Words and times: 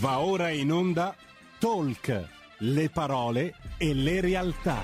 Va 0.00 0.20
ora 0.20 0.48
in 0.48 0.72
onda 0.72 1.14
Talk, 1.58 2.28
le 2.60 2.88
parole 2.88 3.54
e 3.76 3.92
le 3.92 4.22
realtà. 4.22 4.82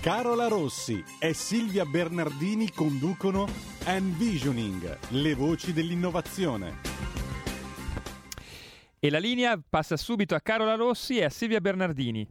Carola 0.00 0.46
Rossi 0.46 1.02
e 1.18 1.34
Silvia 1.34 1.84
Bernardini 1.84 2.70
conducono 2.70 3.48
Envisioning, 3.84 4.98
le 5.08 5.34
voci 5.34 5.72
dell'innovazione. 5.72 6.78
E 9.00 9.10
la 9.10 9.18
linea 9.18 9.60
passa 9.68 9.96
subito 9.96 10.36
a 10.36 10.40
Carola 10.40 10.76
Rossi 10.76 11.18
e 11.18 11.24
a 11.24 11.28
Silvia 11.28 11.60
Bernardini. 11.60 12.24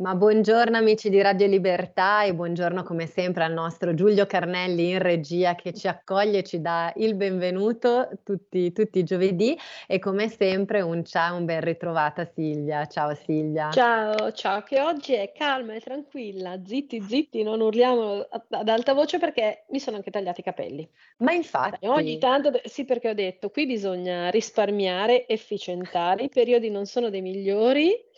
Ma 0.00 0.14
buongiorno 0.14 0.78
amici 0.78 1.10
di 1.10 1.20
Radio 1.20 1.46
Libertà 1.46 2.24
e 2.24 2.32
buongiorno 2.32 2.82
come 2.84 3.04
sempre 3.04 3.44
al 3.44 3.52
nostro 3.52 3.92
Giulio 3.92 4.24
Carnelli 4.24 4.88
in 4.88 4.98
regia 4.98 5.54
che 5.54 5.74
ci 5.74 5.88
accoglie 5.88 6.38
e 6.38 6.42
ci 6.42 6.62
dà 6.62 6.90
il 6.96 7.14
benvenuto 7.14 8.08
tutti, 8.24 8.72
tutti 8.72 8.98
i 8.98 9.04
giovedì 9.04 9.54
e 9.86 9.98
come 9.98 10.30
sempre 10.30 10.80
un 10.80 11.04
ciao, 11.04 11.36
un 11.36 11.44
ben 11.44 11.60
ritrovata 11.60 12.24
Silvia. 12.24 12.86
Ciao 12.86 13.14
Silvia. 13.14 13.68
Ciao, 13.72 14.32
ciao, 14.32 14.62
che 14.62 14.80
oggi 14.80 15.12
è 15.12 15.32
calma 15.36 15.74
e 15.74 15.80
tranquilla, 15.80 16.58
zitti, 16.64 17.02
zitti, 17.02 17.42
non 17.42 17.60
urliamo 17.60 18.26
ad 18.48 18.68
alta 18.70 18.94
voce 18.94 19.18
perché 19.18 19.64
mi 19.68 19.80
sono 19.80 19.96
anche 19.96 20.10
tagliati 20.10 20.40
i 20.40 20.44
capelli. 20.44 20.88
Ma 21.18 21.32
infatti... 21.32 21.86
Ogni 21.86 22.16
tanto, 22.16 22.58
sì 22.64 22.86
perché 22.86 23.10
ho 23.10 23.14
detto, 23.14 23.50
qui 23.50 23.66
bisogna 23.66 24.30
risparmiare, 24.30 25.28
efficientare, 25.28 26.22
i 26.22 26.30
periodi 26.30 26.70
non 26.70 26.86
sono 26.86 27.10
dei 27.10 27.20
migliori 27.20 28.08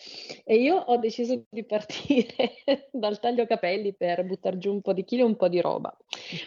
e 0.44 0.56
io 0.56 0.76
ho 0.76 0.96
deciso 0.96 1.44
di 1.48 1.64
partire 1.64 2.54
dal 2.92 3.18
taglio 3.20 3.46
capelli 3.46 3.94
per 3.94 4.24
buttare 4.24 4.58
giù 4.58 4.72
un 4.72 4.80
po' 4.80 4.92
di 4.92 5.04
chili 5.04 5.22
e 5.22 5.24
un 5.24 5.36
po' 5.36 5.48
di 5.48 5.60
roba. 5.60 5.96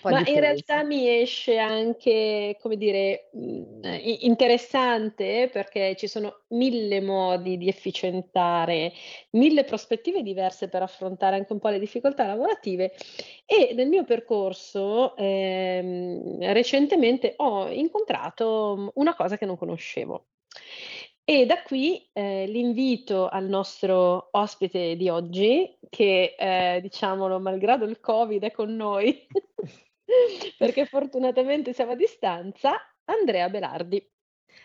Po 0.02 0.10
Ma 0.10 0.22
di 0.24 0.24
in 0.26 0.40
realtà 0.40 0.84
mi 0.84 1.08
esce 1.22 1.58
anche, 1.58 2.58
come 2.62 2.78
dire, 2.78 3.30
mh, 3.34 3.88
interessante 4.22 5.50
perché 5.52 5.96
ci 5.96 6.08
sono 6.08 6.44
mille 6.50 7.02
modi 7.02 7.58
di 7.58 7.68
efficientare, 7.68 8.92
mille 9.32 9.64
prospettive 9.64 10.22
diverse 10.22 10.70
per 10.70 10.82
affrontare 10.84 11.36
anche 11.38 11.54
un 11.54 11.60
po' 11.60 11.70
le 11.70 11.80
difficoltà 11.80 12.26
lavorative 12.28 12.94
e 13.46 13.74
nel 13.74 13.88
mio 13.88 14.04
percorso 14.04 15.16
ehm, 15.16 16.52
recentemente 16.54 17.34
ho 17.38 17.70
incontrato 17.70 18.92
una 18.96 19.16
cosa 19.16 19.38
che 19.38 19.46
non 19.46 19.58
conoscevo. 19.58 20.26
E 21.28 21.48
da 21.48 21.64
qui 21.64 22.08
eh, 22.14 22.46
l'invito 22.46 23.28
al 23.28 23.46
nostro 23.46 24.30
ospite 24.34 24.96
di 24.96 25.10
oggi, 25.10 25.76
che 25.90 26.36
eh, 26.38 26.80
diciamolo, 26.84 27.40
malgrado 27.40 27.86
il 27.86 28.00
Covid 28.00 28.44
è 28.44 28.52
con 28.52 28.76
noi, 28.76 29.26
perché 30.60 30.86
fortunatamente 30.86 31.74
siamo 31.74 31.94
a 31.94 31.96
distanza, 31.96 32.76
Andrea 33.06 33.50
Belardi. 33.50 34.08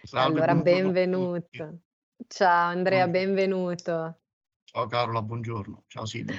Salve, 0.02 0.40
allora, 0.40 0.54
benvenuto. 0.54 1.78
Ciao 2.28 2.68
Andrea, 2.68 3.08
benvenuto. 3.08 4.20
Ciao 4.64 4.86
Carola, 4.86 5.22
buongiorno. 5.22 5.84
Ciao 5.86 6.04
Silvia. 6.04 6.36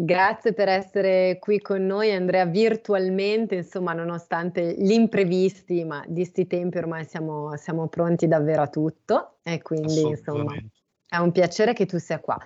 Grazie 0.00 0.52
per 0.52 0.68
essere 0.68 1.38
qui 1.40 1.60
con 1.60 1.84
noi 1.84 2.12
Andrea 2.12 2.44
virtualmente, 2.44 3.56
insomma 3.56 3.94
nonostante 3.94 4.76
gli 4.78 4.92
imprevisti, 4.92 5.82
ma 5.82 6.04
di 6.06 6.24
sti 6.24 6.46
tempi 6.46 6.78
ormai 6.78 7.04
siamo, 7.04 7.56
siamo 7.56 7.88
pronti 7.88 8.28
davvero 8.28 8.62
a 8.62 8.68
tutto 8.68 9.38
e 9.42 9.60
quindi 9.60 10.02
insomma 10.02 10.54
è 11.08 11.16
un 11.16 11.32
piacere 11.32 11.72
che 11.72 11.84
tu 11.84 11.98
sia 11.98 12.20
qua. 12.20 12.40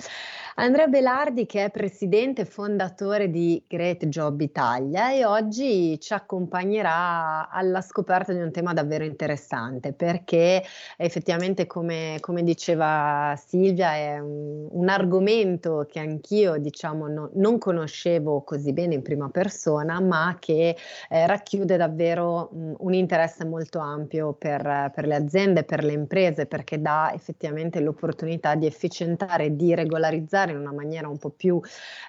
Andrea 0.55 0.87
Belardi 0.87 1.47
che 1.47 1.65
è 1.65 1.71
presidente 1.71 2.43
e 2.43 2.45
fondatore 2.45 3.31
di 3.31 3.65
Great 3.67 4.05
Job 4.07 4.39
Italia 4.43 5.11
e 5.11 5.25
oggi 5.25 5.99
ci 5.99 6.13
accompagnerà 6.13 7.49
alla 7.49 7.81
scoperta 7.81 8.35
di 8.35 8.41
un 8.41 8.53
tema 8.53 8.75
davvero 8.75 9.05
interessante 9.05 9.95
perché 9.95 10.63
effettivamente 10.99 11.67
come, 11.67 12.19
come 12.21 12.43
diceva 12.43 13.35
Silvia 13.43 13.95
è 13.95 14.19
un, 14.19 14.69
un, 14.71 14.89
argomento 14.91 15.87
che 15.91 16.01
anch'io 16.01 16.59
diciamo 16.59 17.09
no, 17.09 17.31
non 17.35 17.57
conoscevo 17.57 18.43
così 18.43 18.75
bene 18.75 18.93
in 18.93 19.03
prima 19.03 19.31
persona 19.31 20.01
ma 20.01 20.37
che 20.39 20.77
eh, 21.09 21.27
racchiude 21.27 21.79
davvero 21.79 22.51
mh, 22.53 22.75
un 22.81 22.93
interesse 22.93 23.47
molto 23.47 23.79
ampio 23.79 24.35
per, 24.35 24.91
per 24.95 25.07
le 25.07 25.15
aziende, 25.15 25.65
per 25.65 25.83
le 25.83 25.93
imprese 25.93 26.45
perché 26.45 26.79
dà 26.79 27.11
effettivamente 27.15 27.81
l'opportunità 27.81 28.55
di 28.55 28.67
efficientare 28.67 29.57
di 29.57 29.75
regolarizzare 29.75 30.42
in 30.51 30.59
una 30.59 30.73
maniera 30.73 31.09
un 31.09 31.19
po' 31.19 31.31
più, 31.31 31.61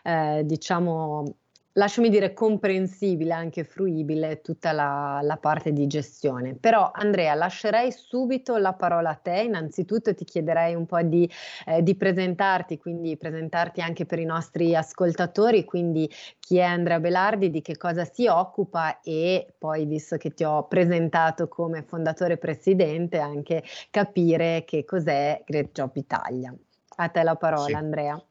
eh, 0.03 0.41
diciamo, 0.43 1.35
lasciami 1.73 2.09
dire, 2.09 2.33
comprensibile, 2.33 3.33
anche 3.33 3.63
fruibile 3.63 4.41
tutta 4.41 4.71
la, 4.71 5.19
la, 5.21 5.37
parte 5.37 5.71
di 5.71 5.87
gestione. 5.87 6.55
Però 6.55 6.91
Andrea, 6.93 7.33
lascerei 7.33 7.91
subito 7.91 8.57
la 8.57 8.73
parola 8.73 9.11
a 9.11 9.15
te. 9.15 9.41
Innanzitutto 9.41 10.13
ti 10.13 10.23
chiederei 10.25 10.75
un 10.75 10.85
po' 10.85 11.01
di, 11.01 11.29
eh, 11.65 11.81
di 11.83 11.95
presentarti, 11.95 12.77
quindi 12.77 13.17
presentarti 13.17 13.81
anche 13.81 14.05
per 14.05 14.19
i 14.19 14.25
nostri 14.25 14.75
ascoltatori, 14.75 15.65
quindi 15.65 16.09
chi 16.39 16.57
è 16.57 16.63
Andrea 16.63 16.99
Belardi, 16.99 17.49
di 17.49 17.61
che 17.61 17.77
cosa 17.77 18.05
si 18.05 18.27
occupa 18.27 18.99
e 19.01 19.53
poi, 19.57 19.85
visto 19.85 20.17
che 20.17 20.33
ti 20.33 20.43
ho 20.43 20.67
presentato 20.67 21.47
come 21.47 21.83
fondatore 21.83 22.37
presidente, 22.37 23.17
anche 23.19 23.63
capire 23.89 24.63
che 24.65 24.85
cos'è 24.85 25.41
Great 25.45 25.71
Job 25.71 25.91
Italia. 25.95 26.53
A 26.95 27.09
te 27.09 27.23
la 27.23 27.35
parola, 27.35 27.65
sì. 27.65 27.73
Andrea. 27.73 28.23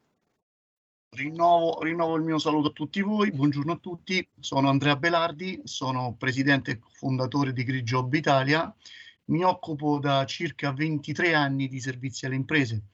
Rinnovo, 1.09 1.81
rinnovo, 1.81 2.15
il 2.15 2.23
mio 2.23 2.39
saluto 2.39 2.69
a 2.69 2.71
tutti 2.71 3.01
voi, 3.01 3.31
buongiorno 3.31 3.73
a 3.73 3.77
tutti, 3.77 4.27
sono 4.39 4.69
Andrea 4.69 4.95
Belardi, 4.95 5.61
sono 5.63 6.15
presidente 6.17 6.71
e 6.71 6.79
fondatore 6.93 7.53
di 7.53 7.63
Grigiob 7.63 8.11
Italia, 8.13 8.73
mi 9.25 9.43
occupo 9.43 9.99
da 9.99 10.25
circa 10.25 10.71
23 10.71 11.35
anni 11.35 11.67
di 11.67 11.79
servizi 11.79 12.25
alle 12.25 12.35
imprese, 12.35 12.85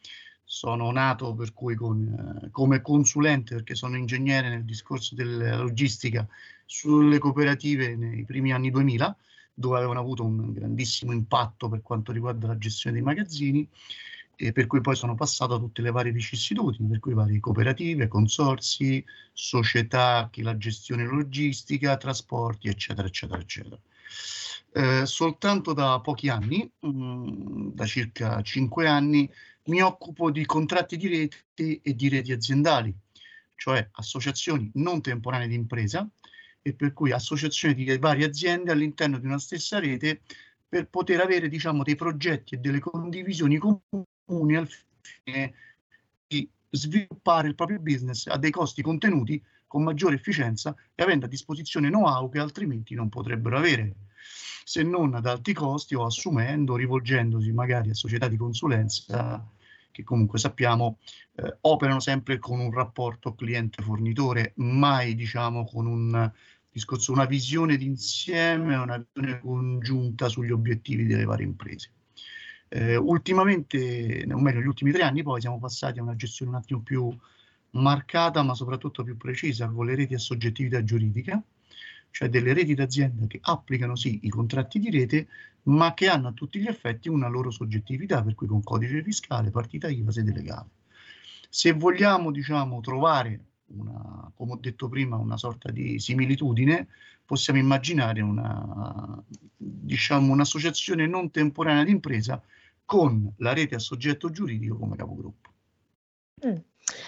sono 0.44 0.91
nato 0.91 1.34
per 1.35 1.53
cui 1.53 1.75
con, 1.75 2.41
eh, 2.44 2.50
come 2.50 2.81
consulente 2.81 3.53
perché 3.53 3.75
sono 3.75 3.96
ingegnere 3.96 4.50
nel 4.50 4.66
discorso 4.66 5.13
della 5.13 5.58
logistica 5.58 6.28
sulle 6.66 7.19
cooperative 7.19 7.96
nei 7.96 8.25
primi 8.25 8.52
anni 8.52 8.72
2000 8.72 9.16
dove 9.53 9.78
avevano 9.78 10.00
avuto 10.00 10.25
un 10.25 10.52
grandissimo 10.52 11.12
impatto 11.12 11.69
per 11.69 11.84
quanto 11.84 12.12
riguarda 12.12 12.47
la 12.47 12.58
gestione 12.58 12.96
dei 12.96 13.06
magazzini 13.06 13.69
e 14.42 14.54
per 14.54 14.68
cui 14.68 14.80
poi 14.80 14.96
sono 14.96 15.16
passato 15.16 15.56
a 15.56 15.60
tutte 15.60 15.82
le 15.82 15.92
varie 15.92 16.14
vicissitudini, 16.14 16.88
per 16.88 17.00
cui 17.00 17.14
varie 17.14 17.42
cooperative, 17.42 18.08
consorsi, 18.08 19.04
società, 19.34 20.30
che 20.32 20.44
la 20.44 20.56
gestione 20.56 21.04
logistica, 21.04 21.98
trasporti, 21.98 22.70
eccetera, 22.70 23.06
eccetera, 23.06 23.42
eccetera. 23.42 23.78
Eh, 24.72 25.06
soltanto 25.06 25.74
da 25.74 26.00
pochi 26.00 26.30
anni, 26.30 26.72
mh, 26.80 26.88
mm, 26.90 27.68
da 27.74 27.86
circa 27.86 28.42
cinque 28.42 28.88
anni, 28.88 29.30
mi 29.66 29.82
occupo 29.82 30.32
di 30.32 30.46
contratti 30.46 30.96
di 30.96 31.10
rete 31.10 31.82
e 31.82 31.94
di 31.94 32.08
reti 32.08 32.32
aziendali, 32.32 32.96
cioè 33.56 33.90
associazioni 33.92 34.72
non 34.76 35.02
temporanee 35.02 35.50
di 35.50 35.56
impresa, 35.56 36.10
e 36.62 36.74
per 36.74 36.94
cui 36.94 37.12
associazioni 37.12 37.74
di 37.74 37.98
varie 37.98 38.26
aziende 38.26 38.72
all'interno 38.72 39.20
di 39.20 39.26
una 39.26 39.40
stessa 39.40 39.80
rete 39.80 40.22
per 40.66 40.88
poter 40.88 41.20
avere 41.20 41.50
diciamo, 41.50 41.84
dei 41.84 41.96
progetti 41.96 42.56
e 42.56 42.60
delle 42.60 42.80
condivisioni 42.80 43.58
comuni 43.58 44.06
comuni 44.29 44.56
al 44.56 44.69
fine 45.01 45.53
di 46.28 46.47
sviluppare 46.69 47.47
il 47.47 47.56
proprio 47.56 47.79
business 47.79 48.28
a 48.28 48.38
dei 48.38 48.51
costi 48.51 48.84
contenuti 48.84 49.44
con 49.66 49.81
maggiore 49.81 50.16
efficienza 50.16 50.75
e 50.94 51.01
avendo 51.01 51.25
a 51.25 51.29
disposizione 51.29 51.90
know-how 51.90 52.29
che 52.29 52.38
altrimenti 52.38 52.94
non 52.94 53.09
potrebbero 53.09 53.57
avere, 53.57 53.95
se 54.63 54.84
non 54.84 55.16
ad 55.16 55.25
alti 55.25 55.53
costi 55.53 55.95
o 55.95 56.06
assumendo, 56.06 56.75
rivolgendosi 56.75 57.51
magari 57.51 57.90
a 57.90 57.95
società 57.95 58.28
di 58.28 58.38
consulenza 58.38 59.44
che 59.91 60.03
comunque 60.03 60.38
sappiamo 60.38 61.00
eh, 61.35 61.57
operano 61.61 62.00
sempre 62.00 62.38
con 62.38 62.59
un 62.59 62.72
rapporto 62.72 63.34
cliente-fornitore, 63.34 64.53
mai 64.57 65.16
diciamo 65.16 65.66
con 65.66 65.88
un 65.88 66.31
discorso, 66.72 67.11
una 67.11 67.25
visione 67.25 67.78
d'insieme, 67.78 68.75
una 68.75 68.97
visione 68.97 69.40
congiunta 69.40 70.29
sugli 70.29 70.51
obiettivi 70.51 71.06
delle 71.06 71.25
varie 71.25 71.46
imprese. 71.46 71.91
Eh, 72.72 72.96
ultimamente, 72.96 74.28
o 74.31 74.40
meglio, 74.40 74.59
negli 74.59 74.67
ultimi 74.67 74.91
tre 74.91 75.02
anni 75.02 75.23
poi 75.23 75.41
siamo 75.41 75.58
passati 75.58 75.97
a 75.97 76.03
una 76.03 76.16
gestione 76.16 76.52
un 76.52 76.58
attimo 76.58 76.82
più 76.82 77.11
marcata, 77.72 78.44
ma 78.44 78.53
soprattutto 78.53 79.03
più 79.03 79.17
precisa 79.17 79.67
con 79.67 79.88
le 79.88 79.96
reti 79.96 80.14
a 80.14 80.20
soggettività 80.20 80.84
giuridica, 80.84 81.41
cioè 82.11 82.29
delle 82.29 82.53
reti 82.53 82.76
d'azienda 82.76 83.26
che 83.26 83.40
applicano 83.41 83.96
sì 83.96 84.20
i 84.23 84.29
contratti 84.29 84.78
di 84.79 84.91
rete, 84.91 85.28
ma 85.64 85.94
che 85.96 86.08
hanno 86.09 86.28
a 86.29 86.32
tutti 86.34 86.59
gli 86.59 86.67
effetti 86.67 87.09
una 87.09 87.28
loro 87.28 87.49
soggettività, 87.49 88.22
per 88.23 88.35
cui 88.35 88.47
con 88.47 88.61
codice 88.61 89.02
fiscale, 89.03 89.49
partita 89.49 89.90
IVA, 89.90 90.11
sede 90.11 90.32
legale. 90.32 90.70
Se 91.49 91.73
vogliamo, 91.73 92.32
diciamo, 92.32 92.82
trovare 92.82 93.46
una, 93.67 94.32
come 94.35 94.53
ho 94.53 94.58
detto 94.58 94.88
prima, 94.90 95.16
una 95.17 95.38
sorta 95.38 95.72
di 95.72 95.99
similitudine, 95.99 96.88
possiamo 97.26 97.59
immaginare 97.59 98.22
una, 98.22 99.23
diciamo, 99.58 100.32
un'associazione 100.32 101.08
non 101.08 101.32
temporanea 101.32 101.84
d'impresa 101.84 102.41
con 102.90 103.32
la 103.38 103.53
rete 103.53 103.76
a 103.76 103.80
soggetto 103.80 104.32
giuridico 104.32 104.76
come 104.76 104.96
capogruppo. 104.96 105.53
Mm. 106.44 106.56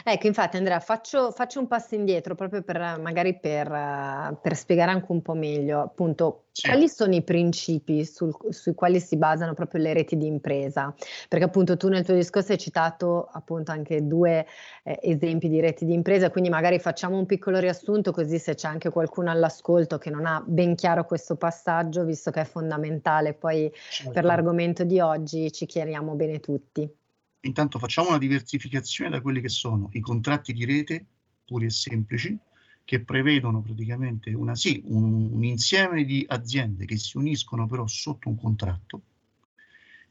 Ecco, 0.03 0.27
infatti 0.27 0.57
Andrea, 0.57 0.79
faccio, 0.79 1.31
faccio, 1.31 1.59
un 1.59 1.67
passo 1.67 1.95
indietro 1.95 2.35
proprio 2.35 2.61
per 2.61 2.99
magari 2.99 3.39
per, 3.39 4.37
per 4.41 4.55
spiegare 4.55 4.91
anche 4.91 5.11
un 5.11 5.21
po' 5.21 5.33
meglio, 5.33 5.81
appunto, 5.81 6.45
sì. 6.51 6.67
quali 6.67 6.87
sono 6.89 7.13
i 7.13 7.23
principi 7.23 8.05
sul, 8.05 8.35
sui 8.49 8.73
quali 8.73 8.99
si 8.99 9.17
basano 9.17 9.53
proprio 9.53 9.81
le 9.81 9.93
reti 9.93 10.17
di 10.17 10.25
impresa? 10.27 10.93
Perché 11.27 11.45
appunto 11.45 11.77
tu 11.77 11.87
nel 11.87 12.03
tuo 12.03 12.13
discorso 12.13 12.51
hai 12.51 12.57
citato 12.57 13.27
appunto 13.31 13.71
anche 13.71 14.05
due 14.05 14.45
eh, 14.83 14.99
esempi 15.03 15.49
di 15.49 15.59
reti 15.59 15.85
di 15.85 15.93
impresa, 15.93 16.29
quindi 16.29 16.49
magari 16.49 16.79
facciamo 16.79 17.17
un 17.17 17.25
piccolo 17.25 17.59
riassunto 17.59 18.11
così 18.11 18.39
se 18.39 18.55
c'è 18.55 18.67
anche 18.67 18.89
qualcuno 18.89 19.31
all'ascolto 19.31 19.97
che 19.97 20.09
non 20.09 20.25
ha 20.25 20.43
ben 20.45 20.75
chiaro 20.75 21.05
questo 21.05 21.35
passaggio, 21.35 22.03
visto 22.03 22.31
che 22.31 22.41
è 22.41 22.45
fondamentale 22.45 23.33
poi 23.33 23.71
certo. 23.89 24.11
per 24.11 24.25
l'argomento 24.25 24.83
di 24.83 24.99
oggi 24.99 25.51
ci 25.51 25.65
chiariamo 25.65 26.13
bene 26.13 26.39
tutti 26.39 26.99
intanto 27.41 27.79
facciamo 27.79 28.09
una 28.09 28.17
diversificazione 28.17 29.09
da 29.09 29.21
quelli 29.21 29.41
che 29.41 29.49
sono 29.49 29.89
i 29.93 29.99
contratti 29.99 30.53
di 30.53 30.65
rete 30.65 31.05
puri 31.45 31.65
e 31.65 31.69
semplici, 31.69 32.37
che 32.83 33.01
prevedono 33.01 33.61
praticamente 33.61 34.33
una, 34.33 34.55
sì, 34.55 34.81
un, 34.85 35.31
un 35.31 35.43
insieme 35.43 36.03
di 36.05 36.25
aziende 36.27 36.85
che 36.85 36.97
si 36.97 37.17
uniscono 37.17 37.67
però 37.67 37.85
sotto 37.87 38.29
un 38.29 38.37
contratto. 38.37 39.01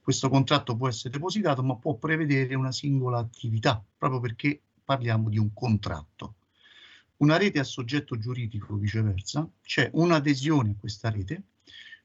Questo 0.00 0.28
contratto 0.28 0.76
può 0.76 0.88
essere 0.88 1.10
depositato, 1.10 1.62
ma 1.62 1.76
può 1.76 1.94
prevedere 1.94 2.54
una 2.54 2.72
singola 2.72 3.18
attività, 3.18 3.82
proprio 3.96 4.20
perché 4.20 4.60
parliamo 4.84 5.28
di 5.28 5.38
un 5.38 5.52
contratto. 5.52 6.34
Una 7.18 7.36
rete 7.36 7.58
a 7.58 7.64
soggetto 7.64 8.18
giuridico, 8.18 8.76
viceversa, 8.76 9.48
c'è 9.62 9.90
un'adesione 9.92 10.70
a 10.70 10.76
questa 10.78 11.10
rete 11.10 11.42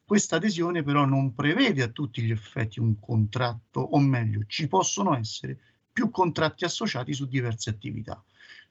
questa 0.06 0.36
adesione 0.36 0.84
però 0.84 1.06
non 1.06 1.34
prevede 1.34 1.82
a 1.82 1.88
tutti 1.88 2.22
gli 2.22 2.32
effetti 2.32 2.80
un 2.80 3.00
contratto, 3.00 3.80
o 3.80 4.00
meglio, 4.00 4.44
ci 4.46 4.68
possono 4.68 5.16
essere 5.18 5.58
più 5.92 6.12
contratti 6.12 6.64
associati 6.64 7.14
su 7.14 7.26
diverse 7.28 7.72
attività. 7.72 8.24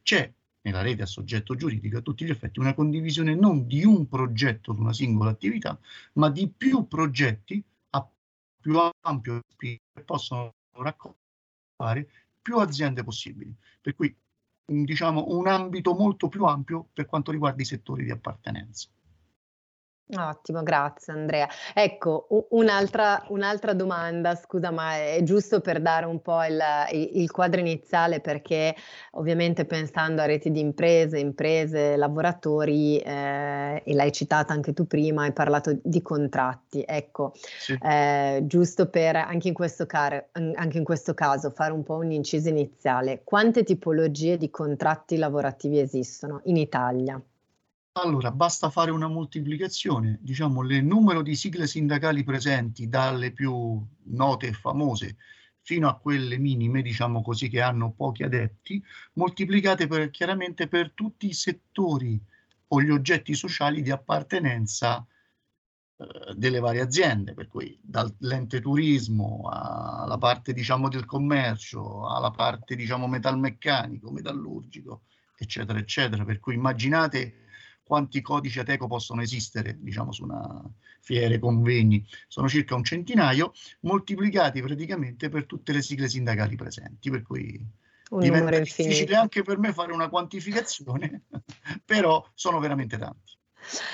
C'è 0.02 0.32
nella 0.62 0.80
rete 0.82 1.02
a 1.02 1.06
soggetto 1.06 1.56
giuridico 1.56 1.98
a 1.98 2.02
tutti 2.02 2.24
gli 2.24 2.30
effetti 2.30 2.58
una 2.60 2.74
condivisione 2.74 3.34
non 3.34 3.66
di 3.66 3.84
un 3.84 4.08
progetto 4.08 4.72
di 4.72 4.80
una 4.80 4.92
singola 4.92 5.30
attività, 5.30 5.78
ma 6.14 6.30
di 6.30 6.48
più 6.48 6.86
progetti 6.86 7.62
a 7.90 8.08
più 8.60 8.78
ampio 9.00 9.42
che 9.56 9.80
possono 10.04 10.54
raccogliere 10.72 12.08
più 12.40 12.58
aziende 12.58 13.02
possibili. 13.02 13.54
Per 13.80 13.94
cui 13.94 14.14
diciamo 14.64 15.26
un 15.28 15.46
ambito 15.48 15.94
molto 15.94 16.28
più 16.28 16.44
ampio 16.44 16.88
per 16.92 17.06
quanto 17.06 17.30
riguarda 17.30 17.60
i 17.60 17.66
settori 17.66 18.04
di 18.04 18.10
appartenenza. 18.10 18.88
Ottimo, 20.06 20.62
grazie 20.62 21.14
Andrea. 21.14 21.48
Ecco, 21.72 22.26
un'altra, 22.50 23.24
un'altra 23.28 23.72
domanda, 23.72 24.34
scusa, 24.34 24.70
ma 24.70 24.96
è 24.96 25.20
giusto 25.22 25.60
per 25.60 25.80
dare 25.80 26.04
un 26.04 26.20
po' 26.20 26.44
il, 26.44 26.60
il, 26.90 27.30
quadro 27.30 27.58
iniziale 27.60 28.20
perché 28.20 28.76
ovviamente 29.12 29.64
pensando 29.64 30.20
a 30.20 30.26
reti 30.26 30.50
di 30.50 30.60
imprese, 30.60 31.18
imprese, 31.18 31.96
lavoratori, 31.96 32.98
eh, 32.98 33.82
e 33.82 33.94
l'hai 33.94 34.12
citata 34.12 34.52
anche 34.52 34.74
tu 34.74 34.86
prima, 34.86 35.22
hai 35.22 35.32
parlato 35.32 35.78
di 35.82 36.02
contratti. 36.02 36.84
Ecco, 36.86 37.32
sì. 37.34 37.76
eh, 37.80 38.42
giusto 38.44 38.90
per 38.90 39.16
anche 39.16 39.48
in, 39.48 39.54
questo 39.54 39.86
car- 39.86 40.26
anche 40.32 40.76
in 40.76 40.84
questo 40.84 41.14
caso 41.14 41.48
fare 41.50 41.72
un 41.72 41.82
po' 41.82 41.96
un 41.96 42.12
inciso 42.12 42.50
iniziale, 42.50 43.22
quante 43.24 43.64
tipologie 43.64 44.36
di 44.36 44.50
contratti 44.50 45.16
lavorativi 45.16 45.78
esistono 45.78 46.42
in 46.44 46.58
Italia? 46.58 47.18
Allora, 47.96 48.32
basta 48.32 48.70
fare 48.70 48.90
una 48.90 49.06
moltiplicazione, 49.06 50.18
diciamo, 50.20 50.62
il 50.62 50.84
numero 50.84 51.22
di 51.22 51.36
sigle 51.36 51.68
sindacali 51.68 52.24
presenti, 52.24 52.88
dalle 52.88 53.30
più 53.30 53.80
note 54.06 54.48
e 54.48 54.52
famose 54.52 55.16
fino 55.60 55.88
a 55.88 55.94
quelle 55.96 56.36
minime, 56.36 56.82
diciamo 56.82 57.22
così, 57.22 57.48
che 57.48 57.60
hanno 57.60 57.92
pochi 57.92 58.24
adepti, 58.24 58.82
moltiplicate 59.12 59.86
per, 59.86 60.10
chiaramente 60.10 60.66
per 60.66 60.90
tutti 60.92 61.28
i 61.28 61.32
settori 61.34 62.20
o 62.66 62.82
gli 62.82 62.90
oggetti 62.90 63.32
sociali 63.34 63.80
di 63.80 63.92
appartenenza 63.92 65.06
eh, 65.96 66.34
delle 66.34 66.58
varie 66.58 66.80
aziende, 66.80 67.32
per 67.32 67.46
cui 67.46 67.78
dall'ente 67.80 68.60
turismo 68.60 69.48
alla 69.52 70.18
parte, 70.18 70.52
diciamo, 70.52 70.88
del 70.88 71.04
commercio, 71.04 72.08
alla 72.08 72.32
parte, 72.32 72.74
diciamo, 72.74 73.06
metalmeccanico, 73.06 74.10
metallurgico, 74.10 75.02
eccetera, 75.36 75.78
eccetera. 75.78 76.24
Per 76.24 76.40
cui 76.40 76.54
immaginate 76.54 77.38
quanti 77.84 78.20
codici 78.22 78.58
Ateco 78.58 78.86
possono 78.86 79.22
esistere, 79.22 79.76
diciamo, 79.78 80.10
su 80.10 80.24
una 80.24 80.62
fiere, 81.00 81.38
convegni, 81.38 82.04
sono 82.26 82.48
circa 82.48 82.74
un 82.74 82.82
centinaio, 82.82 83.52
moltiplicati 83.80 84.62
praticamente 84.62 85.28
per 85.28 85.46
tutte 85.46 85.72
le 85.72 85.82
sigle 85.82 86.08
sindacali 86.08 86.56
presenti, 86.56 87.10
per 87.10 87.22
cui 87.22 87.64
un 88.10 88.20
diventa 88.20 88.58
difficile 88.58 89.14
anche 89.14 89.42
per 89.42 89.58
me 89.58 89.72
fare 89.72 89.92
una 89.92 90.08
quantificazione, 90.08 91.24
però 91.84 92.26
sono 92.34 92.58
veramente 92.58 92.96
tanti. 92.96 93.32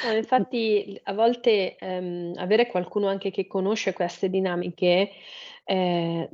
No, 0.05 0.13
infatti 0.13 1.01
a 1.05 1.13
volte 1.13 1.77
ehm, 1.77 2.33
avere 2.37 2.67
qualcuno 2.67 3.09
anche 3.09 3.31
che 3.31 3.47
conosce 3.47 3.93
queste 3.93 4.29
dinamiche 4.29 5.11
eh, 5.71 6.29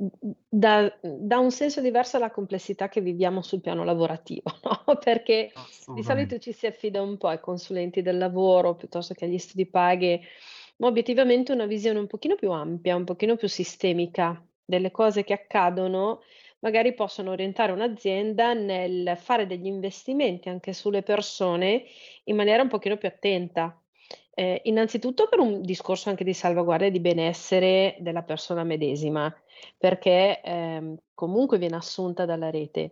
dà, 0.49 0.91
un 1.37 1.51
senso 1.51 1.79
diverso 1.79 2.17
alla 2.17 2.31
complessità 2.31 2.89
che 2.89 3.01
viviamo 3.01 3.43
sul 3.43 3.61
piano 3.61 3.83
lavorativo, 3.83 4.49
no? 4.87 4.97
perché 4.97 5.51
di 5.93 6.01
solito 6.01 6.39
ci 6.39 6.51
si 6.53 6.65
affida 6.65 7.03
un 7.03 7.17
po' 7.17 7.27
ai 7.27 7.39
consulenti 7.39 8.01
del 8.01 8.17
lavoro 8.17 8.73
piuttosto 8.73 9.13
che 9.13 9.25
agli 9.25 9.37
studi 9.37 9.67
paghe, 9.67 10.21
ma 10.77 10.87
obiettivamente 10.87 11.51
una 11.51 11.67
visione 11.67 11.99
un 11.99 12.07
pochino 12.07 12.33
più 12.33 12.49
ampia, 12.49 12.95
un 12.95 13.03
pochino 13.03 13.35
più 13.35 13.47
sistemica 13.47 14.43
delle 14.65 14.89
cose 14.89 15.23
che 15.23 15.33
accadono 15.33 16.21
magari 16.61 16.95
possono 16.95 17.29
orientare 17.29 17.71
un'azienda 17.71 18.53
nel 18.53 19.15
fare 19.19 19.45
degli 19.45 19.67
investimenti 19.67 20.49
anche 20.49 20.73
sulle 20.73 21.03
persone 21.03 21.83
in 22.23 22.35
maniera 22.35 22.63
un 22.63 22.69
pochino 22.69 22.97
più 22.97 23.07
attenta. 23.07 23.79
Eh, 24.39 24.61
innanzitutto 24.65 25.27
per 25.27 25.39
un 25.39 25.63
discorso 25.63 26.09
anche 26.09 26.23
di 26.23 26.31
salvaguardia 26.31 26.91
di 26.91 26.99
benessere 26.99 27.97
della 28.01 28.21
persona 28.21 28.63
medesima, 28.63 29.35
perché 29.75 30.41
ehm, 30.41 30.95
comunque 31.15 31.57
viene 31.57 31.77
assunta 31.77 32.23
dalla 32.23 32.51
rete, 32.51 32.91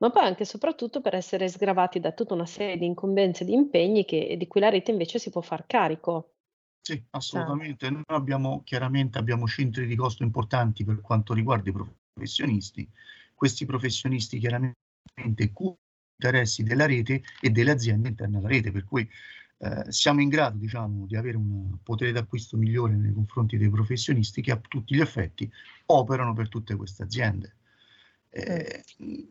ma 0.00 0.10
poi 0.10 0.24
anche 0.24 0.42
e 0.42 0.44
soprattutto 0.44 1.00
per 1.00 1.14
essere 1.14 1.48
sgravati 1.48 1.98
da 1.98 2.12
tutta 2.12 2.34
una 2.34 2.44
serie 2.44 2.76
di 2.76 2.84
incombenze 2.84 3.44
e 3.44 3.46
di 3.46 3.54
impegni 3.54 4.04
che, 4.04 4.36
di 4.36 4.46
cui 4.46 4.60
la 4.60 4.68
rete 4.68 4.90
invece 4.90 5.18
si 5.18 5.30
può 5.30 5.40
far 5.40 5.64
carico. 5.66 6.34
Sì, 6.82 7.02
assolutamente. 7.12 7.88
Noi 7.88 8.02
abbiamo 8.08 8.60
chiaramente 8.62 9.16
abbiamo 9.16 9.46
centri 9.46 9.86
di 9.86 9.96
costo 9.96 10.24
importanti 10.24 10.84
per 10.84 11.00
quanto 11.00 11.32
riguarda 11.32 11.70
i 11.70 11.72
professionisti. 11.72 12.86
Questi 13.34 13.64
professionisti 13.64 14.38
chiaramente 14.38 15.52
curano 15.54 15.78
interessi 16.22 16.62
della 16.62 16.86
rete 16.86 17.22
e 17.40 17.50
delle 17.50 17.72
aziende 17.72 18.08
interne 18.08 18.38
alla 18.38 18.48
rete, 18.48 18.70
per 18.70 18.84
cui 18.84 19.08
eh, 19.64 19.92
siamo 19.92 20.20
in 20.20 20.28
grado 20.28 20.58
diciamo, 20.58 21.06
di 21.06 21.14
avere 21.14 21.36
un 21.36 21.76
potere 21.84 22.10
d'acquisto 22.10 22.56
migliore 22.56 22.96
nei 22.96 23.12
confronti 23.12 23.56
dei 23.56 23.70
professionisti 23.70 24.42
che 24.42 24.50
a 24.50 24.56
tutti 24.56 24.96
gli 24.96 25.00
effetti 25.00 25.48
operano 25.86 26.32
per 26.32 26.48
tutte 26.48 26.74
queste 26.74 27.04
aziende. 27.04 27.54
Eh, 28.28 28.82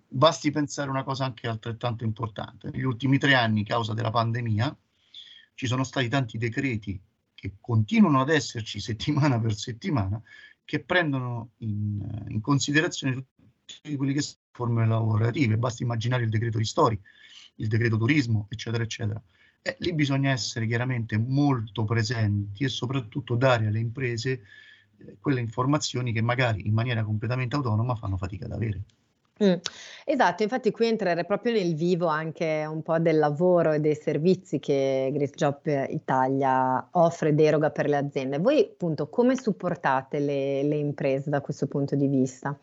basti 0.07 0.49
pensare 0.51 0.89
una 0.89 1.03
cosa 1.03 1.25
anche 1.25 1.47
altrettanto 1.47 2.05
importante. 2.05 2.69
Negli 2.71 2.83
ultimi 2.83 3.17
tre 3.17 3.33
anni, 3.33 3.65
causa 3.65 3.93
della 3.93 4.09
pandemia, 4.09 4.73
ci 5.53 5.67
sono 5.67 5.83
stati 5.83 6.07
tanti 6.07 6.37
decreti 6.37 6.97
che 7.33 7.55
continuano 7.59 8.21
ad 8.21 8.29
esserci 8.29 8.79
settimana 8.79 9.37
per 9.37 9.53
settimana, 9.53 10.21
che 10.63 10.79
prendono 10.81 11.51
in, 11.57 12.25
in 12.29 12.39
considerazione 12.39 13.25
tutti 13.65 13.97
quelli 13.97 14.13
che 14.13 14.21
sono 14.21 14.39
forme 14.51 14.87
lavorative. 14.87 15.57
Basti 15.57 15.83
immaginare 15.83 16.23
il 16.23 16.29
decreto 16.29 16.57
ristori, 16.57 16.97
il 17.55 17.67
decreto 17.67 17.97
turismo, 17.97 18.47
eccetera, 18.49 18.83
eccetera. 18.83 19.21
Eh, 19.63 19.75
lì 19.79 19.93
bisogna 19.93 20.31
essere 20.31 20.65
chiaramente 20.65 21.17
molto 21.17 21.85
presenti 21.85 22.63
e 22.63 22.67
soprattutto 22.67 23.35
dare 23.35 23.67
alle 23.67 23.79
imprese 23.79 24.41
eh, 24.97 25.17
quelle 25.19 25.39
informazioni 25.39 26.11
che 26.11 26.21
magari 26.21 26.65
in 26.65 26.73
maniera 26.73 27.03
completamente 27.03 27.55
autonoma 27.55 27.95
fanno 27.95 28.17
fatica 28.17 28.45
ad 28.45 28.53
avere. 28.53 28.81
Mm, 29.43 29.53
esatto, 30.05 30.43
infatti 30.43 30.71
qui 30.71 30.87
entrerei 30.87 31.25
proprio 31.25 31.53
nel 31.53 31.73
vivo 31.75 32.05
anche 32.05 32.63
un 32.67 32.83
po' 32.83 32.99
del 32.99 33.17
lavoro 33.17 33.71
e 33.71 33.79
dei 33.79 33.95
servizi 33.95 34.59
che 34.59 35.09
Grace 35.11 35.33
Job 35.35 35.59
Italia 35.89 36.87
offre 36.91 37.33
deroga 37.33 37.71
per 37.71 37.87
le 37.87 37.97
aziende. 37.97 38.37
Voi 38.37 38.59
appunto 38.59 39.09
come 39.09 39.35
supportate 39.35 40.19
le, 40.19 40.63
le 40.63 40.75
imprese 40.75 41.29
da 41.29 41.41
questo 41.41 41.65
punto 41.67 41.95
di 41.95 42.07
vista? 42.07 42.55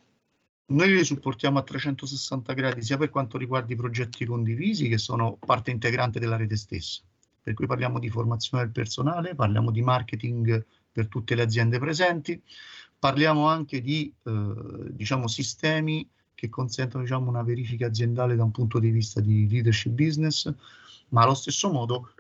Noi 0.71 0.93
li 0.95 1.03
supportiamo 1.03 1.59
a 1.59 1.63
360 1.63 2.53
gradi 2.53 2.83
sia 2.83 2.99
per 2.99 3.09
quanto 3.09 3.39
riguarda 3.39 3.73
i 3.73 3.77
progetti 3.77 4.27
condivisi 4.27 4.89
che 4.89 4.99
sono 4.99 5.39
parte 5.39 5.71
integrante 5.71 6.21
della 6.21 6.37
rete 6.37 6.57
stessa. 6.57 7.01
Per 7.43 7.55
cui 7.55 7.67
parliamo 7.67 7.99
di 7.99 8.11
formazione 8.11 8.65
del 8.65 8.73
personale, 8.73 9.35
parliamo 9.35 9.71
di 9.71 9.81
marketing 9.81 10.67
per 10.93 11.09
tutte 11.09 11.35
le 11.35 11.41
aziende 11.41 11.79
presenti, 11.79 12.43
parliamo 12.99 13.49
anche 13.49 13.81
di 13.81 14.13
eh, 14.25 14.55
diciamo, 14.91 15.27
sistemi 15.27 16.07
che 16.35 16.51
consentono 16.51 17.03
diciamo, 17.03 17.31
una 17.31 17.43
verifica 17.43 17.87
aziendale 17.87 18.37
da 18.37 18.45
un 18.45 18.51
punto 18.51 18.79
di 18.79 18.91
vista 18.91 19.23
di 19.23 19.49
leadership 19.49 19.93
business, 19.93 20.53
ma 21.09 21.23
allo 21.23 21.35
stesso 21.35 21.73
modo 21.73 22.13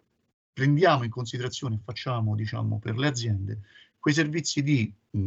prendiamo 0.54 1.04
in 1.04 1.10
considerazione 1.10 1.74
e 1.74 1.80
facciamo 1.84 2.34
diciamo, 2.34 2.78
per 2.78 2.96
le 2.96 3.08
aziende 3.08 3.60
quei 3.98 4.14
servizi 4.14 4.62
di 4.62 4.92
mh, 5.10 5.18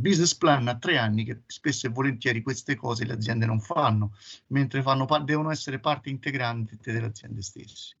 business 0.00 0.34
plan 0.34 0.66
a 0.68 0.78
tre 0.78 0.98
anni 0.98 1.24
che 1.24 1.42
spesso 1.46 1.86
e 1.86 1.90
volentieri 1.90 2.42
queste 2.42 2.74
cose 2.76 3.04
le 3.04 3.12
aziende 3.12 3.46
non 3.46 3.60
fanno, 3.60 4.14
mentre 4.48 4.82
fanno, 4.82 5.06
devono 5.24 5.50
essere 5.50 5.78
parte 5.78 6.08
integrante 6.10 6.78
delle 6.82 7.06
aziende 7.06 7.42
stesse. 7.42 7.96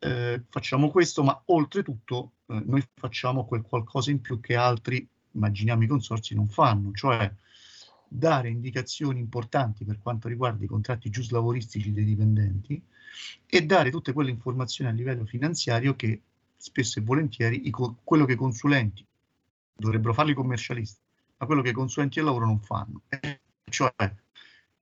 Eh, 0.00 0.42
facciamo 0.48 0.90
questo, 0.90 1.24
ma 1.24 1.40
oltretutto 1.46 2.32
eh, 2.46 2.62
noi 2.64 2.86
facciamo 2.94 3.44
quel 3.46 3.62
qualcosa 3.62 4.10
in 4.10 4.20
più 4.20 4.40
che 4.40 4.54
altri, 4.54 5.06
immaginiamo 5.32 5.82
i 5.82 5.88
consorsi, 5.88 6.34
non 6.34 6.48
fanno, 6.48 6.92
cioè 6.92 7.32
dare 8.08 8.48
indicazioni 8.48 9.18
importanti 9.18 9.84
per 9.84 9.98
quanto 10.00 10.28
riguarda 10.28 10.64
i 10.64 10.68
contratti 10.68 11.10
giuslavoristici 11.10 11.92
dei 11.92 12.04
dipendenti 12.04 12.82
e 13.46 13.66
dare 13.66 13.90
tutte 13.90 14.12
quelle 14.12 14.30
informazioni 14.30 14.90
a 14.90 14.94
livello 14.94 15.26
finanziario 15.26 15.94
che 15.94 16.22
spesso 16.58 16.98
e 16.98 17.02
volentieri 17.02 17.66
i, 17.66 17.70
quello 17.70 18.24
che 18.24 18.32
i 18.32 18.36
consulenti 18.36 19.06
dovrebbero 19.74 20.12
fare 20.12 20.32
i 20.32 20.34
commercialisti, 20.34 21.00
ma 21.38 21.46
quello 21.46 21.62
che 21.62 21.70
i 21.70 21.72
consulenti 21.72 22.16
del 22.16 22.24
lavoro 22.24 22.46
non 22.46 22.60
fanno, 22.60 23.02
e 23.08 23.40
cioè 23.70 23.92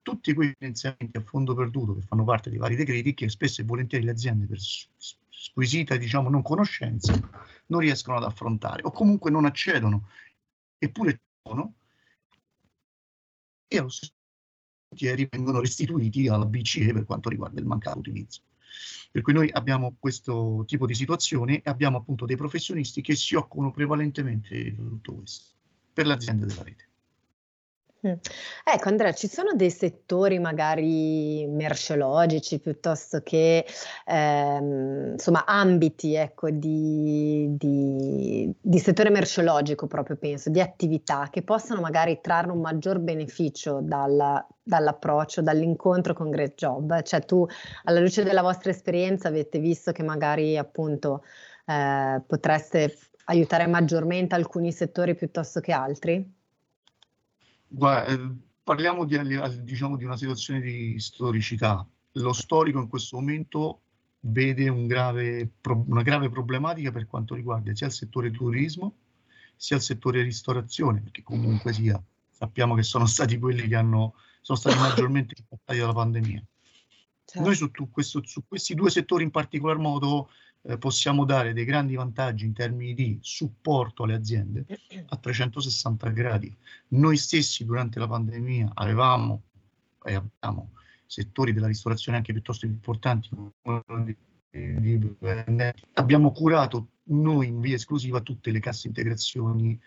tutti 0.00 0.32
quei 0.32 0.54
finanziamenti 0.56 1.16
a 1.16 1.20
fondo 1.20 1.54
perduto 1.54 1.94
che 1.94 2.02
fanno 2.02 2.24
parte 2.24 2.48
dei 2.48 2.58
vari 2.58 2.76
decreti 2.76 3.12
che 3.12 3.28
spesso 3.28 3.60
e 3.60 3.64
volentieri 3.64 4.04
le 4.04 4.12
aziende 4.12 4.46
per 4.46 4.58
squisita 4.60 5.96
diciamo 5.96 6.28
non 6.30 6.42
conoscenza 6.42 7.12
non 7.66 7.80
riescono 7.80 8.16
ad 8.16 8.22
affrontare 8.22 8.82
o 8.84 8.92
comunque 8.92 9.32
non 9.32 9.44
accedono 9.44 10.08
eppure 10.78 11.20
sono 11.42 11.74
e 13.66 13.78
allo 13.78 13.88
stesso 13.88 14.12
tempo 14.94 15.26
vengono 15.30 15.60
restituiti 15.60 16.28
alla 16.28 16.46
BCE 16.46 16.92
per 16.92 17.04
quanto 17.04 17.28
riguarda 17.28 17.60
il 17.60 17.66
mancato 17.66 17.98
utilizzo. 17.98 18.40
Per 19.10 19.22
cui 19.22 19.32
noi 19.32 19.50
abbiamo 19.50 19.96
questo 19.98 20.64
tipo 20.66 20.86
di 20.86 20.94
situazione 20.94 21.62
e 21.62 21.70
abbiamo 21.70 21.98
appunto 21.98 22.26
dei 22.26 22.36
professionisti 22.36 23.00
che 23.00 23.14
si 23.14 23.34
occupano 23.34 23.70
prevalentemente 23.70 24.62
di 24.62 24.76
tutto 24.76 25.14
questo 25.14 25.54
per 25.92 26.06
l'azienda 26.06 26.44
della 26.44 26.62
rete. 26.62 26.88
Ecco 28.64 28.88
Andrea, 28.88 29.12
ci 29.12 29.28
sono 29.28 29.52
dei 29.54 29.70
settori 29.70 30.38
magari 30.38 31.46
merceologici 31.46 32.58
piuttosto 32.60 33.20
che 33.22 33.66
ehm, 34.04 35.12
insomma 35.12 35.44
ambiti 35.44 36.14
ecco, 36.14 36.50
di, 36.50 37.48
di, 37.56 38.52
di, 38.60 38.78
settore 38.78 39.10
merceologico 39.10 39.86
proprio 39.86 40.16
penso, 40.16 40.50
di 40.50 40.60
attività 40.60 41.28
che 41.30 41.42
possano 41.42 41.80
magari 41.80 42.20
trarre 42.20 42.52
un 42.52 42.60
maggior 42.60 42.98
beneficio 42.98 43.80
dalla, 43.82 44.46
dall'approccio, 44.62 45.42
dall'incontro 45.42 46.14
con 46.14 46.30
Great 46.30 46.54
Job. 46.54 47.02
Cioè 47.02 47.24
tu 47.24 47.46
alla 47.84 48.00
luce 48.00 48.22
della 48.22 48.42
vostra 48.42 48.70
esperienza 48.70 49.28
avete 49.28 49.58
visto 49.58 49.92
che 49.92 50.02
magari 50.02 50.56
appunto 50.56 51.24
eh, 51.66 52.22
potreste 52.26 52.96
aiutare 53.26 53.66
maggiormente 53.66 54.34
alcuni 54.34 54.72
settori 54.72 55.14
piuttosto 55.14 55.60
che 55.60 55.72
altri? 55.72 56.35
Guarda, 57.76 58.06
eh, 58.10 58.34
parliamo 58.62 59.04
di, 59.04 59.18
diciamo, 59.62 59.98
di 59.98 60.04
una 60.04 60.16
situazione 60.16 60.60
di 60.60 60.98
storicità. 60.98 61.86
Lo 62.12 62.32
storico 62.32 62.80
in 62.80 62.88
questo 62.88 63.16
momento 63.16 63.80
vede 64.20 64.70
un 64.70 64.86
grave, 64.86 65.50
una 65.62 66.00
grave 66.00 66.30
problematica 66.30 66.90
per 66.90 67.06
quanto 67.06 67.34
riguarda 67.34 67.74
sia 67.74 67.86
il 67.86 67.92
settore 67.92 68.30
turismo 68.30 68.96
sia 69.56 69.76
il 69.76 69.82
settore 69.82 70.22
ristorazione, 70.22 71.00
perché 71.00 71.22
comunque 71.22 71.72
sia, 71.72 72.02
sappiamo 72.30 72.74
che 72.74 72.82
sono 72.82 73.06
stati 73.06 73.38
quelli 73.38 73.68
che 73.68 73.74
hanno, 73.74 74.14
sono 74.40 74.58
stati 74.58 74.76
maggiormente 74.80 75.34
impattati 75.38 75.78
dalla 75.78 75.92
pandemia. 75.92 76.42
Certo. 77.26 77.44
Noi 77.44 77.56
su, 77.56 77.70
questo, 77.90 78.24
su, 78.24 78.44
questi 78.46 78.74
due 78.74 78.88
settori 78.88 79.24
in 79.24 79.32
particolar 79.32 79.78
modo 79.78 80.30
eh, 80.62 80.78
possiamo 80.78 81.24
dare 81.24 81.52
dei 81.52 81.64
grandi 81.64 81.96
vantaggi 81.96 82.44
in 82.44 82.52
termini 82.52 82.94
di 82.94 83.18
supporto 83.20 84.04
alle 84.04 84.14
aziende 84.14 84.64
a 85.08 85.16
360 85.16 86.08
gradi. 86.10 86.56
Noi 86.88 87.16
stessi 87.16 87.64
durante 87.64 87.98
la 87.98 88.06
pandemia 88.06 88.70
avevamo 88.74 89.42
e 90.04 90.14
abbiamo 90.14 90.70
settori 91.04 91.52
della 91.52 91.66
ristorazione 91.66 92.18
anche 92.18 92.32
piuttosto 92.32 92.64
importanti 92.66 93.28
abbiamo 95.94 96.32
curato 96.32 96.88
noi 97.04 97.48
in 97.48 97.60
via 97.60 97.74
esclusiva 97.74 98.20
tutte 98.20 98.50
le 98.50 98.60
casse 98.60 98.86
integrazioni 98.86 99.78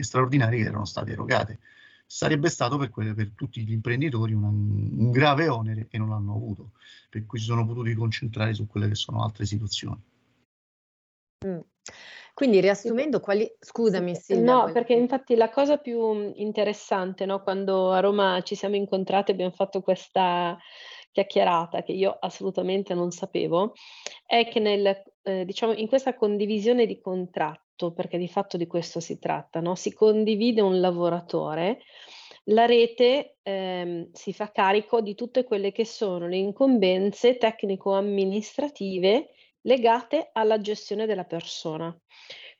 straordinarie 0.00 0.62
che 0.62 0.68
erano 0.68 0.84
state 0.84 1.12
erogate 1.12 1.58
sarebbe 2.10 2.48
stato 2.48 2.78
per, 2.78 2.88
quelle, 2.88 3.12
per 3.12 3.32
tutti 3.34 3.62
gli 3.64 3.72
imprenditori 3.72 4.32
una, 4.32 4.48
un 4.48 5.10
grave 5.10 5.48
onere 5.48 5.88
e 5.90 5.98
non 5.98 6.08
l'hanno 6.08 6.34
avuto, 6.34 6.72
per 7.10 7.26
cui 7.26 7.38
si 7.38 7.44
sono 7.44 7.66
potuti 7.66 7.92
concentrare 7.94 8.54
su 8.54 8.66
quelle 8.66 8.88
che 8.88 8.94
sono 8.94 9.22
altre 9.22 9.44
situazioni. 9.44 10.02
Mm. 11.46 11.60
Quindi 12.32 12.60
riassumendo 12.60 13.20
quali... 13.20 13.46
Scusami 13.58 14.14
Silvia. 14.14 14.52
No, 14.52 14.58
quali... 14.60 14.72
perché 14.72 14.94
infatti 14.94 15.34
la 15.34 15.50
cosa 15.50 15.76
più 15.76 16.32
interessante, 16.36 17.26
no, 17.26 17.42
quando 17.42 17.90
a 17.90 18.00
Roma 18.00 18.40
ci 18.42 18.54
siamo 18.54 18.76
incontrati 18.76 19.30
e 19.30 19.34
abbiamo 19.34 19.52
fatto 19.52 19.82
questa 19.82 20.56
chiacchierata 21.12 21.82
che 21.82 21.92
io 21.92 22.16
assolutamente 22.18 22.94
non 22.94 23.10
sapevo, 23.10 23.74
è 24.24 24.48
che 24.48 24.60
nel, 24.60 25.02
eh, 25.22 25.44
diciamo, 25.44 25.72
in 25.72 25.88
questa 25.88 26.14
condivisione 26.14 26.86
di 26.86 27.00
contratti, 27.00 27.67
fatto, 27.78 27.92
perché 27.92 28.18
di 28.18 28.28
fatto 28.28 28.56
di 28.56 28.66
questo 28.66 28.98
si 28.98 29.20
tratta, 29.20 29.60
no? 29.60 29.76
si 29.76 29.94
condivide 29.94 30.60
un 30.60 30.80
lavoratore, 30.80 31.78
la 32.46 32.66
rete 32.66 33.36
ehm, 33.42 34.10
si 34.12 34.32
fa 34.32 34.50
carico 34.50 35.00
di 35.00 35.14
tutte 35.14 35.44
quelle 35.44 35.70
che 35.70 35.84
sono 35.84 36.26
le 36.26 36.36
incombenze 36.36 37.36
tecnico-amministrative 37.36 39.28
legate 39.62 40.30
alla 40.32 40.60
gestione 40.60 41.06
della 41.06 41.24
persona. 41.24 41.96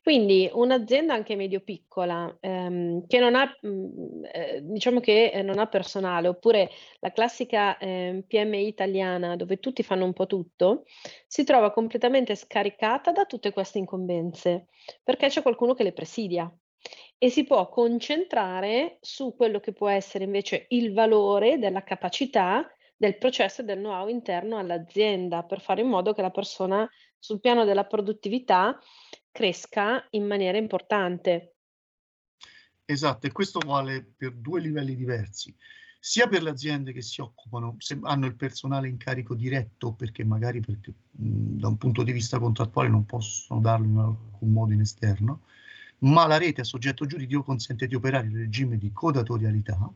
Quindi 0.08 0.48
un'azienda 0.50 1.12
anche 1.12 1.36
medio-piccola 1.36 2.38
ehm, 2.40 3.06
che 3.06 3.18
non 3.18 3.34
ha, 3.34 3.44
mh, 3.60 3.68
mm, 3.68 4.24
eh, 4.32 4.60
diciamo 4.62 5.00
che 5.00 5.26
eh, 5.26 5.42
non 5.42 5.58
ha 5.58 5.66
personale, 5.66 6.28
oppure 6.28 6.70
la 7.00 7.12
classica 7.12 7.76
eh, 7.76 8.24
PMI 8.26 8.66
italiana 8.66 9.36
dove 9.36 9.58
tutti 9.58 9.82
fanno 9.82 10.06
un 10.06 10.14
po' 10.14 10.24
tutto, 10.24 10.84
si 11.26 11.44
trova 11.44 11.72
completamente 11.72 12.36
scaricata 12.36 13.12
da 13.12 13.26
tutte 13.26 13.52
queste 13.52 13.76
incombenze, 13.76 14.68
perché 15.04 15.28
c'è 15.28 15.42
qualcuno 15.42 15.74
che 15.74 15.82
le 15.82 15.92
presidia 15.92 16.50
e 17.18 17.28
si 17.28 17.44
può 17.44 17.68
concentrare 17.68 18.96
su 19.02 19.36
quello 19.36 19.60
che 19.60 19.74
può 19.74 19.90
essere 19.90 20.24
invece 20.24 20.64
il 20.70 20.94
valore 20.94 21.58
della 21.58 21.82
capacità 21.82 22.66
del 22.96 23.18
processo 23.18 23.60
e 23.60 23.64
del 23.64 23.76
know-how 23.76 24.08
interno 24.08 24.56
all'azienda 24.56 25.42
per 25.42 25.60
fare 25.60 25.82
in 25.82 25.88
modo 25.88 26.14
che 26.14 26.22
la 26.22 26.30
persona 26.30 26.88
sul 27.18 27.40
piano 27.40 27.64
della 27.64 27.84
produttività 27.84 28.78
cresca 29.38 30.04
in 30.10 30.26
maniera 30.26 30.58
importante. 30.58 31.58
Esatto, 32.84 33.28
e 33.28 33.30
questo 33.30 33.60
vale 33.64 34.04
per 34.16 34.32
due 34.32 34.60
livelli 34.60 34.96
diversi, 34.96 35.54
sia 36.00 36.26
per 36.26 36.42
le 36.42 36.50
aziende 36.50 36.92
che 36.92 37.02
si 37.02 37.20
occupano, 37.20 37.76
se 37.78 38.00
hanno 38.02 38.26
il 38.26 38.34
personale 38.34 38.88
in 38.88 38.96
carico 38.96 39.36
diretto, 39.36 39.92
perché 39.92 40.24
magari 40.24 40.58
perché, 40.58 40.92
mh, 41.12 41.60
da 41.60 41.68
un 41.68 41.76
punto 41.76 42.02
di 42.02 42.10
vista 42.10 42.40
contrattuale 42.40 42.88
non 42.88 43.06
possono 43.06 43.60
darlo 43.60 43.86
in 43.86 43.96
alcun 43.98 44.50
modo 44.50 44.72
in 44.72 44.80
esterno, 44.80 45.42
ma 45.98 46.26
la 46.26 46.36
rete 46.36 46.62
a 46.62 46.64
soggetto 46.64 47.06
giuridico 47.06 47.44
consente 47.44 47.86
di 47.86 47.94
operare 47.94 48.26
il 48.26 48.36
regime 48.36 48.76
di 48.76 48.90
codatorialità. 48.90 49.88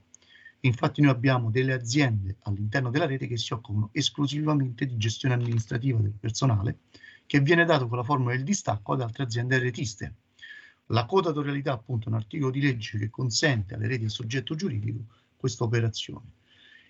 Infatti 0.61 1.00
noi 1.00 1.11
abbiamo 1.11 1.50
delle 1.50 1.72
aziende 1.72 2.37
all'interno 2.42 2.90
della 2.90 3.06
rete 3.06 3.26
che 3.26 3.37
si 3.37 3.52
occupano 3.52 3.88
esclusivamente 3.90 4.87
di 4.87 4.96
gestione 4.96 5.34
amministrativa 5.34 5.99
del 5.99 6.12
personale 6.12 6.78
che 7.32 7.40
viene 7.40 7.64
dato 7.64 7.88
con 7.88 7.96
la 7.96 8.04
formula 8.04 8.36
del 8.36 8.44
distacco 8.44 8.92
ad 8.92 9.00
altre 9.00 9.22
aziende 9.22 9.58
retiste. 9.58 10.16
La 10.88 11.06
codatorialità 11.06 11.72
appunto 11.72 12.04
è 12.04 12.08
un 12.10 12.18
articolo 12.18 12.50
di 12.50 12.60
legge 12.60 12.98
che 12.98 13.08
consente 13.08 13.72
alle 13.72 13.86
reti 13.86 14.04
a 14.04 14.10
soggetto 14.10 14.54
giuridico 14.54 14.98
questa 15.34 15.64
operazione. 15.64 16.26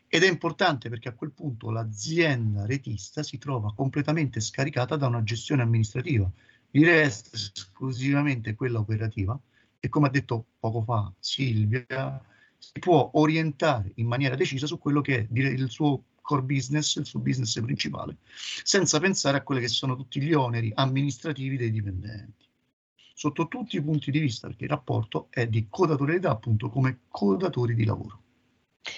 Ed 0.09 0.25
è 0.25 0.29
importante 0.29 0.89
perché 0.89 1.09
a 1.09 1.13
quel 1.13 1.31
punto 1.31 1.71
l'azienda 1.71 2.67
retista 2.67 3.23
si 3.23 3.39
trova 3.39 3.73
completamente 3.73 4.41
scaricata 4.41 4.97
da 4.97 5.07
una 5.07 5.23
gestione 5.23 5.63
amministrativa, 5.63 6.29
gli 6.73 6.85
resta 6.85 7.37
esclusivamente 7.37 8.57
quella 8.57 8.81
operativa 8.81 9.39
e 9.79 9.89
come 9.89 10.09
ha 10.09 10.11
detto 10.11 10.47
poco 10.59 10.83
fa 10.83 11.13
Silvia, 11.21 12.21
si 12.59 12.81
può 12.81 13.13
orientare 13.15 13.93
in 13.95 14.09
maniera 14.09 14.35
decisa 14.35 14.67
su 14.67 14.81
quello 14.81 15.03
che 15.03 15.19
è 15.19 15.27
il 15.39 15.71
suo 15.71 16.03
core 16.23 16.43
business, 16.43 16.97
il 16.97 17.05
suo 17.05 17.21
business 17.21 17.61
principale, 17.61 18.17
senza 18.63 18.99
pensare 18.99 19.37
a 19.37 19.43
quelli 19.43 19.61
che 19.61 19.69
sono 19.69 19.97
tutti 19.97 20.21
gli 20.21 20.33
oneri 20.33 20.73
amministrativi 20.75 21.59
dei 21.59 21.71
dipendenti. 21.71 22.47
Sotto 23.15 23.47
tutti 23.49 23.77
i 23.77 23.83
punti 23.83 24.11
di 24.11 24.21
vista, 24.21 24.47
perché 24.47 24.65
il 24.65 24.71
rapporto 24.71 25.27
è 25.29 25.47
di 25.47 25.67
codatorialità 25.69 26.31
appunto 26.31 26.71
come 26.71 27.01
codatori 27.09 27.75
di 27.75 27.85
lavoro. 27.85 28.22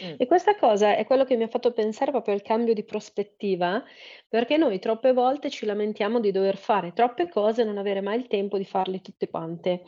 Mm. 0.03 0.15
E 0.17 0.27
questa 0.27 0.57
cosa 0.57 0.97
è 0.97 1.05
quello 1.05 1.25
che 1.25 1.37
mi 1.37 1.43
ha 1.43 1.49
fatto 1.49 1.73
pensare 1.73 2.11
proprio 2.11 2.35
al 2.35 2.43
cambio 2.43 2.73
di 2.73 2.85
prospettiva, 2.85 3.83
perché 4.29 4.57
noi 4.57 4.79
troppe 4.79 5.13
volte 5.13 5.51
ci 5.51 5.67
lamentiamo 5.67 6.21
di 6.21 6.31
dover 6.31 6.57
fare 6.57 6.93
troppe 6.93 7.29
cose 7.29 7.63
e 7.63 7.65
non 7.65 7.79
avere 7.79 8.01
mai 8.01 8.19
il 8.19 8.27
tempo 8.27 8.57
di 8.57 8.65
farle 8.65 9.01
tutte 9.01 9.29
quante. 9.29 9.85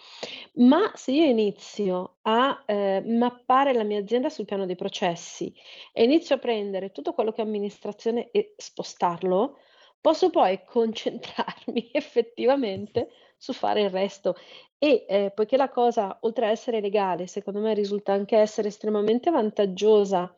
Ma 0.55 0.91
se 0.95 1.13
io 1.13 1.25
inizio 1.25 2.19
a 2.23 2.63
eh, 2.67 3.03
mappare 3.07 3.73
la 3.73 3.85
mia 3.85 3.99
azienda 3.99 4.29
sul 4.29 4.45
piano 4.45 4.67
dei 4.67 4.77
processi 4.77 5.53
e 5.93 6.05
inizio 6.05 6.37
a 6.37 6.39
prendere 6.39 6.93
tutto 6.93 7.13
quello 7.13 7.33
che 7.33 7.43
è 7.43 7.45
amministrazione 7.45 8.31
e 8.31 8.55
spostarlo, 8.57 9.59
posso 10.01 10.31
poi 10.31 10.61
concentrarmi 10.67 11.91
effettivamente 11.93 13.09
su 13.39 13.53
fare 13.53 13.83
il 13.83 13.91
resto. 13.91 14.37
E 14.79 15.07
eh, 15.09 15.33
poiché 15.35 15.57
la 15.57 15.71
cosa, 15.71 16.19
oltre 16.21 16.47
a 16.47 16.51
essere 16.51 16.81
legale, 16.81 17.27
secondo 17.27 17.61
me 17.61 17.73
risulta 17.73 18.13
anche 18.13 18.37
essere 18.37 18.69
estremamente 18.69 19.31
vantaggiosa, 19.31 20.35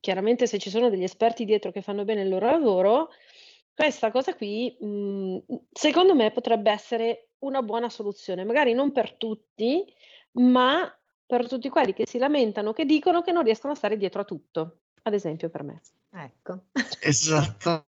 chiaramente 0.00 0.46
se 0.46 0.58
ci 0.58 0.70
sono 0.70 0.88
degli 0.88 1.02
esperti 1.02 1.44
dietro 1.44 1.70
che 1.70 1.82
fanno 1.82 2.04
bene 2.04 2.22
il 2.22 2.28
loro 2.28 2.46
lavoro, 2.46 3.10
questa 3.74 4.10
cosa 4.10 4.34
qui, 4.34 4.76
mh, 4.80 4.86
mhmm, 4.86 5.42
secondo 5.70 6.14
me 6.14 6.30
potrebbe 6.30 6.70
essere 6.70 7.28
una 7.40 7.62
buona 7.62 7.88
soluzione, 7.90 8.44
magari 8.44 8.72
non 8.72 8.90
per 8.90 9.12
tutti, 9.12 9.84
ma 10.32 10.90
per 11.26 11.46
tutti 11.46 11.68
quelli 11.68 11.92
che 11.92 12.06
si 12.06 12.18
lamentano, 12.18 12.72
che 12.72 12.86
dicono 12.86 13.20
che 13.20 13.32
non 13.32 13.44
riescono 13.44 13.74
a 13.74 13.76
stare 13.76 13.98
dietro 13.98 14.22
a 14.22 14.24
tutto, 14.24 14.78
ad 15.02 15.12
esempio 15.12 15.50
per 15.50 15.62
me. 15.62 15.80
Ecco. 16.10 16.64
Esatto. 17.00 17.86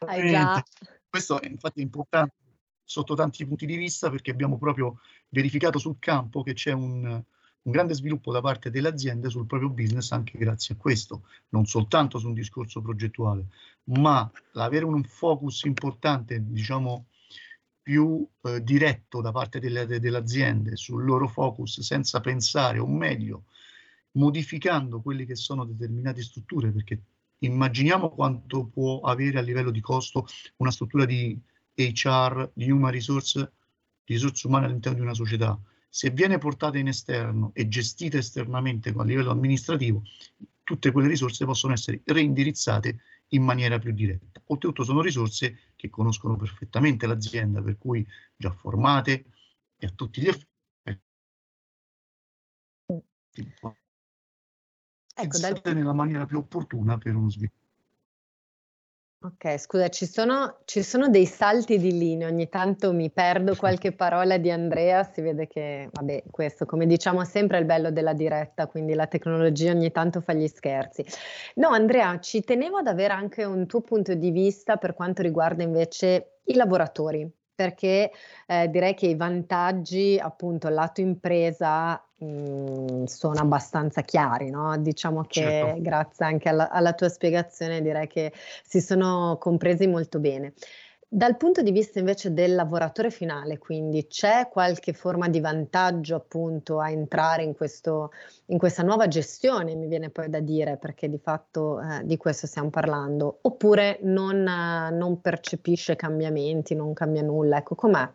Hai 0.00 0.28
già... 0.28 0.62
Questo 1.08 1.40
è 1.40 1.46
infatti 1.46 1.80
importante 1.80 2.47
sotto 2.88 3.14
tanti 3.14 3.44
punti 3.46 3.66
di 3.66 3.76
vista 3.76 4.08
perché 4.08 4.30
abbiamo 4.30 4.56
proprio 4.56 5.00
verificato 5.28 5.78
sul 5.78 5.98
campo 5.98 6.42
che 6.42 6.54
c'è 6.54 6.72
un, 6.72 7.04
un 7.04 7.72
grande 7.72 7.92
sviluppo 7.92 8.32
da 8.32 8.40
parte 8.40 8.70
delle 8.70 8.88
aziende 8.88 9.28
sul 9.28 9.44
proprio 9.44 9.68
business 9.68 10.10
anche 10.12 10.38
grazie 10.38 10.74
a 10.74 10.78
questo, 10.78 11.24
non 11.50 11.66
soltanto 11.66 12.18
su 12.18 12.28
un 12.28 12.32
discorso 12.32 12.80
progettuale, 12.80 13.48
ma 13.84 14.30
l'avere 14.52 14.86
un 14.86 15.04
focus 15.04 15.64
importante, 15.64 16.42
diciamo, 16.42 17.08
più 17.82 18.26
eh, 18.44 18.62
diretto 18.62 19.20
da 19.20 19.32
parte 19.32 19.60
delle, 19.60 19.84
delle 19.84 20.16
aziende 20.16 20.74
sul 20.76 21.04
loro 21.04 21.28
focus 21.28 21.80
senza 21.80 22.20
pensare, 22.20 22.78
o 22.78 22.86
meglio, 22.86 23.44
modificando 24.12 25.02
quelle 25.02 25.26
che 25.26 25.36
sono 25.36 25.66
determinate 25.66 26.22
strutture, 26.22 26.70
perché 26.70 27.02
immaginiamo 27.40 28.08
quanto 28.08 28.64
può 28.64 29.00
avere 29.00 29.38
a 29.38 29.42
livello 29.42 29.70
di 29.70 29.82
costo 29.82 30.26
una 30.56 30.70
struttura 30.70 31.04
di 31.04 31.38
HR, 31.82 32.50
di 32.54 32.70
human 32.70 32.90
resource, 32.90 33.52
risorse 34.04 34.46
umane 34.46 34.66
all'interno 34.66 34.98
di 34.98 35.04
una 35.04 35.14
società. 35.14 35.58
Se 35.88 36.10
viene 36.10 36.38
portata 36.38 36.78
in 36.78 36.88
esterno 36.88 37.50
e 37.54 37.68
gestita 37.68 38.18
esternamente 38.18 38.92
a 38.94 39.04
livello 39.04 39.30
amministrativo, 39.30 40.02
tutte 40.62 40.92
quelle 40.92 41.08
risorse 41.08 41.44
possono 41.44 41.72
essere 41.72 42.02
reindirizzate 42.04 43.00
in 43.28 43.42
maniera 43.42 43.78
più 43.78 43.92
diretta. 43.92 44.42
Oltretutto 44.46 44.84
sono 44.84 45.00
risorse 45.00 45.72
che 45.76 45.88
conoscono 45.88 46.36
perfettamente 46.36 47.06
l'azienda, 47.06 47.62
per 47.62 47.78
cui 47.78 48.06
già 48.36 48.50
formate 48.50 49.24
e 49.76 49.86
a 49.86 49.90
tutti 49.90 50.20
gli 50.20 50.28
effetti. 50.28 50.46
Ecco, 55.14 55.38
dal... 55.38 55.60
nella 55.74 55.92
maniera 55.92 56.26
più 56.26 56.38
opportuna 56.38 56.98
per 56.98 57.14
uno 57.14 57.30
sviluppo. 57.30 57.57
Ok, 59.20 59.58
scusa, 59.58 59.88
ci 59.88 60.06
sono, 60.06 60.58
ci 60.64 60.80
sono, 60.84 61.08
dei 61.08 61.26
salti 61.26 61.76
di 61.78 61.90
linea, 61.90 62.28
ogni 62.28 62.48
tanto 62.48 62.92
mi 62.92 63.10
perdo 63.10 63.56
qualche 63.56 63.90
parola 63.90 64.38
di 64.38 64.48
Andrea, 64.48 65.02
si 65.02 65.20
vede 65.22 65.48
che, 65.48 65.88
vabbè, 65.90 66.22
questo 66.30 66.66
come 66.66 66.86
diciamo 66.86 67.24
sempre 67.24 67.56
è 67.56 67.60
il 67.60 67.66
bello 67.66 67.90
della 67.90 68.12
diretta, 68.12 68.68
quindi 68.68 68.94
la 68.94 69.08
tecnologia 69.08 69.72
ogni 69.72 69.90
tanto 69.90 70.20
fa 70.20 70.34
gli 70.34 70.46
scherzi. 70.46 71.04
No, 71.56 71.70
Andrea, 71.70 72.20
ci 72.20 72.42
tenevo 72.44 72.76
ad 72.76 72.86
avere 72.86 73.12
anche 73.12 73.42
un 73.42 73.66
tuo 73.66 73.80
punto 73.80 74.14
di 74.14 74.30
vista 74.30 74.76
per 74.76 74.94
quanto 74.94 75.20
riguarda 75.22 75.64
invece 75.64 76.38
i 76.44 76.54
lavoratori, 76.54 77.28
perché 77.52 78.12
eh, 78.46 78.68
direi 78.68 78.94
che 78.94 79.08
i 79.08 79.16
vantaggi, 79.16 80.16
appunto, 80.16 80.68
lato 80.68 81.00
impresa 81.00 82.00
mh, 82.18 82.26
mhmm, 82.26 83.04
sono 83.04 83.40
abbastanza 83.40 84.02
chiari, 84.02 84.50
no? 84.50 84.76
Diciamo 84.78 85.22
che 85.22 85.40
certo. 85.40 85.80
grazie 85.80 86.24
anche 86.24 86.48
alla, 86.48 86.70
alla 86.70 86.92
tua 86.92 87.08
spiegazione 87.08 87.82
direi 87.82 88.06
che 88.06 88.32
si 88.62 88.80
sono 88.80 89.36
compresi 89.38 89.86
molto 89.86 90.18
bene. 90.18 90.52
Dal 91.10 91.38
punto 91.38 91.62
di 91.62 91.72
vista 91.72 91.98
invece 92.00 92.34
del 92.34 92.54
lavoratore 92.54 93.10
finale, 93.10 93.56
quindi 93.56 94.08
c'è 94.08 94.46
qualche 94.52 94.92
forma 94.92 95.26
di 95.30 95.40
vantaggio 95.40 96.16
appunto 96.16 96.80
a 96.80 96.90
entrare 96.90 97.42
in, 97.44 97.54
questo, 97.54 98.12
in 98.46 98.58
questa 98.58 98.82
nuova 98.82 99.08
gestione, 99.08 99.74
mi 99.74 99.86
viene 99.86 100.10
poi 100.10 100.28
da 100.28 100.40
dire, 100.40 100.76
perché 100.76 101.08
di 101.08 101.16
fatto 101.16 101.80
eh, 101.80 102.04
di 102.04 102.18
questo 102.18 102.46
stiamo 102.46 102.68
parlando, 102.68 103.38
oppure 103.40 104.00
non, 104.02 104.46
eh, 104.46 104.90
non, 104.90 105.22
percepisce 105.22 105.96
cambiamenti, 105.96 106.74
non 106.74 106.92
cambia 106.92 107.22
nulla, 107.22 107.56
ecco 107.56 107.74
com'è? 107.74 108.06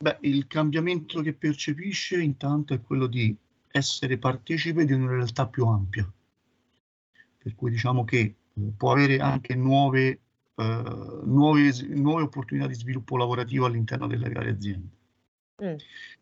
Beh, 0.00 0.18
il 0.20 0.46
cambiamento 0.46 1.20
che 1.22 1.32
percepisce 1.32 2.20
intanto 2.20 2.72
è 2.72 2.80
quello 2.80 3.06
di 3.06 3.36
essere 3.70 4.16
partecipe 4.18 4.84
di 4.84 4.92
una 4.92 5.10
realtà 5.10 5.46
più 5.48 5.66
ampia, 5.66 6.10
per 7.38 7.54
cui 7.54 7.70
diciamo 7.70 8.04
che 8.04 8.18
eh, 8.18 8.34
può 8.76 8.92
avere 8.92 9.18
anche 9.18 9.54
nuove 9.54 10.20
eh, 10.58 11.20
nuove, 11.24 11.72
nuove, 11.90 12.22
opportunità 12.22 12.66
di 12.66 12.74
sviluppo 12.74 13.16
lavorativo 13.16 13.64
all'interno 13.64 14.08
delle 14.08 14.28
varie 14.28 14.50
aziende. 14.50 14.88
Mm. 15.62 15.76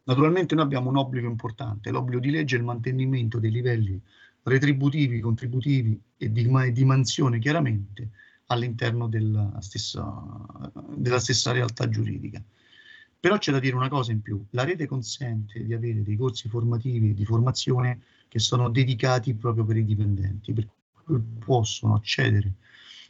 Naturalmente 0.05 0.55
noi 0.55 0.64
abbiamo 0.64 0.90
un 0.90 0.98
obbligo 0.98 1.27
importante, 1.27 1.90
l'obbligo 1.90 2.20
di 2.20 2.31
legge 2.31 2.57
e 2.57 2.59
il 2.59 2.64
mantenimento 2.64 3.38
dei 3.38 3.51
livelli 3.51 3.98
retributivi, 4.42 5.20
contributivi 5.20 5.98
e 6.18 6.31
di, 6.31 6.72
di 6.72 6.85
mansione 6.85 7.38
chiaramente 7.38 8.11
all'interno 8.46 9.09
della 9.09 9.59
stessa, 9.61 10.22
della 10.94 11.18
stessa 11.18 11.53
realtà 11.53 11.88
giuridica. 11.88 12.42
Però 13.18 13.38
c'è 13.38 13.50
da 13.50 13.59
dire 13.59 13.74
una 13.74 13.88
cosa 13.88 14.12
in 14.12 14.22
più, 14.22 14.44
la 14.50 14.64
rete 14.64 14.87
consente 14.87 15.64
di 15.64 15.74
avere 15.74 16.02
dei 16.02 16.16
corsi 16.16 16.48
formativi 16.48 17.14
di 17.14 17.24
formazione 17.24 18.02
che 18.29 18.38
sono 18.38 18.68
dedicati 18.68 19.35
proprio 19.35 19.64
per 19.64 19.76
i 19.76 19.85
dipendenti, 19.85 20.52
per 20.52 20.68
cui 21.05 21.20
possono 21.44 21.94
accedere 21.94 22.52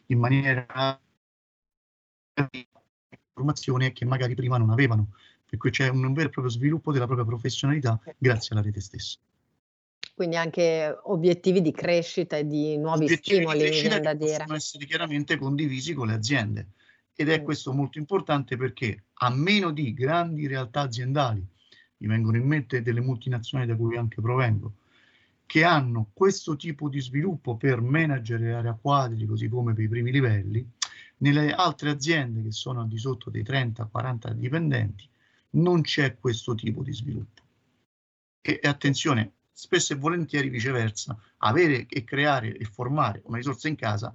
in 0.06 0.18
maniera 0.18 0.98
informazioni 3.34 3.92
che 3.92 4.04
magari 4.04 4.34
prima 4.34 4.58
non 4.58 4.70
avevano, 4.70 5.12
per 5.44 5.58
cui 5.58 5.70
c'è 5.70 5.88
un 5.88 6.12
vero 6.12 6.28
e 6.28 6.30
proprio 6.30 6.52
sviluppo 6.52 6.92
della 6.92 7.06
propria 7.06 7.26
professionalità 7.26 8.00
grazie 8.18 8.54
alla 8.54 8.64
rete 8.64 8.80
stessa. 8.80 9.18
Quindi 10.14 10.36
anche 10.36 10.98
obiettivi 11.04 11.60
di 11.60 11.72
crescita 11.72 12.38
e 12.38 12.46
di 12.46 12.78
nuovi 12.78 13.04
obiettivi 13.04 13.36
stimoli, 13.36 13.58
di 13.58 13.64
crescita 13.64 13.98
da 13.98 14.14
dire. 14.14 14.36
possono 14.38 14.54
essere 14.54 14.86
chiaramente 14.86 15.36
condivisi 15.36 15.92
con 15.92 16.06
le 16.06 16.14
aziende. 16.14 16.68
Ed 17.18 17.30
è 17.30 17.42
questo 17.42 17.72
molto 17.72 17.98
importante 17.98 18.58
perché 18.58 19.04
a 19.14 19.30
meno 19.30 19.70
di 19.70 19.94
grandi 19.94 20.46
realtà 20.46 20.82
aziendali, 20.82 21.44
mi 21.98 22.06
vengono 22.06 22.36
in 22.36 22.46
mente 22.46 22.82
delle 22.82 23.00
multinazionali 23.00 23.70
da 23.70 23.76
cui 23.76 23.96
anche 23.96 24.20
provengo, 24.20 24.74
che 25.46 25.64
hanno 25.64 26.10
questo 26.12 26.56
tipo 26.56 26.90
di 26.90 27.00
sviluppo 27.00 27.56
per 27.56 27.80
manager 27.80 28.42
e 28.42 28.52
area 28.52 28.78
quadri, 28.78 29.24
così 29.24 29.48
come 29.48 29.72
per 29.72 29.84
i 29.84 29.88
primi 29.88 30.12
livelli, 30.12 30.68
nelle 31.18 31.54
altre 31.54 31.88
aziende 31.88 32.42
che 32.42 32.52
sono 32.52 32.82
al 32.82 32.88
di 32.88 32.98
sotto 32.98 33.30
dei 33.30 33.42
30-40 33.42 34.32
dipendenti 34.32 35.08
non 35.50 35.80
c'è 35.80 36.18
questo 36.18 36.54
tipo 36.54 36.82
di 36.82 36.92
sviluppo. 36.92 37.42
E, 38.42 38.60
e 38.62 38.68
attenzione, 38.68 39.32
spesso 39.52 39.94
e 39.94 39.96
volentieri 39.96 40.50
viceversa, 40.50 41.18
avere 41.38 41.86
e 41.86 42.04
creare 42.04 42.54
e 42.56 42.64
formare 42.64 43.22
una 43.24 43.38
risorsa 43.38 43.68
in 43.68 43.76
casa 43.76 44.14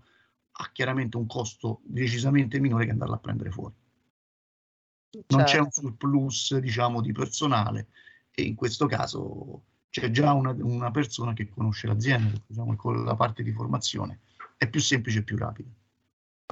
ha 0.51 0.69
chiaramente 0.71 1.17
un 1.17 1.27
costo 1.27 1.81
decisamente 1.83 2.59
minore 2.59 2.85
che 2.85 2.91
andarla 2.91 3.15
a 3.15 3.19
prendere 3.19 3.51
fuori. 3.51 3.73
Non 5.27 5.43
c'è 5.43 5.57
un 5.57 5.65
certo. 5.65 5.81
surplus, 5.81 6.57
diciamo, 6.57 7.01
di 7.01 7.11
personale 7.11 7.87
e 8.31 8.43
in 8.43 8.55
questo 8.55 8.85
caso 8.85 9.63
c'è 9.89 10.09
già 10.09 10.31
una, 10.31 10.51
una 10.51 10.91
persona 10.91 11.33
che 11.33 11.49
conosce 11.49 11.87
l'azienda, 11.87 12.41
diciamo, 12.47 12.75
con 12.75 13.03
la 13.03 13.15
parte 13.15 13.43
di 13.43 13.51
formazione 13.51 14.19
è 14.57 14.69
più 14.69 14.79
semplice 14.79 15.19
e 15.19 15.23
più 15.23 15.37
rapida. 15.37 15.69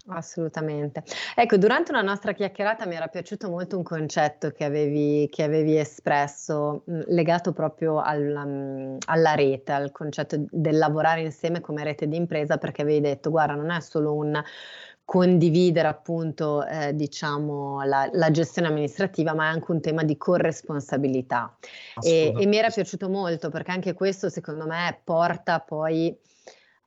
Assolutamente. 0.08 1.04
Ecco, 1.36 1.58
durante 1.58 1.92
una 1.92 2.02
nostra 2.02 2.34
chiacchierata 2.34 2.86
mi 2.86 2.96
era 2.96 3.08
piaciuto 3.08 3.50
molto 3.50 3.78
un 3.78 3.84
concetto 3.84 4.52
che 4.52 4.64
avevi, 4.64 5.28
che 5.30 5.44
avevi 5.44 5.78
espresso, 5.78 6.84
mh, 6.86 7.02
legato 7.08 7.54
proprio 7.54 8.02
alla, 8.02 8.46
mh, 8.46 8.98
alla, 9.06 9.36
rete, 9.36 9.72
al 9.72 9.92
concetto 9.92 10.46
del 10.50 10.78
lavorare 10.78 11.22
insieme 11.22 11.62
come 11.62 11.84
rete 11.84 12.08
di 12.08 12.16
impresa, 12.16 12.58
perché 12.58 12.82
avevi 12.82 13.02
detto, 13.02 13.30
guarda, 13.30 13.56
non 13.56 13.72
è 13.72 13.80
solo 13.82 14.14
un 14.14 14.42
condividere 15.10 15.88
appunto, 15.88 16.64
eh, 16.68 16.94
diciamo, 16.94 17.84
la, 17.84 18.08
la, 18.12 18.30
gestione 18.30 18.68
amministrativa, 18.68 19.34
ma 19.34 19.46
è 19.46 19.54
anche 19.54 19.72
un 19.72 19.82
tema 19.82 20.04
di 20.04 20.18
corresponsabilità. 20.18 21.58
E, 22.00 22.32
e 22.38 22.46
mi 22.46 22.58
era 22.58 22.70
piaciuto 22.70 23.10
molto 23.10 23.50
perché 23.50 23.72
anche 23.72 23.94
questo, 23.94 24.30
secondo 24.30 24.68
me, 24.68 25.00
porta 25.04 25.62
poi 25.62 26.16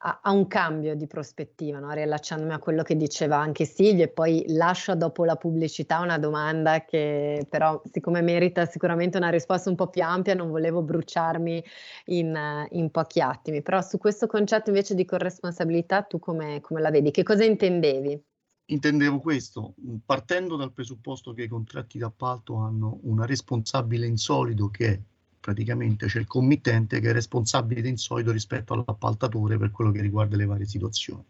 a, 0.04 0.20
a 0.22 0.30
un 0.32 0.46
cambio 0.46 0.94
di 0.94 1.06
prospettiva, 1.06 1.78
no? 1.78 1.90
riallacciandomi 1.92 2.52
a 2.52 2.58
quello 2.58 2.82
che 2.82 2.96
diceva 2.96 3.36
anche 3.36 3.64
Silvia 3.64 4.04
e 4.04 4.08
poi 4.08 4.44
lascio 4.48 4.94
dopo 4.94 5.24
la 5.24 5.36
pubblicità 5.36 6.00
una 6.00 6.18
domanda 6.18 6.84
che 6.84 7.46
però 7.48 7.80
siccome 7.90 8.20
merita 8.20 8.66
sicuramente 8.66 9.16
una 9.16 9.28
risposta 9.30 9.70
un 9.70 9.76
po' 9.76 9.88
più 9.88 10.02
ampia 10.02 10.34
non 10.34 10.50
volevo 10.50 10.82
bruciarmi 10.82 11.64
in, 12.06 12.66
in 12.70 12.90
pochi 12.90 13.20
attimi, 13.20 13.62
però 13.62 13.80
su 13.80 13.98
questo 13.98 14.26
concetto 14.26 14.70
invece 14.70 14.94
di 14.94 15.04
corresponsabilità 15.04 16.02
tu 16.02 16.18
come, 16.18 16.60
come 16.60 16.80
la 16.80 16.90
vedi? 16.90 17.10
Che 17.10 17.22
cosa 17.22 17.44
intendevi? 17.44 18.20
Intendevo 18.64 19.18
questo, 19.18 19.74
partendo 20.04 20.56
dal 20.56 20.72
presupposto 20.72 21.32
che 21.32 21.42
i 21.42 21.48
contratti 21.48 21.98
d'appalto 21.98 22.56
hanno 22.56 23.00
una 23.02 23.26
responsabile 23.26 24.06
insolido 24.06 24.68
che 24.68 24.86
è 24.86 25.00
praticamente 25.42 26.06
c'è 26.06 26.20
il 26.20 26.28
committente 26.28 27.00
che 27.00 27.10
è 27.10 27.12
responsabile 27.12 27.88
in 27.88 27.96
solito 27.96 28.30
rispetto 28.30 28.74
all'appaltatore 28.74 29.58
per 29.58 29.72
quello 29.72 29.90
che 29.90 30.00
riguarda 30.00 30.36
le 30.36 30.44
varie 30.44 30.66
situazioni. 30.66 31.24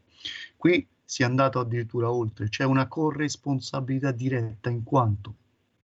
Qui 0.54 0.86
si 1.02 1.22
è 1.22 1.24
andato 1.24 1.58
addirittura 1.58 2.12
oltre, 2.12 2.50
c'è 2.50 2.64
una 2.64 2.86
corresponsabilità 2.88 4.12
diretta 4.12 4.68
in 4.68 4.82
quanto 4.82 5.36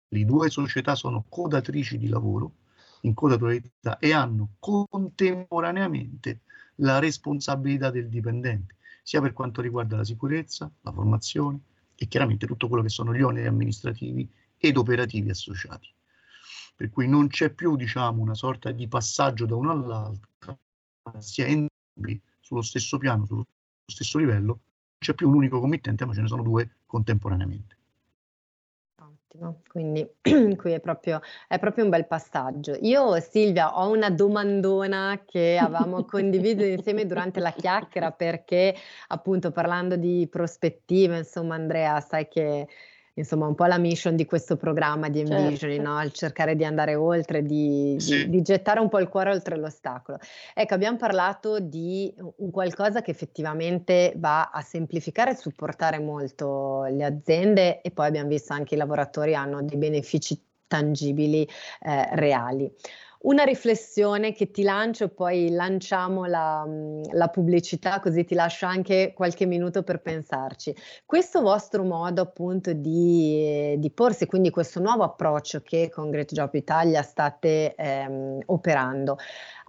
Le 0.07 0.25
due 0.25 0.49
società 0.49 0.95
sono 0.95 1.25
codatrici 1.27 1.97
di 1.97 2.07
lavoro 2.07 2.53
in 3.01 3.13
codatorialità 3.13 3.99
e 3.99 4.13
hanno 4.13 4.51
contemporaneamente 4.59 6.41
la 6.75 6.99
responsabilità 6.99 7.89
del 7.89 8.07
dipendente, 8.07 8.75
sia 9.03 9.19
per 9.19 9.33
quanto 9.33 9.59
riguarda 9.61 9.97
la 9.97 10.05
sicurezza, 10.05 10.71
la 10.81 10.91
formazione 10.93 11.59
e 11.95 12.07
chiaramente 12.07 12.47
tutto 12.47 12.69
quello 12.69 12.83
che 12.83 12.89
sono 12.89 13.13
gli 13.13 13.21
oneri 13.21 13.47
amministrativi 13.47 14.29
ed 14.57 14.77
operativi 14.77 15.29
associati. 15.29 15.93
Per 16.75 16.89
cui 16.89 17.07
non 17.07 17.27
c'è 17.27 17.51
più, 17.51 17.75
diciamo, 17.75 18.21
una 18.21 18.33
sorta 18.33 18.71
di 18.71 18.87
passaggio 18.87 19.45
da 19.45 19.55
uno 19.55 19.71
all'altro, 19.71 20.59
si 21.19 21.41
è 21.41 21.45
entrambi 21.45 22.21
sullo 22.39 22.61
stesso 22.61 22.97
piano, 22.97 23.25
sullo 23.25 23.45
stesso 23.85 24.17
livello, 24.17 24.45
non 24.45 24.59
c'è 24.99 25.13
più 25.13 25.27
un 25.27 25.35
unico 25.35 25.59
committente, 25.59 26.05
ma 26.05 26.13
ce 26.13 26.21
ne 26.21 26.27
sono 26.27 26.43
due 26.43 26.77
contemporaneamente. 26.85 27.77
Ottimo, 29.01 29.61
quindi 29.67 30.07
qui 30.55 30.71
è 30.71 30.79
proprio, 30.79 31.21
è 31.47 31.59
proprio 31.59 31.83
un 31.83 31.89
bel 31.89 32.05
passaggio. 32.05 32.77
Io, 32.81 33.19
Silvia, 33.19 33.77
ho 33.77 33.91
una 33.91 34.09
domandona 34.09 35.23
che 35.25 35.57
avevamo 35.57 36.05
condiviso 36.05 36.63
insieme 36.63 37.05
durante 37.05 37.39
la 37.39 37.51
chiacchiera 37.51 38.11
perché 38.11 38.75
appunto 39.07 39.51
parlando 39.51 39.95
di 39.95 40.27
prospettive, 40.29 41.17
insomma 41.17 41.55
Andrea, 41.55 41.99
sai 41.99 42.27
che 42.27 42.67
insomma 43.15 43.47
un 43.47 43.55
po' 43.55 43.65
la 43.65 43.77
mission 43.77 44.15
di 44.15 44.25
questo 44.25 44.57
programma 44.57 45.09
di 45.09 45.19
Envisioning, 45.19 45.57
certo. 45.57 45.81
no? 45.81 46.01
il 46.01 46.11
cercare 46.11 46.55
di 46.55 46.65
andare 46.65 46.95
oltre, 46.95 47.43
di, 47.43 47.95
sì. 47.99 48.25
di, 48.25 48.29
di, 48.29 48.41
gettare 48.41 48.79
un 48.79 48.89
po' 48.89 48.99
il 48.99 49.07
cuore 49.07 49.31
oltre 49.31 49.57
l'ostacolo. 49.57 50.17
Ecco, 50.53 50.73
abbiamo 50.73 50.97
parlato 50.97 51.59
di 51.59 52.13
un 52.37 52.51
qualcosa 52.51 53.01
che 53.01 53.11
effettivamente 53.11 54.13
va 54.17 54.49
a 54.49 54.61
semplificare 54.61 55.31
e 55.31 55.35
supportare 55.35 55.99
molto 55.99 56.83
le 56.85 57.03
aziende 57.03 57.81
e 57.81 57.91
poi 57.91 58.07
abbiamo 58.07 58.29
visto 58.29 58.53
anche 58.53 58.75
i 58.75 58.77
lavoratori 58.77 59.35
hanno 59.35 59.61
dei 59.61 59.77
benefici 59.77 60.41
tangibili 60.67 61.47
eh, 61.81 62.15
reali 62.15 62.71
una 63.23 63.43
riflessione 63.43 64.33
che 64.33 64.51
ti 64.51 64.63
lancio 64.63 65.09
poi 65.09 65.49
lanciamo 65.49 66.25
la, 66.25 66.65
mm, 66.67 67.03
la, 67.11 67.27
pubblicità 67.27 67.99
così 67.99 68.25
ti 68.25 68.33
lascio 68.33 68.65
anche 68.65 69.13
qualche 69.15 69.45
minuto 69.45 69.83
per 69.83 70.01
pensarci. 70.01 70.75
Questo 71.05 71.41
vostro 71.41 71.83
modo 71.83 72.21
appunto 72.21 72.73
di, 72.73 73.75
di 73.77 73.91
porsi, 73.91 74.25
quindi 74.25 74.49
questo 74.49 74.79
nuovo 74.79 75.03
approccio 75.03 75.61
che 75.61 75.89
con 75.89 76.09
Great 76.09 76.33
Job 76.33 76.53
Italia 76.53 77.01
state 77.01 77.75
ehm, 77.75 78.39
operando, 78.47 79.17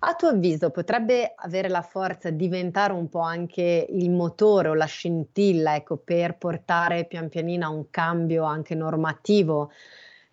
a 0.07 0.15
tuo 0.15 0.29
avviso 0.29 0.71
potrebbe 0.71 1.33
avere 1.37 1.69
la 1.69 1.83
forza 1.83 2.31
di 2.31 2.45
diventare 2.45 2.93
un 2.93 3.09
po' 3.09 3.21
anche 3.21 3.87
il 3.89 4.11
motore 4.11 4.69
o 4.69 4.75
la 4.75 4.85
scintilla 4.85 5.77
ecco, 5.77 5.97
per 5.97 6.37
portare 6.37 7.07
pian 7.07 7.29
pianino 7.29 7.67
a 7.67 7.71
un 7.71 7.89
cambio 7.89 8.45
anche 8.45 8.75
normativo? 8.75 9.71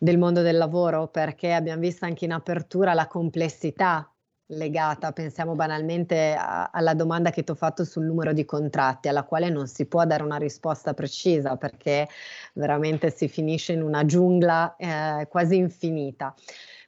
Del 0.03 0.17
mondo 0.17 0.41
del 0.41 0.57
lavoro 0.57 1.09
perché 1.09 1.53
abbiamo 1.53 1.79
visto 1.79 2.05
anche 2.05 2.25
in 2.25 2.31
apertura 2.31 2.95
la 2.95 3.05
complessità 3.05 4.11
legata, 4.47 5.11
pensiamo 5.11 5.53
banalmente 5.53 6.33
a, 6.33 6.71
alla 6.73 6.95
domanda 6.95 7.29
che 7.29 7.43
ti 7.43 7.51
ho 7.51 7.55
fatto 7.55 7.85
sul 7.85 8.05
numero 8.05 8.33
di 8.33 8.43
contratti, 8.43 9.09
alla 9.09 9.21
quale 9.21 9.51
non 9.51 9.67
si 9.67 9.85
può 9.85 10.03
dare 10.05 10.23
una 10.23 10.37
risposta 10.37 10.95
precisa 10.95 11.55
perché 11.55 12.07
veramente 12.53 13.11
si 13.11 13.27
finisce 13.27 13.73
in 13.73 13.83
una 13.83 14.03
giungla 14.03 14.75
eh, 14.75 15.27
quasi 15.29 15.57
infinita. 15.57 16.33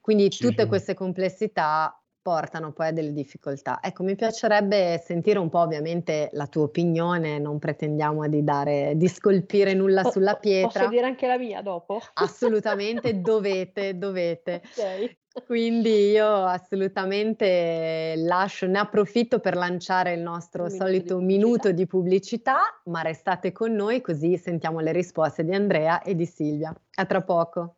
Quindi 0.01 0.29
tutte 0.29 0.65
queste 0.65 0.95
complessità 0.95 1.95
portano 2.23 2.71
poi 2.71 2.87
a 2.87 2.91
delle 2.91 3.11
difficoltà. 3.11 3.79
Ecco, 3.83 4.03
mi 4.03 4.15
piacerebbe 4.15 4.99
sentire 5.03 5.37
un 5.37 5.49
po' 5.49 5.59
ovviamente 5.59 6.29
la 6.31 6.47
tua 6.47 6.63
opinione, 6.63 7.37
non 7.37 7.59
pretendiamo 7.59 8.27
di 8.29 8.43
dare, 8.43 8.93
di 8.95 9.07
scolpire 9.09 9.73
nulla 9.73 10.03
sulla 10.05 10.35
pietra. 10.35 10.79
Posso 10.79 10.89
dire 10.89 11.05
anche 11.05 11.27
la 11.27 11.37
mia 11.37 11.61
dopo? 11.61 11.99
Assolutamente, 12.13 13.19
dovete, 13.21 13.97
dovete. 13.97 14.61
Okay. 14.71 15.17
Quindi 15.45 16.11
io 16.11 16.45
assolutamente 16.45 18.13
lascio, 18.17 18.67
ne 18.67 18.79
approfitto 18.79 19.39
per 19.39 19.55
lanciare 19.55 20.13
il 20.13 20.21
nostro 20.21 20.65
minuto 20.65 20.83
solito 20.83 21.17
di 21.17 21.25
minuto 21.25 21.71
di 21.71 21.87
pubblicità, 21.87 22.81
ma 22.85 23.01
restate 23.01 23.51
con 23.51 23.73
noi 23.73 23.99
così 23.99 24.37
sentiamo 24.37 24.79
le 24.79 24.91
risposte 24.91 25.43
di 25.43 25.53
Andrea 25.53 26.01
e 26.03 26.15
di 26.15 26.25
Silvia. 26.25 26.73
A 26.95 27.05
tra 27.05 27.21
poco. 27.21 27.77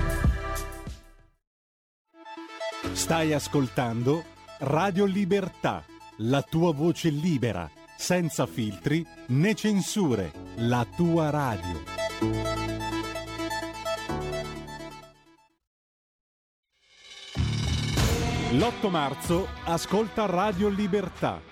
Stai 2.89 3.31
ascoltando 3.31 4.25
Radio 4.59 5.05
Libertà, 5.05 5.85
la 6.17 6.41
tua 6.41 6.73
voce 6.73 7.09
libera, 7.09 7.69
senza 7.95 8.45
filtri 8.45 9.05
né 9.27 9.53
censure, 9.53 10.31
la 10.57 10.85
tua 10.95 11.29
radio. 11.29 11.79
L'8 18.51 18.89
marzo 18.89 19.47
ascolta 19.63 20.25
Radio 20.25 20.67
Libertà 20.67 21.50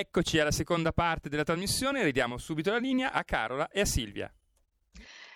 Eccoci 0.00 0.38
alla 0.38 0.50
seconda 0.50 0.92
parte 0.92 1.28
della 1.28 1.44
trasmissione, 1.44 2.02
ridiamo 2.02 2.38
subito 2.38 2.70
la 2.70 2.78
linea 2.78 3.12
a 3.12 3.22
Carola 3.22 3.68
e 3.68 3.80
a 3.80 3.84
Silvia. 3.84 4.32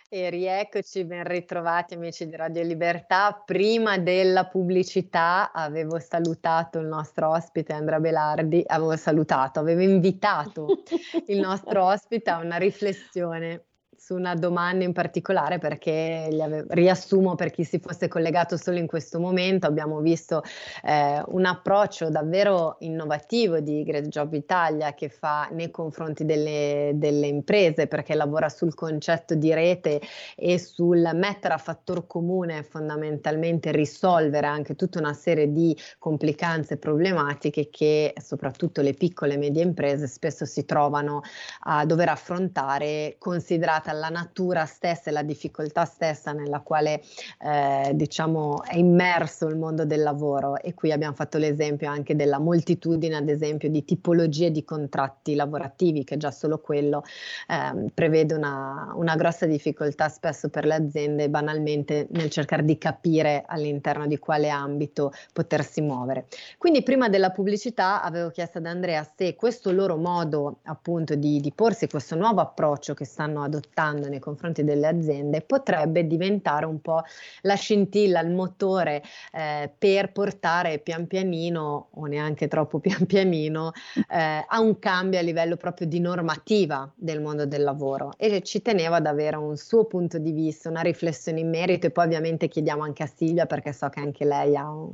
E 0.08 0.30
rieccoci, 0.30 1.04
ben 1.04 1.22
ritrovati 1.24 1.92
amici 1.92 2.26
di 2.26 2.34
Radio 2.34 2.62
Libertà. 2.62 3.42
Prima 3.44 3.98
della 3.98 4.46
pubblicità 4.46 5.52
avevo 5.52 5.98
salutato 5.98 6.78
il 6.78 6.86
nostro 6.86 7.28
ospite 7.28 7.74
Andrea 7.74 8.00
Belardi, 8.00 8.64
avevo 8.66 8.96
salutato, 8.96 9.60
avevo 9.60 9.82
invitato 9.82 10.82
il 11.28 11.40
nostro 11.40 11.84
ospite 11.84 12.30
a 12.30 12.38
una 12.38 12.56
riflessione 12.56 13.66
su 14.04 14.14
una 14.14 14.34
domanda 14.34 14.84
in 14.84 14.92
particolare 14.92 15.58
perché 15.58 16.28
ave- 16.38 16.66
riassumo 16.68 17.36
per 17.36 17.50
chi 17.50 17.64
si 17.64 17.78
fosse 17.78 18.06
collegato 18.06 18.58
solo 18.58 18.76
in 18.76 18.86
questo 18.86 19.18
momento, 19.18 19.66
abbiamo 19.66 20.00
visto 20.00 20.42
eh, 20.82 21.22
un 21.28 21.46
approccio 21.46 22.10
davvero 22.10 22.76
innovativo 22.80 23.60
di 23.60 23.82
Great 23.82 24.08
Job 24.08 24.34
Italia 24.34 24.92
che 24.92 25.08
fa 25.08 25.48
nei 25.52 25.70
confronti 25.70 26.26
delle, 26.26 26.90
delle 26.96 27.28
imprese 27.28 27.86
perché 27.86 28.14
lavora 28.14 28.50
sul 28.50 28.74
concetto 28.74 29.34
di 29.36 29.54
rete 29.54 30.02
e 30.36 30.58
sul 30.58 31.10
mettere 31.14 31.54
a 31.54 31.58
fattor 31.58 32.06
comune 32.06 32.62
fondamentalmente 32.62 33.72
risolvere 33.72 34.46
anche 34.46 34.74
tutta 34.74 34.98
una 34.98 35.14
serie 35.14 35.50
di 35.50 35.74
complicanze 35.98 36.74
e 36.74 36.76
problematiche 36.76 37.70
che 37.70 38.12
soprattutto 38.20 38.82
le 38.82 38.92
piccole 38.92 39.32
e 39.32 39.38
medie 39.38 39.62
imprese 39.62 40.06
spesso 40.08 40.44
si 40.44 40.66
trovano 40.66 41.22
a 41.60 41.86
dover 41.86 42.10
affrontare 42.10 43.16
considerata 43.18 43.92
la 43.94 44.08
natura 44.08 44.64
stessa 44.66 45.10
e 45.10 45.12
la 45.12 45.22
difficoltà 45.22 45.84
stessa 45.84 46.32
nella 46.32 46.60
quale 46.60 47.02
eh, 47.40 47.92
diciamo 47.94 48.62
è 48.64 48.76
immerso 48.76 49.46
il 49.46 49.56
mondo 49.56 49.84
del 49.84 50.02
lavoro 50.02 50.58
e 50.60 50.74
qui 50.74 50.92
abbiamo 50.92 51.14
fatto 51.14 51.38
l'esempio 51.38 51.88
anche 51.88 52.16
della 52.16 52.38
moltitudine 52.38 53.16
ad 53.16 53.28
esempio 53.28 53.70
di 53.70 53.84
tipologie 53.84 54.50
di 54.50 54.64
contratti 54.64 55.34
lavorativi 55.34 56.04
che 56.04 56.16
già 56.16 56.30
solo 56.30 56.58
quello 56.58 57.02
eh, 57.48 57.90
prevede 57.92 58.34
una, 58.34 58.92
una 58.96 59.16
grossa 59.16 59.46
difficoltà 59.46 60.08
spesso 60.08 60.48
per 60.48 60.64
le 60.64 60.74
aziende 60.74 61.28
banalmente 61.28 62.06
nel 62.10 62.30
cercare 62.30 62.64
di 62.64 62.78
capire 62.78 63.44
all'interno 63.46 64.06
di 64.06 64.18
quale 64.18 64.48
ambito 64.48 65.12
potersi 65.32 65.80
muovere. 65.80 66.26
Quindi 66.58 66.82
prima 66.82 67.08
della 67.08 67.30
pubblicità 67.30 68.02
avevo 68.02 68.30
chiesto 68.30 68.58
ad 68.58 68.66
Andrea 68.66 69.06
se 69.16 69.34
questo 69.36 69.70
loro 69.72 69.96
modo 69.96 70.58
appunto 70.64 71.14
di, 71.14 71.40
di 71.40 71.52
porsi, 71.52 71.88
questo 71.88 72.16
nuovo 72.16 72.40
approccio 72.40 72.94
che 72.94 73.04
stanno 73.04 73.42
adottando 73.42 73.83
portando 73.84 74.08
nei 74.08 74.18
confronti 74.18 74.64
delle 74.64 74.86
aziende 74.86 75.42
potrebbe 75.42 76.06
diventare 76.06 76.64
un 76.64 76.80
po' 76.80 77.02
la 77.42 77.54
scintilla, 77.54 78.20
il 78.20 78.30
motore 78.30 79.02
eh, 79.32 79.70
per 79.76 80.12
portare 80.12 80.78
pian 80.78 81.06
pianino 81.06 81.88
o 81.90 82.06
neanche 82.06 82.48
troppo 82.48 82.78
pian 82.78 83.04
pianino 83.04 83.72
eh, 84.08 84.44
a 84.46 84.60
un 84.60 84.78
cambio 84.78 85.18
a 85.18 85.22
livello 85.22 85.56
proprio 85.56 85.86
di 85.86 86.00
normativa 86.00 86.90
del 86.94 87.20
mondo 87.20 87.44
del 87.44 87.62
lavoro 87.62 88.12
e 88.16 88.40
ci 88.42 88.62
tenevo 88.62 88.94
ad 88.94 89.06
avere 89.06 89.36
un 89.36 89.56
suo 89.56 89.84
punto 89.84 90.18
di 90.18 90.32
vista, 90.32 90.70
una 90.70 90.80
riflessione 90.80 91.40
in 91.40 91.50
merito 91.50 91.86
e 91.86 91.90
poi 91.90 92.06
ovviamente 92.06 92.48
chiediamo 92.48 92.82
anche 92.82 93.02
a 93.02 93.10
Silvia 93.14 93.44
perché 93.46 93.72
so 93.72 93.88
che 93.90 94.00
anche 94.00 94.24
lei 94.24 94.56
ha 94.56 94.70
un, 94.70 94.92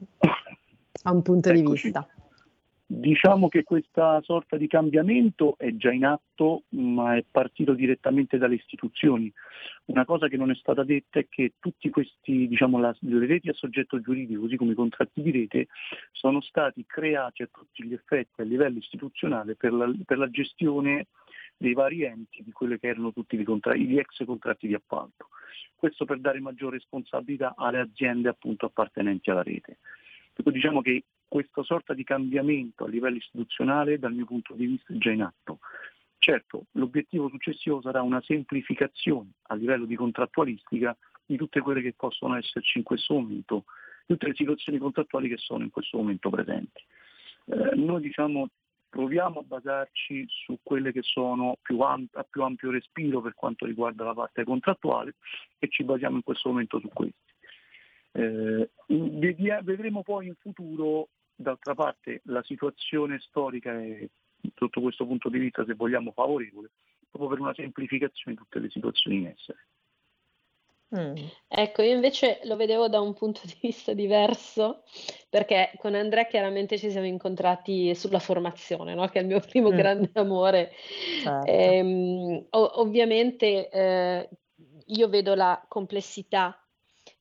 ha 1.04 1.12
un 1.12 1.22
punto 1.22 1.50
Eccoci. 1.50 1.62
di 1.62 1.72
vista. 1.72 2.08
Diciamo 2.92 3.48
che 3.48 3.62
questa 3.62 4.20
sorta 4.22 4.56
di 4.56 4.66
cambiamento 4.66 5.54
è 5.58 5.76
già 5.76 5.92
in 5.92 6.04
atto, 6.04 6.64
ma 6.70 7.14
è 7.14 7.24
partito 7.30 7.72
direttamente 7.72 8.36
dalle 8.36 8.56
istituzioni. 8.56 9.32
Una 9.84 10.04
cosa 10.04 10.26
che 10.26 10.36
non 10.36 10.50
è 10.50 10.56
stata 10.56 10.82
detta 10.82 11.20
è 11.20 11.28
che 11.28 11.52
questi, 11.88 12.48
diciamo, 12.48 12.80
le 12.80 13.26
reti 13.26 13.48
a 13.48 13.52
soggetto 13.52 14.00
giuridico, 14.00 14.40
così 14.40 14.56
come 14.56 14.72
i 14.72 14.74
contratti 14.74 15.22
di 15.22 15.30
rete, 15.30 15.68
sono 16.10 16.40
stati 16.40 16.84
creati 16.84 17.42
a 17.44 17.48
tutti 17.52 17.84
gli 17.84 17.92
effetti 17.92 18.40
a 18.40 18.44
livello 18.44 18.78
istituzionale 18.78 19.54
per 19.54 19.72
la, 19.72 19.88
per 20.04 20.18
la 20.18 20.28
gestione 20.28 21.06
dei 21.56 21.74
vari 21.74 22.02
enti 22.02 22.42
di 22.42 22.50
quelli 22.50 22.76
che 22.80 22.88
erano 22.88 23.12
tutti 23.12 23.38
gli, 23.38 23.44
contratti, 23.44 23.86
gli 23.86 23.98
ex 23.98 24.24
contratti 24.24 24.66
di 24.66 24.74
appalto. 24.74 25.28
Questo 25.76 26.04
per 26.04 26.18
dare 26.18 26.40
maggiore 26.40 26.78
responsabilità 26.78 27.54
alle 27.56 27.78
aziende 27.78 28.28
appunto 28.28 28.66
appartenenti 28.66 29.30
alla 29.30 29.44
rete. 29.44 29.78
Ecco, 30.34 30.50
diciamo 30.50 30.80
che 30.80 31.04
questa 31.30 31.62
sorta 31.62 31.94
di 31.94 32.02
cambiamento 32.02 32.84
a 32.84 32.88
livello 32.88 33.18
istituzionale 33.18 34.00
dal 34.00 34.12
mio 34.12 34.24
punto 34.24 34.52
di 34.54 34.66
vista 34.66 34.92
è 34.92 34.96
già 34.96 35.12
in 35.12 35.22
atto. 35.22 35.60
Certo, 36.18 36.64
l'obiettivo 36.72 37.28
successivo 37.28 37.80
sarà 37.80 38.02
una 38.02 38.20
semplificazione 38.22 39.34
a 39.42 39.54
livello 39.54 39.84
di 39.84 39.94
contrattualistica 39.94 40.96
di 41.24 41.36
tutte 41.36 41.60
quelle 41.60 41.82
che 41.82 41.94
possono 41.96 42.36
esserci 42.36 42.78
in 42.78 42.84
questo 42.84 43.14
momento, 43.14 43.64
tutte 44.06 44.26
le 44.26 44.34
situazioni 44.34 44.78
contrattuali 44.78 45.28
che 45.28 45.36
sono 45.36 45.62
in 45.62 45.70
questo 45.70 45.98
momento 45.98 46.30
presenti. 46.30 46.82
Eh, 47.44 47.76
noi 47.76 48.00
diciamo 48.00 48.48
proviamo 48.88 49.38
a 49.38 49.44
basarci 49.44 50.26
su 50.28 50.58
quelle 50.64 50.90
che 50.90 51.02
sono 51.02 51.58
più 51.62 51.78
amp- 51.78 52.16
a 52.16 52.26
più 52.28 52.42
ampio 52.42 52.72
respiro 52.72 53.20
per 53.20 53.34
quanto 53.34 53.66
riguarda 53.66 54.02
la 54.02 54.14
parte 54.14 54.42
contrattuale 54.42 55.14
e 55.60 55.68
ci 55.68 55.84
basiamo 55.84 56.16
in 56.16 56.24
questo 56.24 56.48
momento 56.48 56.80
su 56.80 56.88
questi. 56.88 57.30
Eh, 58.12 58.68
vedremo 59.62 60.02
poi 60.02 60.26
in 60.26 60.34
futuro 60.34 61.08
D'altra 61.40 61.74
parte 61.74 62.20
la 62.24 62.42
situazione 62.42 63.18
storica 63.18 63.72
è 63.72 64.06
sotto 64.56 64.82
questo 64.82 65.06
punto 65.06 65.30
di 65.30 65.38
vista, 65.38 65.64
se 65.64 65.72
vogliamo, 65.72 66.12
favorevole, 66.12 66.70
proprio 67.08 67.30
per 67.30 67.40
una 67.40 67.54
semplificazione 67.54 68.36
di 68.36 68.42
tutte 68.42 68.58
le 68.58 68.68
situazioni 68.68 69.16
in 69.16 69.26
essere. 69.28 69.68
Mm. 70.94 71.14
Ecco, 71.48 71.80
io 71.80 71.94
invece 71.94 72.40
lo 72.44 72.56
vedevo 72.56 72.88
da 72.88 73.00
un 73.00 73.14
punto 73.14 73.40
di 73.44 73.56
vista 73.62 73.94
diverso, 73.94 74.82
perché 75.30 75.72
con 75.78 75.94
Andrea 75.94 76.26
chiaramente 76.26 76.76
ci 76.76 76.90
siamo 76.90 77.06
incontrati 77.06 77.94
sulla 77.94 78.18
formazione, 78.18 78.94
no? 78.94 79.06
che 79.08 79.20
è 79.20 79.22
il 79.22 79.28
mio 79.28 79.40
primo 79.40 79.70
mm. 79.70 79.76
grande 79.76 80.10
amore. 80.12 80.72
Certo. 81.22 81.50
Ehm, 81.50 82.46
ov- 82.50 82.72
ovviamente 82.74 83.70
eh, 83.70 84.28
io 84.88 85.08
vedo 85.08 85.34
la 85.34 85.64
complessità 85.68 86.54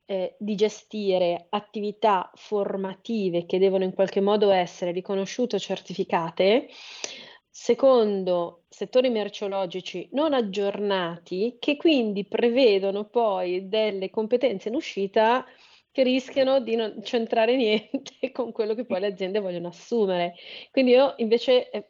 eh, 0.10 0.36
di 0.40 0.56
gestire 0.56 1.46
attività 1.50 2.32
formative 2.34 3.46
che 3.46 3.60
devono 3.60 3.84
in 3.84 3.94
qualche 3.94 4.22
modo 4.22 4.50
essere 4.50 4.92
riconosciute 4.92 5.58
o 5.58 5.60
certificate, 5.60 6.68
secondo 7.48 8.64
settori 8.70 9.12
merceologici 9.12 10.10
non 10.14 10.34
aggiornati 10.34 11.58
che 11.60 11.78
quindi 11.78 12.26
prevedono 12.26 13.06
poi 13.06 13.68
delle 13.68 14.10
competenze 14.10 14.70
in 14.70 14.76
uscita 14.76 15.46
che 15.92 16.02
rischiano 16.02 16.60
di 16.60 16.76
non 16.76 17.04
centrare 17.04 17.54
niente 17.58 18.32
con 18.32 18.52
quello 18.52 18.74
che 18.74 18.86
poi 18.86 19.02
le 19.02 19.08
aziende 19.08 19.40
vogliono 19.40 19.68
assumere. 19.68 20.34
Quindi 20.72 20.92
io 20.94 21.14
invece 21.18 21.70
eh, 21.70 21.86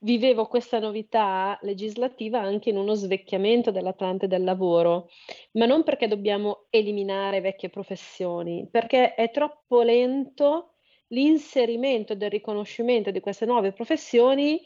vivevo 0.00 0.46
questa 0.46 0.78
novità 0.78 1.58
legislativa 1.62 2.40
anche 2.40 2.70
in 2.70 2.76
uno 2.76 2.94
svecchiamento 2.94 3.70
dell'Atlante 3.70 4.26
del 4.26 4.44
lavoro, 4.44 5.08
ma 5.52 5.66
non 5.66 5.82
perché 5.82 6.08
dobbiamo 6.08 6.66
eliminare 6.70 7.40
vecchie 7.40 7.70
professioni, 7.70 8.68
perché 8.70 9.14
è 9.14 9.30
troppo 9.30 9.82
lento 9.82 10.74
l'inserimento 11.08 12.14
del 12.14 12.30
riconoscimento 12.30 13.10
di 13.10 13.20
queste 13.20 13.46
nuove 13.46 13.72
professioni 13.72 14.60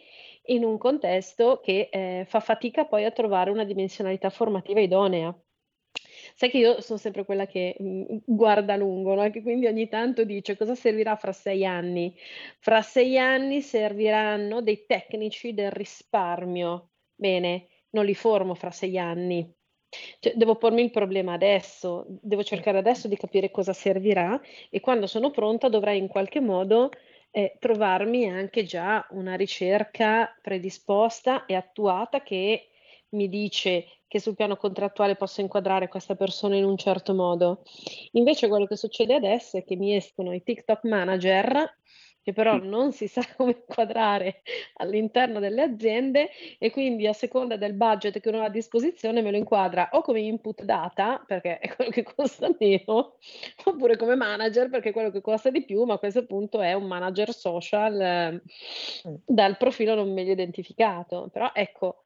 in 0.47 0.65
un 0.65 0.79
contesto 0.79 1.61
che 1.63 1.89
eh, 1.91 2.25
fa 2.27 2.41
fatica 2.41 2.87
poi 2.87 3.05
a 3.05 3.11
trovare 3.11 3.51
una 3.51 3.65
dimensionalità 3.65 4.31
formativa 4.31 4.81
idonea. 4.81 5.35
Sai 6.41 6.49
che 6.49 6.57
io 6.57 6.81
sono 6.81 6.99
sempre 6.99 7.27
quella 7.27 7.45
che 7.45 7.77
mh, 7.79 7.85
mm, 7.85 8.17
guarda 8.25 8.75
lungo, 8.75 9.15
no? 9.15 9.29
che 9.29 9.43
quindi 9.43 9.67
ogni 9.67 9.89
tanto 9.89 10.25
dice 10.25 10.57
cosa 10.57 10.75
servirà 10.75 11.15
fra 11.17 11.33
sei 11.33 11.67
anni. 11.67 12.17
Fra 12.61 12.81
sei 12.81 13.19
anni 13.19 13.61
serviranno 13.61 14.63
dei 14.63 14.87
tecnici 14.87 15.53
del 15.53 15.71
risparmio. 15.71 16.93
Bene, 17.15 17.67
non 17.91 18.07
li 18.07 18.15
formo 18.15 18.55
fra 18.55 18.71
sei 18.71 18.97
anni. 18.97 19.55
Cioè, 20.19 20.33
devo 20.35 20.57
pormi 20.57 20.81
il 20.81 20.91
problema 20.91 21.35
adesso, 21.35 22.07
devo 22.09 22.43
cercare 22.43 22.79
adesso 22.79 23.07
di 23.07 23.17
capire 23.19 23.51
cosa 23.51 23.75
servirà 23.75 24.41
e 24.71 24.81
quando 24.81 25.07
sono 25.07 25.31
pronta 25.31 25.69
dovrei 25.69 25.99
in 25.99 26.09
qualche 26.09 26.41
modo 26.41 26.89
eh, 27.33 27.57
trovarmi 27.59 28.31
anche 28.31 28.63
già 28.63 29.07
una 29.11 29.35
ricerca 29.35 30.35
predisposta 30.41 31.45
e 31.45 31.55
attuata 31.55 32.23
che 32.23 32.70
mi 33.11 33.29
dice 33.29 33.87
che 34.07 34.21
sul 34.21 34.35
piano 34.35 34.57
contrattuale 34.57 35.15
posso 35.15 35.41
inquadrare 35.41 35.89
questa 35.89 36.17
persona 36.17 36.57
in 36.57 36.65
un 36.65 36.77
certo 36.77 37.15
modo. 37.15 37.63
Invece 38.13 38.49
quello 38.49 38.67
che 38.67 38.77
succede 38.77 39.15
adesso 39.15 39.57
è 39.57 39.65
che 39.65 39.77
mi 39.77 39.95
escono 39.95 40.33
i 40.35 40.43
TikTok 40.43 40.85
manager 40.85 41.79
che 42.23 42.33
però 42.33 42.59
non 42.59 42.93
si 42.93 43.09
sa 43.09 43.23
come 43.37 43.53
inquadrare 43.53 44.43
all'interno 44.75 45.41
delle 45.41 45.63
aziende 45.63 46.29
e 46.59 46.71
quindi 46.71 47.07
a 47.07 47.13
seconda 47.13 47.57
del 47.57 47.75
budget 47.75 48.21
che 48.21 48.29
uno 48.29 48.41
ha 48.41 48.47
a 48.47 48.51
disposizione 48.51 49.23
me 49.23 49.31
lo 49.31 49.37
inquadra 49.37 49.89
o 49.93 50.03
come 50.03 50.21
input 50.21 50.63
data 50.65 51.23
perché 51.27 51.59
è 51.59 51.75
quello 51.75 51.91
che 51.91 52.03
costa 52.03 52.55
meno 52.59 53.17
oppure 53.65 53.97
come 53.97 54.17
manager 54.17 54.69
perché 54.69 54.91
è 54.91 54.93
quello 54.93 55.11
che 55.11 55.21
costa 55.21 55.51
di 55.51 55.65
più 55.65 55.85
ma 55.85 55.95
a 55.95 55.99
questo 55.99 56.27
punto 56.27 56.61
è 56.61 56.73
un 56.73 56.85
manager 56.85 57.33
social 57.33 58.01
eh, 58.01 58.43
dal 59.25 59.57
profilo 59.57 59.95
non 59.95 60.13
meglio 60.13 60.33
identificato. 60.33 61.29
Però 61.33 61.51
ecco 61.55 62.03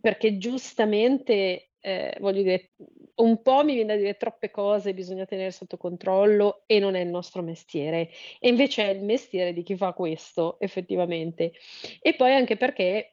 perché 0.00 0.38
giustamente, 0.38 1.70
ehm, 1.80 2.12
voglio 2.20 2.42
dire, 2.42 2.70
un 3.16 3.42
po' 3.42 3.64
mi 3.64 3.74
viene 3.74 3.94
da 3.94 4.00
dire 4.00 4.16
troppe 4.16 4.50
cose 4.50 4.94
bisogna 4.94 5.24
tenere 5.26 5.50
sotto 5.50 5.76
controllo 5.76 6.62
e 6.66 6.78
non 6.78 6.94
è 6.94 7.00
il 7.00 7.08
nostro 7.08 7.42
mestiere. 7.42 8.10
E 8.40 8.48
invece 8.48 8.84
è 8.84 8.90
il 8.94 9.02
mestiere 9.04 9.52
di 9.52 9.62
chi 9.62 9.76
fa 9.76 9.92
questo 9.92 10.58
effettivamente. 10.60 11.52
E 12.00 12.14
poi 12.14 12.32
anche 12.34 12.56
perché 12.56 13.12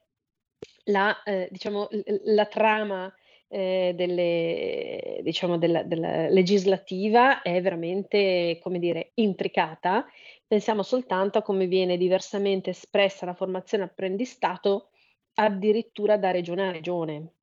la, 0.85 1.21
ehm, 1.23 1.47
diciamo, 1.49 1.87
la 2.25 2.45
trama, 2.45 3.13
ehm, 3.47 3.91
delle 3.95 5.19
diciamo 5.23 5.57
della 5.57 5.83
della 5.83 6.27
legislativa 6.29 7.41
è 7.41 7.61
veramente, 7.61 8.59
come 8.61 8.79
dire, 8.79 9.11
intricata. 9.15 10.05
Pensiamo 10.47 10.83
soltanto 10.83 11.37
a 11.39 11.41
come 11.41 11.67
viene 11.67 11.97
diversamente 11.97 12.71
espressa 12.71 13.25
la 13.25 13.33
formazione 13.33 13.85
apprendistato 13.85 14.89
addirittura 15.35 16.17
da 16.17 16.31
regione 16.31 16.67
a 16.67 16.71
regione, 16.71 17.33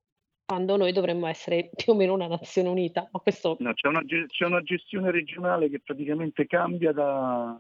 quando 0.45 0.77
noi 0.77 0.93
dovremmo 0.93 1.27
essere 1.27 1.71
più 1.77 1.93
o 1.93 1.97
meno 1.97 2.15
una 2.15 2.27
nazione 2.27 2.69
unita. 2.69 3.09
Ma 3.13 3.21
questo... 3.21 3.57
no, 3.61 3.73
c'è, 3.75 3.89
una, 3.89 4.03
c'è, 4.05 4.45
una, 4.45 4.63
gestione 4.63 5.11
regionale 5.11 5.71
che 5.71 5.81
praticamente 5.81 6.47
cambia 6.47 6.93
da... 6.93 7.59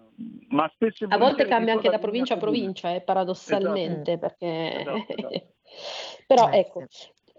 Ma 0.48 0.70
spesso 0.74 1.06
a 1.08 1.16
volte 1.16 1.46
cambia 1.46 1.74
anche 1.74 1.88
da 1.88 1.98
provincia 1.98 2.34
a 2.34 2.38
provincia, 2.38 2.92
eh, 2.92 3.00
paradossalmente, 3.00 4.12
esatto. 4.12 4.36
perché... 4.38 4.80
Esatto, 4.80 5.16
esatto. 5.16 5.52
Però 6.26 6.50
ecco, 6.50 6.84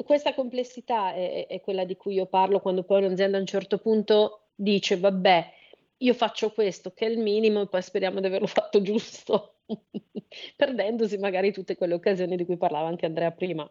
questa 0.04 0.34
complessità 0.34 1.14
è, 1.14 1.48
è, 1.48 1.62
quella 1.62 1.84
di 1.84 1.96
cui 1.96 2.16
io 2.16 2.26
parlo 2.28 2.60
quando 2.60 2.84
poi 2.84 3.04
un'azienda 3.04 3.38
a 3.38 3.42
un 3.42 3.46
certo 3.46 3.78
punto 3.78 4.48
dice 4.56 4.98
vabbè, 4.98 5.54
io 5.98 6.14
faccio 6.14 6.52
questo 6.52 6.92
che 6.92 7.06
è 7.06 7.10
il 7.10 7.20
minimo 7.20 7.62
e 7.62 7.68
poi 7.68 7.82
speriamo 7.82 8.20
di 8.20 8.28
averlo 8.28 8.48
fatto 8.48 8.82
giusto. 8.82 9.56
perdendosi 10.56 11.18
magari 11.18 11.52
tutte 11.52 11.76
quelle 11.76 11.94
occasioni 11.94 12.36
di 12.36 12.46
cui 12.46 12.58
parlava 12.58 12.88
anche 12.88 13.06
Andrea 13.06 13.32
prima. 13.32 13.70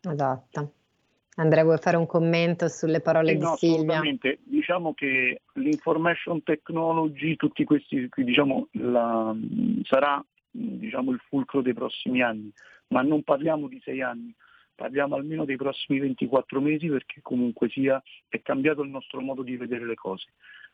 Esatto. 0.00 0.72
Andrea, 1.38 1.64
vuoi 1.64 1.78
fare 1.78 1.98
un 1.98 2.06
commento 2.06 2.66
sulle 2.68 3.00
parole 3.00 3.32
sì, 3.32 3.36
di 3.36 3.42
no, 3.42 3.56
Silvia? 3.56 3.76
Assolutamente. 3.76 4.38
Diciamo 4.44 4.94
che 4.94 5.42
l'information 5.54 6.42
technology, 6.42 7.36
tutti 7.36 7.64
questi, 7.64 8.08
diciamo, 8.14 8.68
la, 8.72 9.36
sarà 9.82 10.24
diciamo, 10.50 11.10
il 11.10 11.20
fulcro 11.28 11.60
dei 11.60 11.74
prossimi 11.74 12.22
anni, 12.22 12.50
ma 12.88 13.02
non 13.02 13.22
parliamo 13.22 13.68
di 13.68 13.78
sei 13.84 14.00
anni, 14.00 14.34
parliamo 14.74 15.14
almeno 15.14 15.44
dei 15.44 15.56
prossimi 15.56 15.98
24 15.98 16.60
mesi 16.62 16.88
perché 16.88 17.20
comunque 17.20 17.68
sia 17.68 18.02
è 18.28 18.40
cambiato 18.40 18.80
il 18.80 18.88
nostro 18.88 19.20
modo 19.20 19.42
di 19.42 19.56
vedere 19.58 19.84
le 19.84 19.94
cose. 19.94 20.26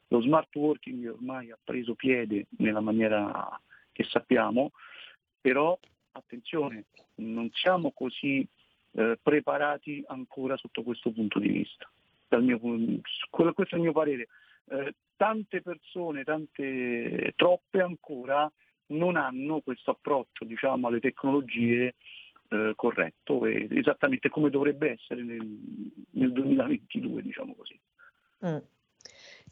Lo 0.09 0.21
smart 0.21 0.55
working 0.55 1.11
ormai 1.11 1.51
ha 1.51 1.59
preso 1.63 1.95
piede 1.95 2.47
nella 2.59 2.81
maniera 2.81 3.61
che 3.93 4.05
sappiamo, 4.05 4.73
però 5.41 5.79
attenzione, 6.13 6.87
non 7.17 7.51
siamo 7.53 7.93
così 7.93 8.47
eh, 8.93 9.19
preparati 9.23 10.03
ancora 10.07 10.57
sotto 10.57 10.83
questo 10.83 11.11
punto 11.13 11.39
di 11.39 11.49
vista. 11.49 11.91
Mio, 12.39 12.59
questo 13.31 13.75
è 13.75 13.77
il 13.77 13.83
mio 13.83 13.93
parere. 13.93 14.29
Eh, 14.71 14.95
tante 15.17 15.61
persone, 15.61 16.25
tante, 16.25 17.33
troppe 17.37 17.81
ancora, 17.81 18.51
non 18.87 19.17
hanno 19.17 19.61
questo 19.61 19.91
approccio 19.91 20.45
diciamo, 20.45 20.89
alle 20.89 21.01
tecnologie 21.01 21.95
eh, 22.49 22.73
corretto 22.75 23.47
esattamente 23.47 24.29
come 24.29 24.51
dovrebbe 24.51 24.93
essere 24.93 25.23
nel, 25.23 25.47
nel 26.11 26.33
2022, 26.33 27.23
diciamo 27.23 27.55
così. 27.55 27.79
Mm. 28.47 28.57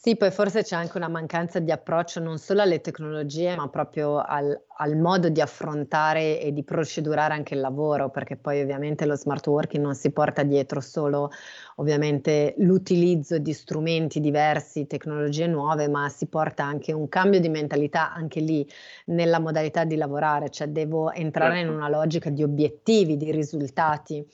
Sì, 0.02 0.16
poi 0.16 0.30
forse 0.30 0.62
c'è 0.62 0.76
anche 0.76 0.96
una 0.96 1.08
mancanza 1.08 1.58
di 1.58 1.70
approccio 1.70 2.20
non 2.20 2.38
solo 2.38 2.62
alle 2.62 2.80
tecnologie, 2.80 3.54
ma 3.54 3.68
proprio 3.68 4.16
al, 4.16 4.58
al, 4.78 4.96
modo 4.96 5.28
di 5.28 5.42
affrontare 5.42 6.40
e 6.40 6.54
di 6.54 6.64
procedurare 6.64 7.34
anche 7.34 7.52
il 7.52 7.60
lavoro, 7.60 8.08
perché 8.08 8.36
poi 8.36 8.62
ovviamente 8.62 9.04
lo 9.04 9.14
smart 9.14 9.46
working 9.46 9.84
non 9.84 9.94
si 9.94 10.10
porta 10.10 10.42
dietro 10.42 10.80
solo 10.80 11.30
ovviamente 11.76 12.54
l'utilizzo 12.60 13.36
di 13.36 13.52
strumenti 13.52 14.20
diversi, 14.20 14.86
tecnologie 14.86 15.46
nuove, 15.46 15.86
ma 15.86 16.08
si 16.08 16.28
porta 16.28 16.64
anche 16.64 16.94
un 16.94 17.06
cambio 17.10 17.38
di 17.38 17.50
mentalità 17.50 18.10
anche 18.10 18.40
lì 18.40 18.66
nella 19.08 19.38
modalità 19.38 19.84
di 19.84 19.96
lavorare, 19.96 20.48
cioè 20.48 20.68
devo 20.68 21.12
entrare 21.12 21.56
certo. 21.56 21.72
in 21.72 21.76
una 21.76 21.90
logica 21.90 22.30
di 22.30 22.42
obiettivi, 22.42 23.18
di 23.18 23.30
risultati 23.30 24.26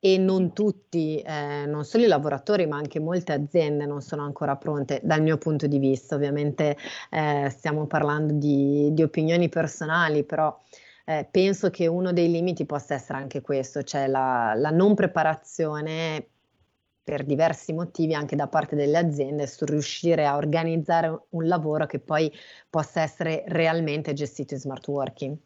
e 0.00 0.16
non 0.16 0.52
tutti, 0.54 1.20
eh, 1.20 1.66
non 1.66 1.84
solo 1.84 2.04
i 2.04 2.08
lavoratori, 2.08 2.66
ma 2.66 2.76
anche 2.78 2.98
molte 2.98 3.32
aziende 3.32 3.84
non 3.84 4.00
sono 4.00 4.24
ancora 4.24 4.56
pronte 4.56 5.00
dal 5.04 5.20
mio 5.22 5.36
punto 5.36 5.66
di 5.66 5.78
vista. 5.78 6.14
Ovviamente 6.14 6.76
eh, 7.10 7.48
stiamo 7.50 7.86
parlando 7.86 8.32
di, 8.32 8.88
di, 8.92 9.02
opinioni 9.02 9.50
personali, 9.50 10.24
però 10.24 10.58
eh, 11.04 11.28
penso 11.30 11.70
che 11.70 11.86
uno 11.86 12.12
dei 12.12 12.30
limiti 12.30 12.64
possa 12.64 12.94
essere 12.94 13.18
anche 13.18 13.42
questo, 13.42 13.82
cioè 13.82 14.06
la, 14.06 14.54
la 14.56 14.70
non 14.70 14.94
preparazione 14.94 16.26
per 17.02 17.24
diversi 17.24 17.72
motivi 17.72 18.14
anche 18.14 18.36
da 18.36 18.46
parte 18.46 18.76
delle 18.76 18.98
aziende 18.98 19.46
su 19.46 19.64
riuscire 19.64 20.26
a 20.26 20.36
organizzare 20.36 21.24
un 21.30 21.46
lavoro 21.46 21.86
che 21.86 21.98
poi 21.98 22.32
possa 22.70 23.02
essere 23.02 23.44
realmente 23.48 24.12
gestito 24.14 24.54
in 24.54 24.60
smart 24.60 24.86
working. 24.88 25.36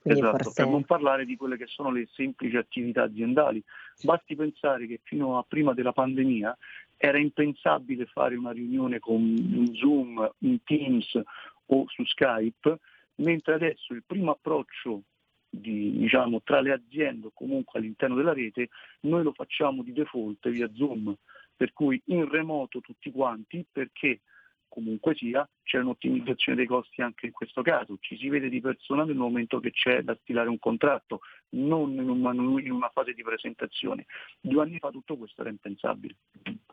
Quindi 0.00 0.20
esatto, 0.20 0.44
forse... 0.44 0.62
per 0.62 0.70
non 0.70 0.84
parlare 0.84 1.24
di 1.24 1.36
quelle 1.36 1.56
che 1.56 1.66
sono 1.66 1.90
le 1.90 2.08
semplici 2.12 2.56
attività 2.56 3.04
aziendali. 3.04 3.62
Basti 4.02 4.36
pensare 4.36 4.86
che 4.86 5.00
fino 5.02 5.38
a 5.38 5.44
prima 5.46 5.72
della 5.74 5.92
pandemia 5.92 6.56
era 6.96 7.18
impensabile 7.18 8.06
fare 8.06 8.36
una 8.36 8.52
riunione 8.52 8.98
con 8.98 9.20
un 9.20 9.74
Zoom, 9.74 10.30
un 10.38 10.62
Teams 10.64 11.20
o 11.66 11.84
su 11.88 12.04
Skype, 12.04 12.78
mentre 13.16 13.54
adesso 13.54 13.92
il 13.92 14.02
primo 14.04 14.32
approccio 14.32 15.02
di, 15.48 15.96
diciamo, 15.98 16.42
tra 16.42 16.60
le 16.60 16.72
aziende 16.72 17.28
o 17.28 17.32
comunque 17.32 17.78
all'interno 17.78 18.16
della 18.16 18.32
rete 18.32 18.68
noi 19.00 19.22
lo 19.22 19.32
facciamo 19.32 19.82
di 19.82 19.92
default 19.92 20.48
via 20.50 20.70
Zoom, 20.74 21.14
per 21.56 21.72
cui 21.72 22.00
in 22.06 22.28
remoto 22.28 22.80
tutti 22.80 23.10
quanti 23.10 23.64
perché 23.70 24.20
comunque 24.68 25.14
sia, 25.14 25.48
c'è 25.62 25.78
un'ottimizzazione 25.78 26.58
dei 26.58 26.66
costi 26.66 27.02
anche 27.02 27.26
in 27.26 27.32
questo 27.32 27.62
caso. 27.62 27.96
Ci 28.00 28.16
si 28.16 28.28
vede 28.28 28.48
di 28.48 28.60
persona 28.60 29.04
nel 29.04 29.16
momento 29.16 29.60
che 29.60 29.70
c'è 29.70 30.02
da 30.02 30.16
stilare 30.20 30.48
un 30.48 30.58
contratto, 30.58 31.20
non 31.50 31.92
in 31.92 32.08
una, 32.08 32.32
in 32.32 32.70
una 32.72 32.90
fase 32.92 33.12
di 33.12 33.22
presentazione. 33.22 34.06
Due 34.40 34.62
anni 34.62 34.78
fa 34.78 34.90
tutto 34.90 35.16
questo 35.16 35.40
era 35.40 35.50
impensabile. 35.50 36.16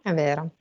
È 0.02 0.14
vero. 0.14 0.52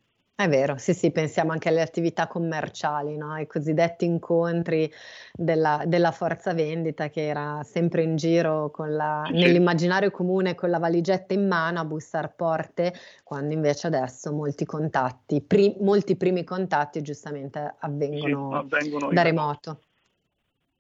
È 0.43 0.49
vero, 0.49 0.77
sì, 0.77 0.93
sì, 0.93 1.13
pensiamo 1.13 1.53
anche 1.53 1.69
alle 1.69 1.83
attività 1.83 2.27
commerciali, 2.27 3.17
no? 3.17 3.31
ai 3.31 3.47
cosiddetti 3.47 4.05
incontri 4.05 4.93
della, 5.33 5.85
della, 5.87 6.11
forza 6.11 6.53
vendita 6.53 7.11
che 7.11 7.29
era 7.29 7.63
sempre 7.63 8.03
in 8.03 8.17
giro 8.17 8.73
la, 8.77 9.23
nell'immaginario 9.31 10.11
comune 10.11 10.57
con 10.57 10.69
la 10.71 10.81
valigetta 10.81 11.33
in 11.33 11.47
mano 11.47 11.79
a 11.79 11.85
bussare 11.85 12.33
porte, 12.35 12.93
quando 13.23 13.55
invece 13.55 13.87
adesso 13.87 14.33
molti 14.33 14.65
contatti, 14.65 15.43
pri, 15.43 15.77
molti 15.79 16.17
primi 16.17 16.43
contatti 16.43 17.03
giustamente 17.03 17.77
avvengono, 17.79 18.49
sì, 18.51 18.75
avvengono 18.75 19.13
da 19.13 19.23
remoto. 19.23 19.81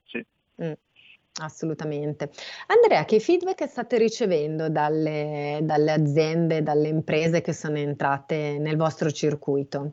Sì. 0.03 0.27
Mm. 0.61 0.72
Assolutamente. 1.40 2.31
Andrea, 2.66 3.05
che 3.05 3.18
feedback 3.18 3.66
state 3.66 3.97
ricevendo 3.97 4.68
dalle, 4.68 5.61
dalle 5.62 5.92
aziende, 5.92 6.62
dalle 6.62 6.88
imprese 6.88 7.40
che 7.40 7.55
sono 7.55 7.79
entrate 7.79 8.59
nel 8.59 8.77
vostro 8.77 9.11
circuito? 9.11 9.92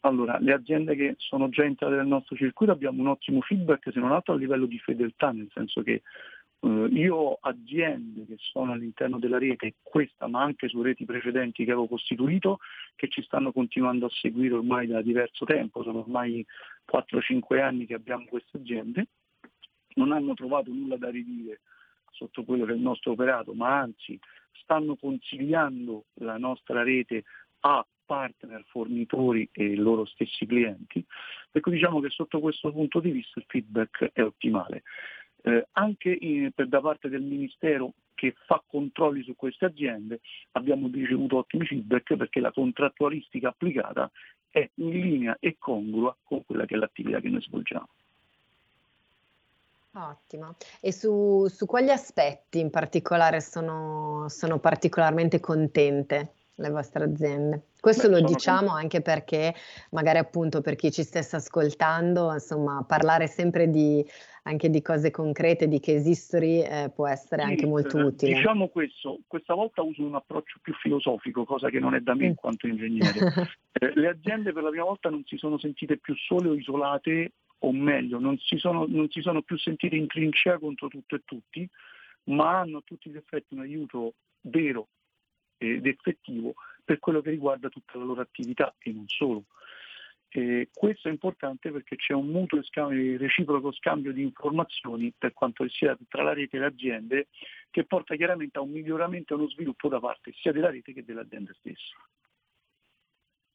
Allora, 0.00 0.38
le 0.38 0.52
aziende 0.52 0.94
che 0.94 1.14
sono 1.18 1.48
già 1.48 1.64
entrate 1.64 1.96
nel 1.96 2.06
nostro 2.06 2.36
circuito 2.36 2.70
abbiamo 2.70 3.00
un 3.00 3.08
ottimo 3.08 3.40
feedback, 3.40 3.90
se 3.92 3.98
non 3.98 4.12
altro 4.12 4.34
a 4.34 4.36
livello 4.36 4.66
di 4.66 4.78
fedeltà, 4.78 5.32
nel 5.32 5.50
senso 5.52 5.82
che 5.82 6.02
eh, 6.60 6.88
io 6.92 7.16
ho 7.16 7.38
aziende 7.40 8.24
che 8.24 8.36
sono 8.38 8.70
all'interno 8.70 9.18
della 9.18 9.38
rete, 9.38 9.74
questa 9.82 10.28
ma 10.28 10.42
anche 10.42 10.68
su 10.68 10.80
reti 10.82 11.04
precedenti 11.04 11.64
che 11.64 11.72
avevo 11.72 11.88
costituito, 11.88 12.60
che 12.94 13.08
ci 13.08 13.22
stanno 13.22 13.50
continuando 13.50 14.06
a 14.06 14.10
seguire 14.10 14.54
ormai 14.54 14.86
da 14.86 15.02
diverso 15.02 15.44
tempo, 15.44 15.82
sono 15.82 15.98
ormai 15.98 16.46
4-5 16.88 17.60
anni 17.60 17.86
che 17.86 17.94
abbiamo 17.94 18.26
queste 18.28 18.58
aziende 18.58 19.08
non 19.96 20.12
hanno 20.12 20.34
trovato 20.34 20.72
nulla 20.72 20.96
da 20.96 21.10
ridire 21.10 21.60
sotto 22.10 22.44
quello 22.44 22.64
che 22.64 22.72
è 22.72 22.74
il 22.74 22.80
nostro 22.80 23.12
operato, 23.12 23.52
ma 23.52 23.78
anzi 23.78 24.18
stanno 24.52 24.96
consigliando 24.96 26.06
la 26.14 26.38
nostra 26.38 26.82
rete 26.82 27.24
a 27.60 27.86
partner, 28.04 28.64
fornitori 28.68 29.48
e 29.52 29.64
i 29.64 29.74
loro 29.74 30.06
stessi 30.06 30.46
clienti. 30.46 31.04
Per 31.50 31.60
cui 31.60 31.72
diciamo 31.72 32.00
che 32.00 32.08
sotto 32.08 32.40
questo 32.40 32.72
punto 32.72 33.00
di 33.00 33.10
vista 33.10 33.38
il 33.38 33.46
feedback 33.48 34.10
è 34.12 34.22
ottimale. 34.22 34.82
Eh, 35.42 35.66
anche 35.72 36.16
in, 36.18 36.50
per, 36.54 36.68
da 36.68 36.80
parte 36.80 37.08
del 37.08 37.22
Ministero 37.22 37.92
che 38.14 38.34
fa 38.46 38.62
controlli 38.66 39.22
su 39.22 39.36
queste 39.36 39.66
aziende 39.66 40.20
abbiamo 40.52 40.88
ricevuto 40.90 41.36
ottimi 41.36 41.66
feedback 41.66 42.16
perché 42.16 42.40
la 42.40 42.50
contrattualistica 42.50 43.48
applicata 43.48 44.10
è 44.48 44.68
in 44.76 44.88
linea 44.88 45.36
e 45.38 45.56
congrua 45.58 46.16
con 46.22 46.44
quella 46.44 46.64
che 46.64 46.74
è 46.74 46.78
l'attività 46.78 47.20
che 47.20 47.28
noi 47.28 47.42
svolgiamo. 47.42 47.88
Ottimo. 49.96 50.56
E 50.80 50.92
su, 50.92 51.46
su 51.48 51.64
quali 51.64 51.90
aspetti 51.90 52.60
in 52.60 52.70
particolare 52.70 53.40
sono, 53.40 54.26
sono 54.28 54.58
particolarmente 54.58 55.40
contente 55.40 56.32
le 56.56 56.70
vostre 56.70 57.04
aziende? 57.04 57.68
Questo 57.80 58.08
Beh, 58.08 58.20
lo 58.20 58.26
diciamo 58.26 58.68
con... 58.68 58.78
anche 58.78 59.00
perché 59.00 59.54
magari 59.90 60.18
appunto 60.18 60.60
per 60.60 60.76
chi 60.76 60.90
ci 60.90 61.02
stesse 61.02 61.36
ascoltando, 61.36 62.32
insomma, 62.32 62.84
parlare 62.86 63.26
sempre 63.26 63.70
di, 63.70 64.04
anche 64.42 64.68
di 64.68 64.82
cose 64.82 65.10
concrete, 65.10 65.66
di 65.66 65.80
case 65.80 66.08
history 66.08 66.60
eh, 66.60 66.90
può 66.94 67.06
essere 67.06 67.42
sì, 67.42 67.48
anche 67.48 67.66
molto 67.66 67.98
eh, 67.98 68.02
utile. 68.02 68.34
Diciamo 68.34 68.68
questo, 68.68 69.20
questa 69.26 69.54
volta 69.54 69.82
uso 69.82 70.02
un 70.02 70.14
approccio 70.14 70.58
più 70.60 70.74
filosofico, 70.74 71.44
cosa 71.44 71.70
che 71.70 71.78
non 71.78 71.94
è 71.94 72.00
da 72.00 72.14
me 72.14 72.26
in 72.26 72.30
mm. 72.32 72.34
quanto 72.34 72.66
ingegnere. 72.66 73.18
eh, 73.72 73.92
le 73.94 74.08
aziende 74.08 74.52
per 74.52 74.62
la 74.62 74.70
prima 74.70 74.84
volta 74.84 75.08
non 75.08 75.22
si 75.24 75.36
sono 75.38 75.58
sentite 75.58 75.96
più 75.96 76.14
sole 76.16 76.48
o 76.48 76.54
isolate 76.54 77.32
o 77.58 77.72
meglio, 77.72 78.18
non 78.18 78.38
si 78.38 78.58
sono, 78.58 78.86
non 78.86 79.08
si 79.10 79.20
sono 79.20 79.42
più 79.42 79.56
sentiti 79.56 79.96
in 79.96 80.06
trincea 80.06 80.58
contro 80.58 80.88
tutto 80.88 81.14
e 81.14 81.22
tutti, 81.24 81.68
ma 82.24 82.60
hanno 82.60 82.78
a 82.78 82.82
tutti 82.84 83.10
gli 83.10 83.16
effetti 83.16 83.54
un 83.54 83.60
aiuto 83.60 84.14
vero 84.42 84.88
ed 85.58 85.86
effettivo 85.86 86.54
per 86.84 86.98
quello 86.98 87.20
che 87.20 87.30
riguarda 87.30 87.68
tutta 87.68 87.98
la 87.98 88.04
loro 88.04 88.20
attività 88.20 88.74
e 88.78 88.92
non 88.92 89.06
solo. 89.08 89.44
E 90.28 90.68
questo 90.72 91.08
è 91.08 91.10
importante 91.10 91.70
perché 91.70 91.96
c'è 91.96 92.12
un 92.12 92.26
mutuo 92.26 92.62
scambio, 92.62 93.16
reciproco 93.16 93.72
scambio 93.72 94.12
di 94.12 94.22
informazioni 94.22 95.12
per 95.16 95.32
quanto 95.32 95.66
sia 95.68 95.96
tra 96.08 96.22
la 96.22 96.34
rete 96.34 96.56
e 96.56 96.60
le 96.60 96.66
aziende 96.66 97.28
che 97.70 97.84
porta 97.84 98.16
chiaramente 98.16 98.58
a 98.58 98.62
un 98.62 98.70
miglioramento 98.70 99.32
e 99.32 99.36
uno 99.36 99.48
sviluppo 99.48 99.88
da 99.88 99.98
parte 99.98 100.32
sia 100.34 100.52
della 100.52 100.70
rete 100.70 100.92
che 100.92 101.04
dell'azienda 101.04 101.54
stessa. 101.54 101.96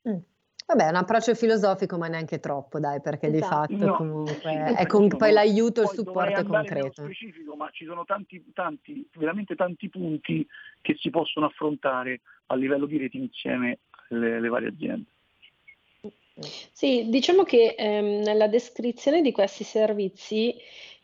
Mm. 0.09 0.19
Vabbè, 0.71 0.85
è 0.85 0.89
un 0.89 0.95
approccio 0.95 1.35
filosofico, 1.35 1.97
ma 1.97 2.07
neanche 2.07 2.39
troppo, 2.39 2.79
dai, 2.79 3.01
perché 3.01 3.27
esatto. 3.27 3.73
di 3.73 3.79
fatto 3.79 3.85
no. 3.85 3.95
comunque 3.95 4.73
è 4.77 4.85
con, 4.85 5.09
poi 5.09 5.33
l'aiuto 5.33 5.81
e 5.81 5.83
il 5.83 5.89
supporto 5.89 6.39
è 6.39 6.43
concreto. 6.45 7.03
specifico, 7.03 7.55
ma 7.55 7.69
ci 7.71 7.83
sono 7.83 8.05
tanti, 8.05 8.41
tanti, 8.53 9.05
veramente 9.17 9.55
tanti 9.55 9.89
punti 9.89 10.47
che 10.79 10.95
si 10.97 11.09
possono 11.09 11.47
affrontare 11.47 12.21
a 12.47 12.55
livello 12.55 12.85
di 12.85 12.97
reti 12.97 13.17
insieme 13.17 13.79
alle, 14.09 14.35
alle 14.35 14.47
varie 14.47 14.69
aziende. 14.69 15.09
Sì, 16.71 17.09
diciamo 17.09 17.43
che 17.43 17.75
ehm, 17.77 18.21
nella 18.23 18.47
descrizione 18.47 19.21
di 19.21 19.33
questi 19.33 19.65
servizi 19.65 20.55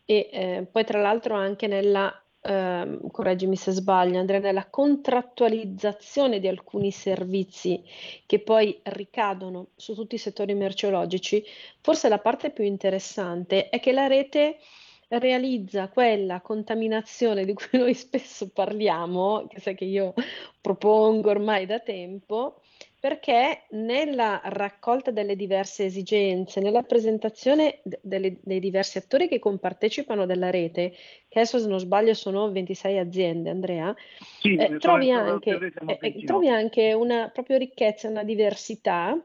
e 0.06 0.28
eh, 0.32 0.66
poi 0.70 0.84
tra 0.84 1.02
l'altro 1.02 1.34
anche 1.34 1.66
nella 1.66 2.22
ehm, 2.42 3.10
correggimi 3.10 3.56
se 3.56 3.72
sbaglio, 3.72 4.18
Andrea, 4.18 4.40
nella 4.40 4.68
contrattualizzazione 4.68 6.40
di 6.40 6.48
alcuni 6.48 6.90
servizi 6.90 7.82
che 8.26 8.40
poi 8.40 8.78
ricadono 8.84 9.68
su 9.76 9.94
tutti 9.94 10.14
i 10.14 10.18
settori 10.18 10.54
merceologici, 10.54 11.44
forse 11.80 12.08
la 12.08 12.18
parte 12.18 12.50
più 12.50 12.64
interessante 12.64 13.68
è 13.68 13.80
che 13.80 13.92
la 13.92 14.06
rete 14.06 14.58
realizza 15.08 15.88
quella 15.88 16.40
contaminazione 16.42 17.44
di 17.44 17.54
cui 17.54 17.78
noi 17.78 17.94
spesso 17.94 18.50
parliamo, 18.50 19.46
che 19.48 19.60
sai 19.60 19.74
che 19.74 19.84
io 19.84 20.12
propongo 20.60 21.30
ormai 21.30 21.64
da 21.66 21.80
tempo, 21.80 22.60
perché 23.00 23.66
nella 23.70 24.40
raccolta 24.44 25.12
delle 25.12 25.36
diverse 25.36 25.84
esigenze, 25.84 26.60
nella 26.60 26.82
presentazione 26.82 27.80
delle, 27.82 28.38
dei 28.42 28.58
diversi 28.58 28.98
attori 28.98 29.28
che 29.28 29.38
compartecipano 29.38 30.26
della 30.26 30.50
rete, 30.50 30.90
che 31.28 31.38
adesso 31.38 31.60
se 31.60 31.68
non 31.68 31.78
sbaglio 31.78 32.14
sono 32.14 32.50
26 32.50 32.98
aziende, 32.98 33.50
Andrea, 33.50 33.94
sì, 34.40 34.56
eh, 34.56 34.78
trovi, 34.78 35.12
anche, 35.12 35.72
eh, 36.00 36.24
trovi 36.24 36.48
anche 36.48 36.92
una 36.92 37.28
proprio 37.28 37.58
ricchezza, 37.58 38.08
una 38.08 38.24
diversità 38.24 39.16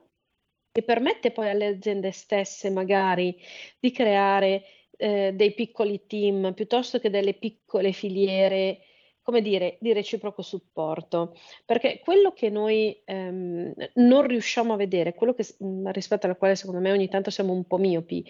che 0.72 0.84
permette 0.84 1.32
poi 1.32 1.50
alle 1.50 1.68
aziende 1.68 2.12
stesse 2.12 2.70
magari 2.70 3.36
di 3.80 3.92
creare 3.92 4.64
eh, 4.98 5.32
dei 5.34 5.54
piccoli 5.54 6.06
team 6.06 6.54
piuttosto 6.54 7.00
che 7.00 7.10
delle 7.10 7.34
piccole 7.34 7.92
filiere 7.92 8.80
come 9.24 9.42
dire, 9.42 9.78
di 9.80 9.94
reciproco 9.94 10.42
supporto, 10.42 11.36
perché 11.66 12.00
quello 12.04 12.34
che 12.34 12.50
noi 12.50 13.02
ehm, 13.06 13.74
non 13.96 14.28
riusciamo 14.28 14.74
a 14.74 14.78
vedere, 14.78 15.16
quello 15.16 15.34
che, 15.34 15.48
rispetto 15.86 16.26
alla 16.26 16.36
quale 16.36 16.56
secondo 16.56 16.82
me 16.82 16.92
ogni 16.92 17.08
tanto 17.08 17.32
siamo 17.32 17.54
un 17.54 17.66
po' 17.66 17.78
miopi, 17.78 18.26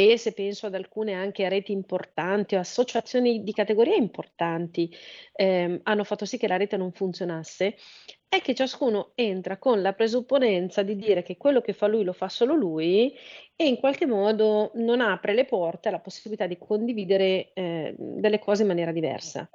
e 0.00 0.16
se 0.16 0.32
penso 0.32 0.66
ad 0.66 0.76
alcune 0.76 1.14
anche 1.14 1.48
reti 1.48 1.72
importanti 1.72 2.54
o 2.54 2.60
associazioni 2.60 3.42
di 3.42 3.52
categoria 3.52 3.96
importanti 3.96 4.94
ehm, 5.32 5.80
hanno 5.82 6.04
fatto 6.04 6.24
sì 6.24 6.38
che 6.38 6.46
la 6.46 6.56
rete 6.56 6.76
non 6.76 6.92
funzionasse, 6.92 7.74
è 8.28 8.40
che 8.40 8.54
ciascuno 8.54 9.10
entra 9.16 9.58
con 9.58 9.82
la 9.82 9.94
presupponenza 9.94 10.82
di 10.82 10.94
dire 10.94 11.24
che 11.24 11.36
quello 11.36 11.60
che 11.60 11.72
fa 11.72 11.88
lui 11.88 12.04
lo 12.04 12.12
fa 12.12 12.28
solo 12.28 12.54
lui 12.54 13.12
e 13.56 13.66
in 13.66 13.76
qualche 13.78 14.06
modo 14.06 14.70
non 14.74 15.00
apre 15.00 15.34
le 15.34 15.46
porte 15.46 15.88
alla 15.88 15.98
possibilità 15.98 16.46
di 16.46 16.58
condividere 16.58 17.50
eh, 17.54 17.94
delle 17.98 18.38
cose 18.38 18.62
in 18.62 18.68
maniera 18.68 18.92
diversa. 18.92 19.50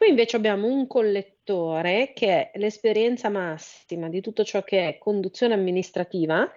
Qui 0.00 0.08
invece 0.08 0.36
abbiamo 0.36 0.66
un 0.66 0.86
collettore 0.86 2.12
che 2.14 2.50
è 2.50 2.58
l'esperienza 2.58 3.28
massima 3.28 4.08
di 4.08 4.22
tutto 4.22 4.44
ciò 4.44 4.62
che 4.62 4.88
è 4.88 4.96
conduzione 4.98 5.52
amministrativa, 5.52 6.50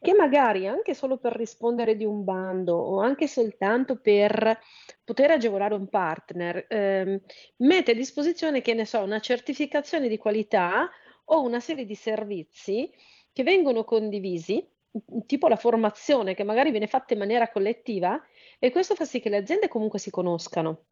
che 0.00 0.14
magari 0.14 0.68
anche 0.68 0.94
solo 0.94 1.18
per 1.18 1.34
rispondere 1.34 1.96
di 1.96 2.04
un 2.04 2.22
bando 2.22 2.76
o 2.76 3.00
anche 3.00 3.26
soltanto 3.26 3.98
per 3.98 4.60
poter 5.02 5.32
agevolare 5.32 5.74
un 5.74 5.88
partner, 5.88 6.66
ehm, 6.68 7.20
mette 7.56 7.90
a 7.90 7.94
disposizione, 7.94 8.62
che 8.62 8.74
ne 8.74 8.84
so, 8.84 9.00
una 9.00 9.18
certificazione 9.18 10.06
di 10.06 10.16
qualità 10.16 10.88
o 11.24 11.42
una 11.42 11.58
serie 11.58 11.86
di 11.86 11.96
servizi 11.96 12.88
che 13.32 13.42
vengono 13.42 13.82
condivisi, 13.82 14.64
tipo 15.26 15.48
la 15.48 15.56
formazione 15.56 16.34
che 16.34 16.44
magari 16.44 16.70
viene 16.70 16.86
fatta 16.86 17.12
in 17.14 17.18
maniera 17.18 17.50
collettiva 17.50 18.22
e 18.60 18.70
questo 18.70 18.94
fa 18.94 19.04
sì 19.04 19.18
che 19.18 19.30
le 19.30 19.38
aziende 19.38 19.66
comunque 19.66 19.98
si 19.98 20.10
conoscano 20.10 20.84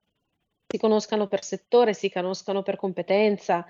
si 0.72 0.78
conoscano 0.78 1.26
per 1.26 1.44
settore, 1.44 1.92
si 1.92 2.10
conoscano 2.10 2.62
per 2.62 2.76
competenza 2.76 3.66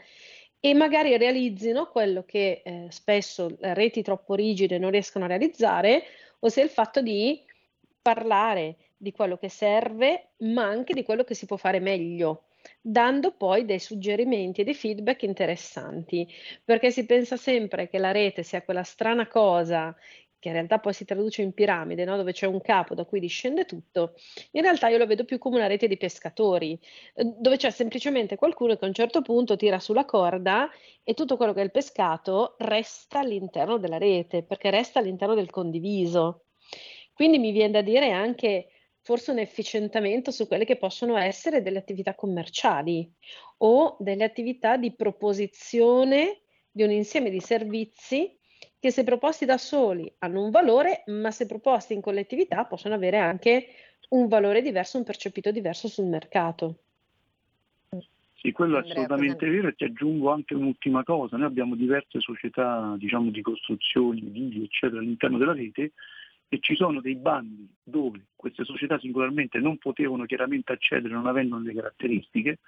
e 0.60 0.72
magari 0.72 1.16
realizzino 1.16 1.88
quello 1.88 2.22
che 2.24 2.62
eh, 2.64 2.86
spesso 2.90 3.56
reti 3.58 4.02
troppo 4.02 4.36
rigide 4.36 4.78
non 4.78 4.92
riescono 4.92 5.24
a 5.24 5.28
realizzare, 5.28 6.04
ossia 6.38 6.62
il 6.62 6.70
fatto 6.70 7.00
di 7.00 7.42
parlare 8.00 8.76
di 8.96 9.10
quello 9.10 9.36
che 9.36 9.48
serve, 9.48 10.28
ma 10.38 10.62
anche 10.62 10.94
di 10.94 11.02
quello 11.02 11.24
che 11.24 11.34
si 11.34 11.44
può 11.46 11.56
fare 11.56 11.80
meglio, 11.80 12.44
dando 12.80 13.32
poi 13.32 13.64
dei 13.64 13.80
suggerimenti 13.80 14.60
e 14.60 14.64
dei 14.64 14.74
feedback 14.74 15.22
interessanti, 15.22 16.28
perché 16.64 16.92
si 16.92 17.04
pensa 17.04 17.36
sempre 17.36 17.88
che 17.88 17.98
la 17.98 18.12
rete 18.12 18.44
sia 18.44 18.62
quella 18.62 18.84
strana 18.84 19.26
cosa 19.26 19.92
che 20.42 20.48
in 20.48 20.54
realtà 20.54 20.80
poi 20.80 20.92
si 20.92 21.04
traduce 21.04 21.40
in 21.40 21.52
piramide, 21.52 22.04
no? 22.04 22.16
dove 22.16 22.32
c'è 22.32 22.48
un 22.48 22.60
capo 22.60 22.96
da 22.96 23.04
cui 23.04 23.20
discende 23.20 23.64
tutto, 23.64 24.14
in 24.50 24.62
realtà 24.62 24.88
io 24.88 24.98
lo 24.98 25.06
vedo 25.06 25.24
più 25.24 25.38
come 25.38 25.58
una 25.58 25.68
rete 25.68 25.86
di 25.86 25.96
pescatori, 25.96 26.76
eh, 27.14 27.34
dove 27.38 27.56
c'è 27.56 27.70
semplicemente 27.70 28.34
qualcuno 28.34 28.74
che 28.74 28.84
a 28.84 28.88
un 28.88 28.92
certo 28.92 29.22
punto 29.22 29.54
tira 29.54 29.78
sulla 29.78 30.04
corda 30.04 30.68
e 31.04 31.14
tutto 31.14 31.36
quello 31.36 31.52
che 31.52 31.60
è 31.60 31.62
il 31.62 31.70
pescato 31.70 32.56
resta 32.58 33.20
all'interno 33.20 33.78
della 33.78 33.98
rete, 33.98 34.42
perché 34.42 34.70
resta 34.70 34.98
all'interno 34.98 35.36
del 35.36 35.48
condiviso. 35.48 36.46
Quindi 37.12 37.38
mi 37.38 37.52
viene 37.52 37.70
da 37.70 37.82
dire 37.82 38.10
anche 38.10 38.66
forse 39.00 39.30
un 39.30 39.38
efficientamento 39.38 40.32
su 40.32 40.48
quelle 40.48 40.64
che 40.64 40.76
possono 40.76 41.16
essere 41.16 41.62
delle 41.62 41.78
attività 41.78 42.16
commerciali 42.16 43.08
o 43.58 43.96
delle 44.00 44.24
attività 44.24 44.76
di 44.76 44.92
proposizione 44.92 46.40
di 46.68 46.82
un 46.82 46.90
insieme 46.90 47.30
di 47.30 47.40
servizi 47.40 48.36
che 48.82 48.90
se 48.90 49.04
proposti 49.04 49.44
da 49.44 49.58
soli 49.58 50.12
hanno 50.18 50.42
un 50.42 50.50
valore, 50.50 51.04
ma 51.06 51.30
se 51.30 51.46
proposti 51.46 51.94
in 51.94 52.00
collettività 52.00 52.64
possono 52.64 52.96
avere 52.96 53.16
anche 53.16 53.66
un 54.08 54.26
valore 54.26 54.60
diverso, 54.60 54.98
un 54.98 55.04
percepito 55.04 55.52
diverso 55.52 55.86
sul 55.86 56.06
mercato. 56.06 56.78
Sì, 58.34 58.50
quello 58.50 58.78
è 58.78 58.80
assolutamente 58.80 59.48
vero 59.48 59.68
e 59.68 59.76
ti 59.76 59.84
aggiungo 59.84 60.32
anche 60.32 60.54
un'ultima 60.54 61.04
cosa. 61.04 61.36
Noi 61.36 61.46
abbiamo 61.46 61.76
diverse 61.76 62.18
società 62.18 62.96
diciamo, 62.98 63.30
di 63.30 63.40
costruzioni, 63.40 64.20
video, 64.20 64.64
eccetera, 64.64 65.00
all'interno 65.00 65.38
della 65.38 65.52
rete 65.52 65.92
e 66.52 66.58
ci 66.60 66.76
sono 66.76 67.00
dei 67.00 67.16
bandi 67.16 67.66
dove 67.82 68.26
queste 68.36 68.64
società 68.64 68.98
singolarmente 68.98 69.58
non 69.58 69.78
potevano 69.78 70.26
chiaramente 70.26 70.72
accedere 70.72 71.14
non 71.14 71.26
avendo 71.26 71.56
le 71.56 71.72
caratteristiche, 71.72 72.58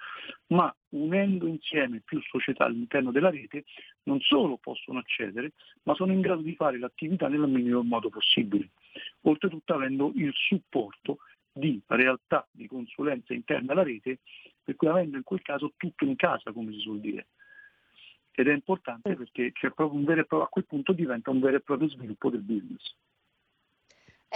ma 0.47 0.75
unendo 0.89 1.45
insieme 1.45 2.01
più 2.03 2.19
società 2.21 2.65
all'interno 2.65 3.11
della 3.11 3.29
rete 3.29 3.65
non 4.05 4.19
solo 4.21 4.57
possono 4.57 4.97
accedere, 4.97 5.51
ma 5.83 5.93
sono 5.93 6.13
in 6.13 6.21
grado 6.21 6.41
di 6.41 6.55
fare 6.55 6.79
l'attività 6.79 7.27
nel 7.27 7.47
miglior 7.47 7.83
modo 7.83 8.09
possibile, 8.09 8.71
oltretutto 9.21 9.75
avendo 9.75 10.11
il 10.15 10.31
supporto 10.33 11.19
di 11.53 11.79
realtà 11.85 12.47
di 12.49 12.65
consulenza 12.65 13.35
interna 13.35 13.73
alla 13.73 13.83
rete, 13.83 14.21
per 14.63 14.75
cui 14.77 14.87
avendo 14.87 15.17
in 15.17 15.23
quel 15.23 15.43
caso 15.43 15.73
tutto 15.77 16.05
in 16.05 16.15
casa, 16.15 16.51
come 16.51 16.71
si 16.71 16.79
suol 16.79 17.01
dire. 17.01 17.27
Ed 18.31 18.47
è 18.47 18.51
importante 18.51 19.15
perché 19.15 19.53
proprio, 19.75 20.41
a 20.41 20.47
quel 20.47 20.65
punto 20.65 20.91
diventa 20.91 21.29
un 21.29 21.39
vero 21.39 21.57
e 21.57 21.61
proprio 21.61 21.87
sviluppo 21.87 22.31
del 22.31 22.41
business. 22.41 22.95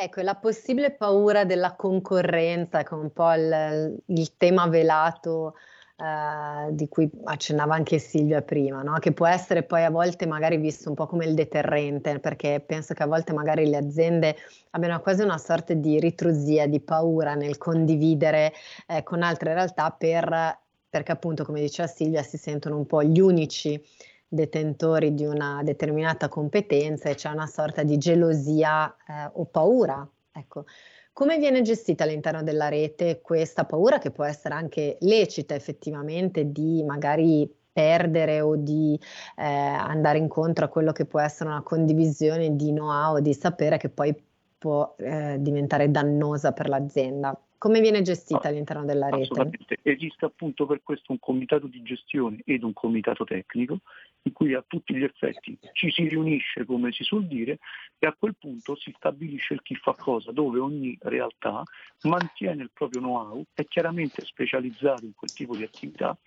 Ecco, 0.01 0.21
la 0.21 0.35
possibile 0.35 0.91
paura 0.91 1.43
della 1.43 1.75
concorrenza, 1.75 2.83
che 2.83 2.95
è 2.95 2.97
un 2.97 3.11
po' 3.11 3.33
il, 3.33 4.01
il 4.05 4.37
tema 4.37 4.65
velato 4.67 5.55
eh, 5.97 6.73
di 6.73 6.87
cui 6.87 7.09
accennava 7.25 7.75
anche 7.75 7.99
Silvia 7.99 8.41
prima, 8.41 8.81
no? 8.81 8.97
che 8.99 9.11
può 9.11 9.27
essere 9.27 9.63
poi 9.63 9.83
a 9.83 9.89
volte 9.89 10.25
magari 10.25 10.55
visto 10.55 10.87
un 10.87 10.95
po' 10.95 11.05
come 11.05 11.25
il 11.25 11.33
deterrente, 11.33 12.19
perché 12.19 12.63
penso 12.65 12.93
che 12.93 13.03
a 13.03 13.07
volte 13.07 13.33
magari 13.33 13.67
le 13.67 13.75
aziende 13.75 14.37
abbiano 14.69 15.01
quasi 15.01 15.21
una 15.21 15.37
sorta 15.37 15.73
di 15.73 15.99
ritrusia, 15.99 16.65
di 16.65 16.79
paura 16.79 17.35
nel 17.35 17.57
condividere 17.57 18.53
eh, 18.87 19.03
con 19.03 19.21
altre 19.21 19.53
realtà 19.53 19.91
per, 19.91 20.59
perché 20.89 21.11
appunto, 21.11 21.43
come 21.43 21.59
diceva 21.59 21.89
Silvia, 21.89 22.23
si 22.23 22.37
sentono 22.37 22.77
un 22.77 22.85
po' 22.85 23.03
gli 23.03 23.19
unici 23.19 23.83
detentori 24.29 25.15
di 25.15 25.25
una 25.25 25.61
determinata 25.63 26.29
competenza 26.29 27.09
e 27.09 27.15
c'è 27.15 27.29
una 27.29 27.47
sorta 27.47 27.83
di 27.83 27.97
gelosia 27.97 28.95
eh, 29.07 29.29
o 29.33 29.45
paura. 29.45 30.07
Ecco. 30.31 30.65
Come 31.11 31.37
viene 31.37 31.63
gestita 31.63 32.05
all'interno 32.05 32.43
della 32.43 32.69
rete 32.69 33.19
questa 33.21 33.65
paura 33.65 33.97
che 33.97 34.11
può 34.11 34.23
essere 34.23 34.53
anche 34.53 34.97
lecita 35.01 35.53
effettivamente 35.55 36.51
di 36.51 36.81
magari 36.83 37.51
perdere 37.73 38.39
o 38.41 38.55
di 38.55 38.97
eh, 39.35 39.43
andare 39.43 40.17
incontro 40.17 40.65
a 40.65 40.69
quello 40.69 40.91
che 40.91 41.05
può 41.05 41.19
essere 41.19 41.49
una 41.49 41.61
condivisione 41.61 42.55
di 42.55 42.71
know-how, 42.71 43.19
di 43.19 43.33
sapere 43.33 43.77
che 43.77 43.89
poi 43.89 44.15
può 44.57 44.95
eh, 44.97 45.37
diventare 45.39 45.89
dannosa 45.91 46.51
per 46.51 46.69
l'azienda? 46.69 47.37
Come 47.59 47.81
viene 47.81 48.01
gestita 48.01 48.47
all'interno 48.47 48.85
della 48.85 49.09
rete? 49.09 49.51
Esiste 49.81 50.23
appunto 50.23 50.65
per 50.65 50.81
questo 50.81 51.11
un 51.11 51.19
comitato 51.19 51.67
di 51.67 51.81
gestione 51.81 52.39
ed 52.45 52.63
un 52.63 52.71
comitato 52.71 53.25
tecnico 53.25 53.81
in 54.21 54.31
cui 54.31 54.53
a 54.53 54.63
tutti 54.65 54.95
gli 54.95 55.03
effetti 55.03 55.59
ci 55.73 55.91
si 55.91 56.07
riunisce, 56.07 56.63
come 56.63 56.93
si 56.93 57.03
suol 57.03 57.27
dire, 57.27 57.59
e 57.97 58.07
a 58.07 58.15
quel 58.17 58.37
punto 58.39 58.77
si 58.77 58.93
stabilisce 58.95 59.55
il 59.55 59.61
chi 59.61 59.75
fa 59.75 59.93
cosa, 59.93 60.31
dove 60.31 60.57
ogni 60.57 60.97
realtà 61.01 61.61
mantiene 62.01 62.63
il 62.63 62.71
proprio 62.73 63.01
know-how, 63.01 63.43
è 63.53 63.65
chiaramente 63.65 64.23
specializzato 64.23 65.03
in 65.03 65.13
quel 65.13 65.33
tipo 65.33 65.57
di 65.57 65.63
attività 65.63 66.17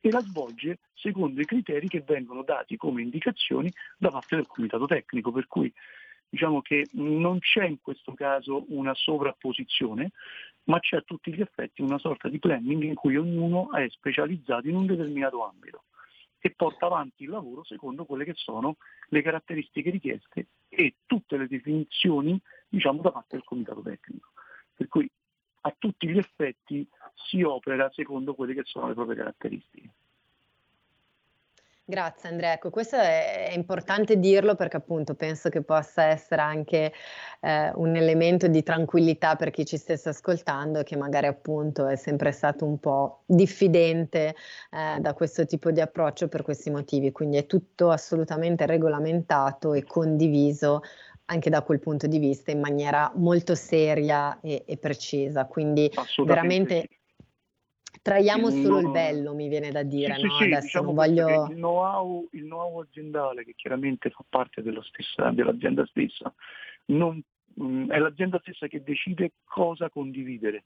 e 0.00 0.10
la 0.10 0.22
svolge 0.22 0.78
secondo 0.94 1.42
i 1.42 1.44
criteri 1.44 1.88
che 1.88 2.00
vengono 2.00 2.42
dati 2.42 2.78
come 2.78 3.02
indicazioni 3.02 3.70
da 3.98 4.10
parte 4.10 4.36
del 4.36 4.46
comitato 4.46 4.86
tecnico, 4.86 5.32
per 5.32 5.46
cui 5.48 5.70
diciamo 6.28 6.60
che 6.60 6.86
non 6.92 7.38
c'è 7.38 7.64
in 7.66 7.80
questo 7.80 8.14
caso 8.14 8.64
una 8.68 8.94
sovrapposizione, 8.94 10.12
ma 10.64 10.78
c'è 10.80 10.96
a 10.96 11.02
tutti 11.02 11.32
gli 11.32 11.40
effetti 11.40 11.82
una 11.82 11.98
sorta 11.98 12.28
di 12.28 12.38
planning 12.38 12.82
in 12.82 12.94
cui 12.94 13.16
ognuno 13.16 13.72
è 13.72 13.88
specializzato 13.88 14.68
in 14.68 14.76
un 14.76 14.86
determinato 14.86 15.44
ambito 15.44 15.84
e 16.40 16.50
porta 16.50 16.86
avanti 16.86 17.24
il 17.24 17.30
lavoro 17.30 17.64
secondo 17.64 18.04
quelle 18.04 18.24
che 18.24 18.34
sono 18.34 18.76
le 19.08 19.22
caratteristiche 19.22 19.90
richieste 19.90 20.46
e 20.68 20.96
tutte 21.06 21.36
le 21.36 21.48
definizioni 21.48 22.40
diciamo, 22.68 23.02
da 23.02 23.10
parte 23.10 23.36
del 23.36 23.44
comitato 23.44 23.80
tecnico. 23.80 24.28
Per 24.74 24.88
cui 24.88 25.10
a 25.62 25.74
tutti 25.76 26.08
gli 26.08 26.18
effetti 26.18 26.86
si 27.14 27.42
opera 27.42 27.90
secondo 27.92 28.34
quelle 28.34 28.54
che 28.54 28.62
sono 28.64 28.88
le 28.88 28.94
proprie 28.94 29.16
caratteristiche. 29.16 29.90
Grazie 31.90 32.28
Andrea, 32.28 32.52
ecco 32.52 32.68
questo 32.68 32.96
è, 32.96 33.48
è, 33.48 33.54
importante 33.54 34.18
dirlo 34.18 34.56
perché 34.56 34.76
appunto 34.76 35.14
penso 35.14 35.48
che 35.48 35.62
possa 35.62 36.04
essere 36.04 36.42
anche 36.42 36.92
eh, 37.40 37.72
un 37.76 37.96
elemento 37.96 38.46
di 38.46 38.62
tranquillità 38.62 39.36
per 39.36 39.48
chi 39.48 39.64
ci 39.64 39.78
stesse 39.78 40.10
ascoltando 40.10 40.82
che 40.82 40.98
magari 40.98 41.28
appunto 41.28 41.86
è 41.86 41.96
sempre 41.96 42.32
stato 42.32 42.66
un 42.66 42.78
po' 42.78 43.22
diffidente 43.24 44.34
eh, 44.70 45.00
da 45.00 45.14
questo 45.14 45.46
tipo 45.46 45.70
di 45.70 45.80
approccio 45.80 46.28
per 46.28 46.42
questi 46.42 46.68
motivi, 46.68 47.10
quindi 47.10 47.38
è 47.38 47.46
tutto 47.46 47.88
assolutamente 47.88 48.66
regolamentato 48.66 49.72
e 49.72 49.82
condiviso 49.84 50.82
anche 51.24 51.48
da 51.48 51.62
quel 51.62 51.80
punto 51.80 52.06
di 52.06 52.18
vista 52.18 52.50
in 52.50 52.60
maniera 52.60 53.10
molto 53.14 53.54
seria 53.54 54.38
e, 54.42 54.64
e 54.66 54.76
precisa, 54.76 55.46
quindi 55.46 55.90
veramente 56.22 56.86
traiamo 58.02 58.50
solo 58.50 58.80
il 58.80 58.90
bello, 58.90 59.34
mi 59.34 59.48
viene 59.48 59.70
da 59.70 59.82
dire. 59.82 60.14
Sì, 60.14 60.22
no? 60.22 60.36
sì, 60.36 60.44
Adesso 60.44 60.60
diciamo 60.60 60.86
non 60.86 60.94
voglio... 60.94 61.46
Il 61.46 61.56
know-how, 61.56 62.28
il 62.32 62.44
know-how, 62.44 62.80
aziendale, 62.80 63.44
che 63.44 63.54
chiaramente 63.54 64.10
fa 64.10 64.24
parte 64.28 64.62
stessa, 64.82 65.30
dell'azienda 65.30 65.86
stessa, 65.86 66.32
non, 66.86 67.22
mm, 67.60 67.90
è 67.90 67.98
l'azienda 67.98 68.38
stessa 68.40 68.66
che 68.66 68.82
decide 68.82 69.32
cosa 69.44 69.88
condividere. 69.90 70.64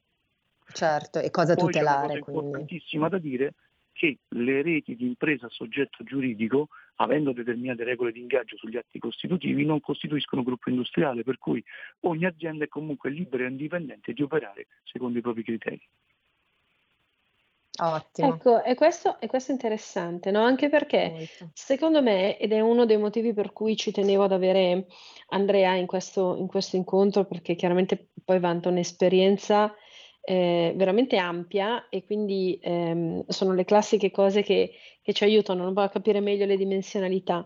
Certo, 0.71 1.19
e 1.19 1.29
cosa 1.29 1.55
Poi 1.55 1.65
tutelare. 1.65 2.19
Cosa 2.19 2.31
importantissima 2.31 3.09
da 3.09 3.17
dire 3.17 3.53
che 3.93 4.17
le 4.29 4.61
reti 4.61 4.95
di 4.95 5.05
impresa 5.05 5.45
a 5.45 5.49
soggetto 5.49 6.03
giuridico, 6.03 6.69
avendo 6.95 7.31
determinate 7.31 7.83
regole 7.83 8.11
di 8.11 8.19
ingaggio 8.19 8.57
sugli 8.57 8.75
atti 8.75 8.99
costitutivi, 8.99 9.65
non 9.65 9.79
costituiscono 9.79 10.43
gruppo 10.43 10.69
industriale, 10.69 11.23
per 11.23 11.37
cui 11.37 11.63
ogni 12.01 12.25
azienda 12.25 12.65
è 12.65 12.67
comunque 12.67 13.11
libera 13.11 13.43
e 13.45 13.49
indipendente 13.49 14.13
di 14.13 14.23
operare 14.23 14.67
secondo 14.83 15.19
i 15.19 15.21
propri 15.21 15.43
criteri. 15.43 15.87
Ottimo. 17.81 18.35
Ecco, 18.35 18.63
e 18.63 18.75
questo, 18.75 19.19
e 19.19 19.27
questo 19.27 19.49
è 19.51 19.53
interessante, 19.53 20.29
no? 20.29 20.43
Anche 20.43 20.69
perché 20.69 21.09
Molto. 21.09 21.49
secondo 21.53 22.03
me, 22.03 22.37
ed 22.37 22.51
è 22.51 22.59
uno 22.59 22.85
dei 22.85 22.97
motivi 22.97 23.33
per 23.33 23.51
cui 23.51 23.75
ci 23.75 23.91
tenevo 23.91 24.23
ad 24.23 24.31
avere 24.31 24.85
Andrea 25.29 25.73
in 25.73 25.87
questo, 25.87 26.35
in 26.37 26.45
questo 26.45 26.75
incontro, 26.75 27.25
perché 27.25 27.55
chiaramente 27.55 28.09
poi 28.23 28.39
vanta 28.39 28.69
un'esperienza 28.69 29.73
eh, 30.21 30.73
veramente 30.75 31.17
ampia 31.17 31.89
e 31.89 32.05
quindi 32.05 32.59
ehm, 32.61 33.25
sono 33.27 33.53
le 33.53 33.65
classiche 33.65 34.11
cose 34.11 34.43
che, 34.43 34.73
che 35.01 35.13
ci 35.13 35.23
aiutano 35.23 35.67
a 35.73 35.89
capire 35.89 36.19
meglio 36.19 36.45
le 36.45 36.57
dimensionalità. 36.57 37.45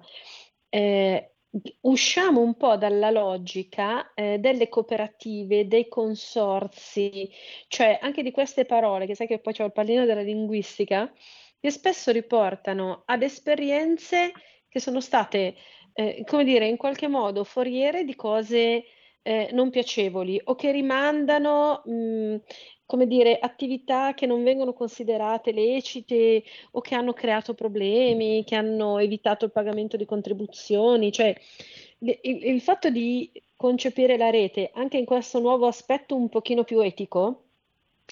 Eh, 0.68 1.37
usciamo 1.82 2.42
un 2.42 2.56
po' 2.56 2.76
dalla 2.78 3.10
logica 3.10 4.14
eh, 4.14 4.38
delle 4.40 4.70
cooperative, 4.70 5.68
dei 5.68 5.88
consorzi, 5.88 7.30
cioè 7.68 7.98
anche 8.02 8.24
di 8.24 8.32
queste 8.32 8.66
parole, 8.66 9.06
che 9.06 9.16
sai 9.16 9.28
che 9.28 9.40
poi 9.40 9.54
c'è 9.54 9.64
il 9.64 9.72
pallino 9.72 10.06
della 10.06 10.22
linguistica, 10.22 11.12
che 11.60 11.72
spesso 11.72 12.12
riportano 12.12 13.04
ad 13.06 13.24
esperienze 13.24 14.32
che 14.68 14.80
sono 14.80 15.00
state, 15.00 15.56
eh, 15.94 16.24
come 16.26 16.44
dire, 16.44 16.68
in 16.68 16.78
qualche 16.78 17.08
modo 17.08 17.44
foriere 17.44 18.04
di 18.04 18.16
cose 18.16 18.84
eh, 19.24 19.50
non 19.52 19.70
piacevoli 19.70 20.40
o 20.46 20.56
che 20.56 20.72
rimandano 20.72 21.82
mh, 21.84 22.36
come 22.88 23.06
dire, 23.06 23.38
attività 23.38 24.14
che 24.14 24.26
non 24.26 24.44
vengono 24.44 24.74
considerate 24.74 25.52
lecite 25.52 26.44
o 26.72 26.82
che 26.82 26.96
hanno 26.96 27.14
creato 27.14 27.54
problemi, 27.54 28.44
che 28.46 28.56
hanno 28.56 28.98
evitato 28.98 29.46
il 29.46 29.52
pagamento 29.52 29.98
di 29.98 30.06
contribuzioni, 30.06 31.12
cioè 31.12 31.36
il, 32.00 32.20
il 32.24 32.62
fatto 32.62 32.90
di 32.90 33.30
concepire 33.58 34.18
la 34.18 34.30
rete 34.30 34.72
anche 34.74 34.98
in 34.98 35.06
questo 35.06 35.40
nuovo 35.40 35.68
aspetto 35.68 36.16
un 36.16 36.30
pochino 36.30 36.64
più 36.64 36.80
etico, 36.80 37.47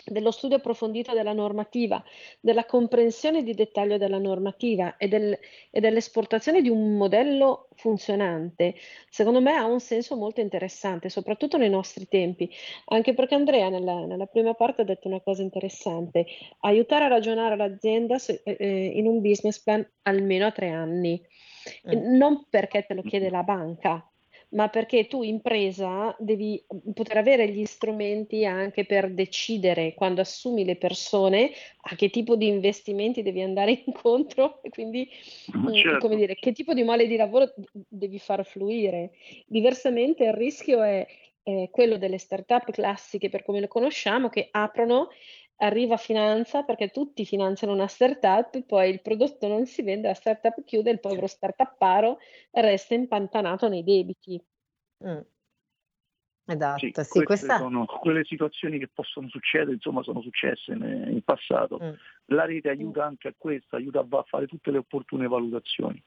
dello 0.03 0.31
studio 0.31 0.57
approfondito 0.57 1.13
della 1.13 1.33
normativa, 1.33 2.03
della 2.39 2.65
comprensione 2.65 3.43
di 3.43 3.53
dettaglio 3.53 3.97
della 3.97 4.17
normativa 4.17 4.97
e, 4.97 5.07
del, 5.07 5.37
e, 5.71 5.79
dell'esportazione 5.79 6.61
di 6.61 6.69
un 6.69 6.97
modello 6.97 7.69
funzionante, 7.75 8.75
secondo 9.09 9.41
me 9.41 9.53
ha 9.53 9.65
un 9.65 9.79
senso 9.79 10.15
molto 10.15 10.41
interessante, 10.41 11.09
soprattutto 11.09 11.57
nei 11.57 11.69
nostri 11.69 12.07
tempi, 12.07 12.49
anche 12.85 13.13
perché 13.13 13.35
Andrea 13.35 13.69
nella, 13.69 14.05
nella 14.05 14.25
prima 14.25 14.53
parte 14.53 14.81
ha 14.81 14.85
detto 14.85 15.07
una 15.07 15.21
cosa 15.21 15.41
interessante, 15.41 16.25
aiutare 16.59 17.05
a 17.05 17.09
ragionare 17.09 17.55
l'azienda 17.55 18.17
su, 18.17 18.31
eh, 18.31 18.57
eh 18.59 18.85
in 18.95 19.07
un 19.07 19.21
business 19.21 19.61
plan 19.61 19.87
almeno 20.03 20.45
a 20.47 20.51
tre 20.51 20.69
anni, 20.69 21.21
mm. 21.89 22.15
non 22.15 22.45
perché 22.49 22.83
te 22.85 22.93
lo 22.93 23.01
chiede 23.01 23.29
la 23.29 23.43
banca, 23.43 24.07
ma 24.55 24.69
perché 24.69 25.07
tu 25.07 25.21
impresa 25.21 26.15
devi 26.17 26.65
poter 26.93 27.17
avere 27.17 27.49
gli 27.49 27.65
strumenti 27.65 28.45
anche 28.45 28.85
per 28.85 29.11
decidere 29.11 29.93
quando 29.93 30.21
assumi 30.21 30.63
le 30.63 30.77
persone 30.77 31.51
a 31.81 31.95
che 31.95 32.09
tipo 32.09 32.35
di 32.35 32.47
investimenti 32.47 33.21
devi 33.21 33.41
andare 33.41 33.83
incontro 33.85 34.61
e 34.63 34.69
quindi 34.69 35.09
mm, 35.55 35.73
certo. 35.73 35.97
come 35.99 36.15
dire, 36.15 36.35
che 36.35 36.53
tipo 36.53 36.73
di 36.73 36.83
male 36.83 37.05
di 37.07 37.17
lavoro 37.17 37.53
devi 37.71 38.17
far 38.17 38.45
fluire. 38.45 39.11
Diversamente 39.45 40.23
il 40.23 40.33
rischio 40.33 40.81
è, 40.81 41.05
è 41.43 41.69
quello 41.69 41.97
delle 41.97 42.17
start-up 42.17 42.71
classiche 42.71 43.29
per 43.29 43.43
come 43.43 43.59
le 43.59 43.67
conosciamo 43.67 44.29
che 44.29 44.47
aprono 44.51 45.09
arriva 45.57 45.97
finanza 45.97 46.63
perché 46.63 46.89
tutti 46.89 47.25
finanziano 47.25 47.73
una 47.73 47.87
startup, 47.87 48.61
poi 48.63 48.89
il 48.89 49.01
prodotto 49.01 49.47
non 49.47 49.65
si 49.65 49.81
vende, 49.83 50.07
la 50.07 50.13
startup 50.13 50.63
chiude, 50.63 50.91
il 50.91 50.99
povero 50.99 51.27
startupparo 51.27 52.19
resta 52.51 52.93
impantanato 52.93 53.69
nei 53.69 53.83
debiti. 53.83 54.41
Mm. 55.05 55.19
Esatto, 56.47 56.77
sì, 56.77 56.91
sì 56.93 57.23
questa... 57.23 57.57
sono 57.57 57.85
quelle 57.85 58.23
situazioni 58.23 58.77
che 58.77 58.87
possono 58.93 59.27
succedere, 59.29 59.73
insomma 59.73 60.03
sono 60.03 60.21
successe 60.21 60.73
in 60.73 61.21
passato. 61.23 61.79
Mm. 61.81 61.93
La 62.25 62.45
rete 62.45 62.69
aiuta 62.69 63.05
anche 63.05 63.29
a 63.29 63.33
questo, 63.35 63.75
aiuta 63.75 64.05
a 64.07 64.23
fare 64.23 64.45
tutte 64.45 64.69
le 64.71 64.77
opportune 64.77 65.27
valutazioni. 65.27 66.01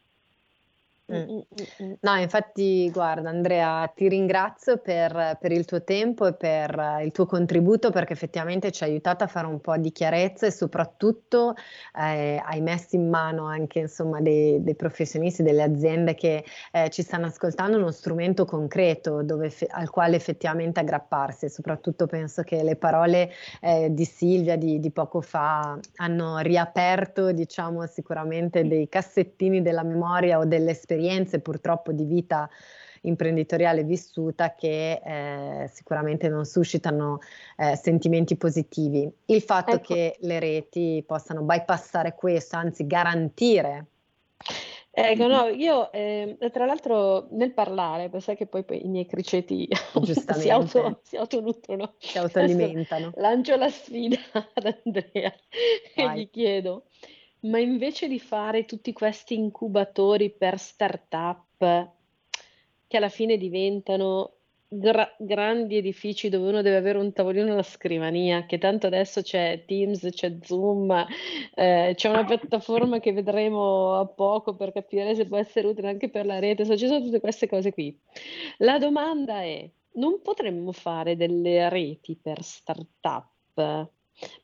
Mm. 1.11 1.17
mm, 1.17 1.41
mm. 1.83 1.93
No, 2.01 2.17
infatti, 2.17 2.91
guarda, 2.91 3.31
Andrea, 3.31 3.91
ti 3.95 4.09
ringrazio 4.09 4.77
per, 4.77 5.39
per, 5.41 5.53
il 5.53 5.65
tuo 5.65 5.83
tempo 5.83 6.27
e 6.27 6.35
per 6.35 7.01
il 7.03 7.13
tuo 7.13 7.25
contributo 7.25 7.91
perché 7.91 8.13
effettivamente 8.13 8.71
ci 8.71 8.83
ha 8.83 8.87
aiutato 8.87 9.25
a 9.25 9.27
fare 9.27 9.47
un 9.47 9.59
po' 9.59 9.75
di 9.79 9.91
chiarezza 9.91 10.45
e 10.45 10.51
soprattutto 10.51 11.55
eh, 11.99 12.43
hai 12.45 12.61
messo 12.61 12.97
in 12.97 13.09
mano 13.09 13.47
anche 13.47 13.79
insomma, 13.79 14.21
dei, 14.21 14.63
dei 14.63 14.75
professionisti, 14.75 15.43
delle 15.43 15.63
aziende 15.63 16.15
che 16.15 16.45
eh, 16.73 16.91
ci 16.91 17.01
stanno 17.01 17.27
ascoltando 17.27 17.79
uno 17.79 17.91
strumento 17.91 18.45
concreto 18.45 19.23
dove, 19.23 19.51
al 19.71 19.89
quale 19.89 20.17
effettivamente 20.17 20.81
aggrapparsi. 20.81 21.47
E 21.47 21.49
soprattutto 21.49 22.07
penso 22.07 22.43
che 22.43 22.63
le 22.63 22.77
parole 22.77 23.31
eh, 23.63 23.89
di 23.95 24.05
Silvia 24.05 24.57
di, 24.57 24.79
di 24.79 24.91
poco 24.91 25.23
fa 25.23 25.79
hanno 25.97 26.39
riaperto, 26.41 27.33
diciamo, 27.33 27.87
sicuramente 27.87 28.67
dei 28.67 28.91
cassettini 28.91 29.63
della 29.63 29.83
memoria 29.83 30.39
o 30.39 30.45
delle 30.45 30.73
esperienze 30.73 30.97
esperienze 30.99 31.41
purtroppo 31.41 31.93
di 31.93 32.05
vita 32.05 32.51
imprenditoriale 33.03 33.85
vissuta 33.85 34.57
che 34.57 35.01
eh, 35.05 35.69
sicuramente 35.73 36.29
non 36.29 36.45
suscitano 36.45 37.21
eh, 37.57 37.77
sentimenti 37.77 38.37
positivi. 38.37 39.09
Il 39.27 39.41
fatto 39.41 39.77
ecco. 39.77 39.95
che 39.95 40.17
le 40.21 40.41
reti 40.41 41.05
possano 41.07 41.43
bypassare 41.43 42.15
questo, 42.15 42.57
anzi 42.57 42.87
garantire. 42.87 43.87
Ecco, 44.91 45.29
no, 45.29 45.47
io 45.47 45.93
eh, 45.93 46.37
tra 46.53 46.67
l'altro 46.67 47.29
nel 47.31 47.53
parlare, 47.53 48.11
sai 48.19 48.35
che 48.35 48.47
poi, 48.47 48.65
poi, 48.65 48.85
i 48.85 48.89
miei 48.89 49.07
criceti 49.07 49.69
si, 50.35 50.51
auto, 50.51 50.99
si 51.05 51.17
autonutrono, 51.17 51.95
si 51.99 52.19
autoalimentano. 52.19 53.07
Adesso 53.07 53.21
lancio 53.23 53.57
la 53.57 53.69
sfida 53.69 54.19
ad 54.33 54.75
Andrea 54.85 55.33
Vai. 55.95 56.05
e 56.05 56.19
gli 56.19 56.31
chiedo, 56.31 56.87
ma 57.41 57.59
invece 57.59 58.09
di 58.09 58.18
fare 58.18 58.64
tutti 58.64 58.93
questi 58.93 59.34
incubatori 59.34 60.30
per 60.30 60.59
startup 60.59 61.91
che 62.86 62.97
alla 62.97 63.09
fine 63.09 63.36
diventano 63.36 64.39
gra- 64.68 65.14
grandi 65.18 65.76
edifici 65.76 66.28
dove 66.28 66.49
uno 66.49 66.62
deve 66.62 66.76
avere 66.76 66.99
un 66.99 67.12
tavolino 67.12 67.49
e 67.49 67.53
una 67.53 67.62
scrivania, 67.62 68.45
che 68.47 68.59
tanto 68.59 68.86
adesso 68.86 69.22
c'è 69.22 69.64
Teams, 69.66 70.07
c'è 70.11 70.36
Zoom, 70.43 71.07
eh, 71.55 71.93
c'è 71.95 72.09
una 72.09 72.24
piattaforma 72.24 73.01
che 73.01 73.12
vedremo 73.12 73.95
a 73.95 74.07
poco 74.07 74.55
per 74.55 74.72
capire 74.72 75.14
se 75.14 75.26
può 75.26 75.39
essere 75.39 75.66
utile 75.68 75.89
anche 75.89 76.09
per 76.11 76.26
la 76.26 76.39
rete, 76.39 76.64
so, 76.64 76.76
ci 76.76 76.86
sono 76.86 77.03
tutte 77.03 77.20
queste 77.20 77.49
cose 77.49 77.72
qui. 77.72 77.97
La 78.59 78.78
domanda 78.78 79.43
è, 79.43 79.68
non 79.93 80.20
potremmo 80.22 80.72
fare 80.72 81.16
delle 81.16 81.68
reti 81.68 82.16
per 82.20 82.43
startup? 82.43 83.26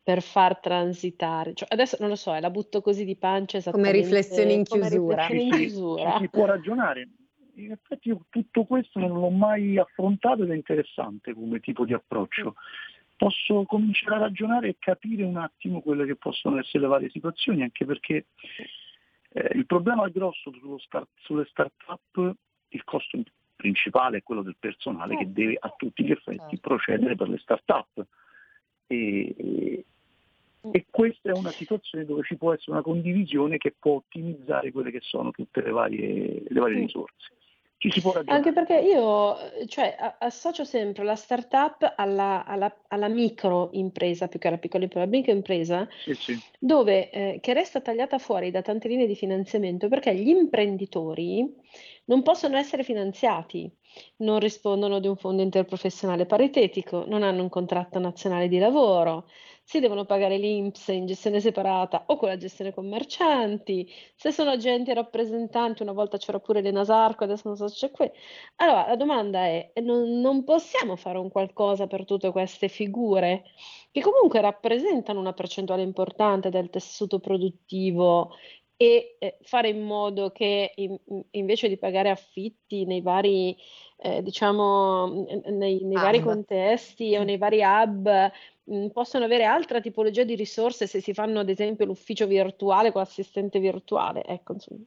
Per 0.03 0.23
far 0.23 0.59
transitare. 0.61 1.55
Cioè, 1.55 1.69
adesso 1.71 1.97
non 2.01 2.09
lo 2.09 2.17
so, 2.17 2.39
la 2.39 2.51
butto 2.51 2.81
così 2.81 3.05
di 3.05 3.17
pancia 3.17 3.61
come 3.71 3.91
riflessioni 3.91 4.55
in 4.55 4.65
chiusura. 4.65 5.27
Riflessioni 5.27 5.45
in 5.45 5.51
chiusura. 5.51 6.19
Si 6.19 6.29
può 6.29 6.47
ragionare. 6.47 7.09
In 7.57 7.71
effetti 7.71 8.09
io 8.09 8.27
tutto 8.31 8.65
questo 8.65 8.99
non 8.99 9.13
l'ho 9.13 9.31
mai 9.31 9.79
affrontato 9.79 10.43
ed 10.43 10.51
è 10.51 10.55
interessante 10.55 11.35
come 11.35 11.61
tipo 11.61 11.85
di 11.85 11.93
approccio. 11.93 12.55
Posso 13.17 13.65
cominciare 13.65 14.17
a 14.17 14.19
ragionare 14.19 14.69
e 14.69 14.77
capire 14.79 15.23
un 15.23 15.37
attimo 15.37 15.81
quelle 15.81 16.05
che 16.05 16.17
possono 16.17 16.59
essere 16.59 16.81
le 16.81 16.89
varie 16.89 17.11
situazioni, 17.11 17.63
anche 17.63 17.85
perché 17.85 18.27
eh, 19.33 19.51
il 19.55 19.67
problema 19.67 20.09
grosso 20.09 20.51
start, 20.81 21.09
sulle 21.21 21.47
start-up, 21.49 22.35
il 22.69 22.83
costo 22.83 23.23
principale 23.55 24.19
è 24.19 24.23
quello 24.25 24.43
del 24.43 24.57
personale 24.59 25.17
che 25.17 25.33
deve 25.33 25.57
a 25.61 25.73
tutti 25.77 26.05
gli 26.05 26.11
effetti 26.11 26.39
certo. 26.39 26.59
procedere 26.61 27.15
per 27.15 27.29
le 27.29 27.39
start-up 27.39 28.05
e, 28.87 29.85
E 30.71 30.87
questa 30.91 31.31
è 31.31 31.33
una 31.33 31.53
situazione 31.53 32.07
dove 32.07 32.23
ci 32.23 32.37
può 32.37 32.55
essere 32.55 32.73
una 32.73 32.83
condivisione 32.83 33.59
che 33.59 33.75
può 33.79 33.97
ottimizzare 33.97 34.73
quelle 34.73 34.91
che 34.91 35.01
sono 35.03 35.31
tutte 35.31 35.61
le 35.61 35.71
varie, 35.71 36.43
le 36.47 36.61
varie 36.61 36.79
risorse 36.79 37.33
ci 37.85 37.91
si 37.91 38.01
può 38.01 38.13
ragionare. 38.13 38.39
Anche 38.39 38.53
perché 38.53 38.79
io 38.87 39.37
cioè, 39.67 39.95
associo 40.19 40.65
sempre 40.65 41.05
la 41.05 41.17
startup 41.17 41.93
alla, 41.97 42.45
alla, 42.47 42.75
alla 42.89 43.09
micro 43.09 43.69
impresa 43.73 44.27
più 44.27 44.39
che 44.39 44.49
alla 44.49 44.57
piccola 44.57 44.85
impresa, 44.85 45.05
la 45.05 45.11
microimpresa, 45.11 45.89
sì, 46.03 46.15
sì. 46.15 46.43
dove 46.59 47.11
eh, 47.11 47.39
che 47.43 47.53
resta 47.53 47.81
tagliata 47.81 48.19
fuori 48.19 48.51
da 48.51 48.63
tante 48.63 48.89
linee 48.89 49.07
di 49.07 49.15
finanziamento 49.15 49.89
perché 49.89 50.15
gli 50.15 50.29
imprenditori 50.29 51.47
non 52.07 52.23
possono 52.23 52.57
essere 52.57 52.85
finanziati, 52.85 53.71
non 54.19 54.39
rispondono 54.39 54.99
di 54.99 55.07
un 55.07 55.17
fondo 55.17 55.43
interprofessionale 55.43 56.27
paritetico, 56.27 57.05
non 57.07 57.23
hanno 57.23 57.43
un 57.43 57.49
contratto 57.49 57.99
nazionale 57.99 58.49
di 58.49 58.59
lavoro, 58.59 59.27
si 59.67 59.81
devono 59.81 60.05
pagare 60.05 60.37
l'INPS 60.37 60.89
in 60.89 61.07
gestione 61.07 61.41
separata 61.41 62.05
o 62.09 62.17
con 62.17 62.29
la 62.29 62.37
gestione 62.37 62.73
commercianti, 62.75 63.91
se 64.15 64.31
sono 64.31 64.51
agenti 64.51 64.91
e 64.91 64.95
rappresentanti, 64.95 65.83
una 65.83 65.93
volta 65.93 66.19
c'era 66.19 66.39
pure 66.39 66.61
l'Enasarco, 66.61 67.25
adesso 67.25 67.49
non 67.49 67.57
so 67.57 67.69
se 67.69 67.87
c'è 67.87 67.91
qui. 67.91 68.11
Allora, 68.57 68.87
la 68.87 68.97
domanda 68.97 69.47
è, 69.47 69.73
non, 69.81 70.21
non 70.21 70.45
possiamo 70.45 70.97
fare 70.97 71.19
un 71.19 71.31
qualcosa 71.31 71.87
per 71.87 72.05
tutte 72.05 72.31
queste 72.31 72.69
figure 72.69 73.45
che 73.91 74.03
comunque 74.03 74.41
rappresentano 74.43 75.19
una 75.19 75.33
percentuale 75.33 75.83
importante 75.83 76.51
del 76.51 76.69
tessuto 76.69 77.19
produttivo 77.19 78.33
e 78.77 79.17
eh, 79.19 79.39
fare 79.43 79.69
in 79.69 79.83
modo 79.83 80.31
che 80.31 80.73
in, 80.77 80.99
invece 81.31 81.69
di 81.69 81.79
pagare 81.79 82.11
affitti 82.11 82.85
nei 82.85 83.01
vari, 83.01 83.57
eh, 83.99 84.23
diciamo, 84.23 85.27
nei, 85.47 85.83
nei 85.85 85.95
vari 85.95 86.21
contesti 86.21 87.17
o 87.17 87.23
nei 87.23 87.39
vari 87.39 87.63
hub 87.63 88.31
mh, 88.65 88.77
mm, 88.77 88.87
possono 88.89 89.25
avere 89.25 89.45
altra 89.45 89.81
tipologia 89.81 90.25
di 90.25 90.35
risorse 90.35 90.87
se 90.87 91.01
si 91.01 91.15
fanno 91.15 91.41
ad 91.41 91.49
esempio 91.49 91.87
l'ufficio 91.87 92.27
virtuale 92.27 92.93
con 92.93 93.01
l'assistente 93.01 93.59
virtuale. 93.59 94.25
Ecco, 94.25 94.53
insomma. 94.55 94.83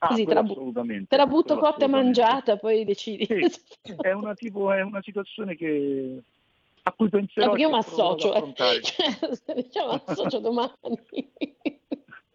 Ah, 0.00 0.08
Così 0.08 0.24
te 0.24 0.34
la, 0.34 0.42
bu- 0.44 0.72
te 1.08 1.16
la 1.16 1.26
butto 1.26 1.58
cotta 1.58 1.84
e 1.84 1.88
mangiata, 1.88 2.56
poi 2.56 2.84
decidi. 2.84 3.26
Sì, 3.26 3.96
è, 4.00 4.12
una 4.12 4.34
tipo, 4.34 4.70
è 4.72 4.80
una 4.80 5.02
situazione 5.02 5.56
che 5.56 6.22
a 6.82 6.92
cui 6.92 7.08
penserò. 7.08 7.46
No, 7.46 7.52
perché 7.52 7.66
io 7.66 7.70
mi 7.74 7.78
associo, 7.78 8.34
eh. 8.34 8.54
cioè, 8.54 9.54
diciamo 9.54 9.90
associo 9.90 10.38
domani. 10.38 10.72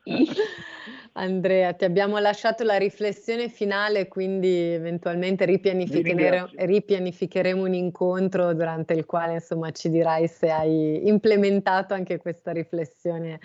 Andrea, 1.16 1.74
ti 1.74 1.86
abbiamo 1.86 2.18
lasciato 2.18 2.64
la 2.64 2.78
riflessione 2.78 3.48
finale, 3.48 4.08
quindi 4.08 4.74
eventualmente 4.74 5.46
ripianificheremo, 5.46 6.50
ripianificheremo, 6.56 7.64
un 7.64 7.74
incontro 7.76 8.54
durante 8.54 8.94
il 8.94 9.06
quale 9.06 9.34
insomma, 9.34 9.70
ci 9.70 9.90
dirai 9.90 10.28
se 10.28 10.50
hai 10.50 11.08
implementato 11.08 11.94
anche 11.94 12.18
questa 12.18 12.52
riflessione 12.52 13.40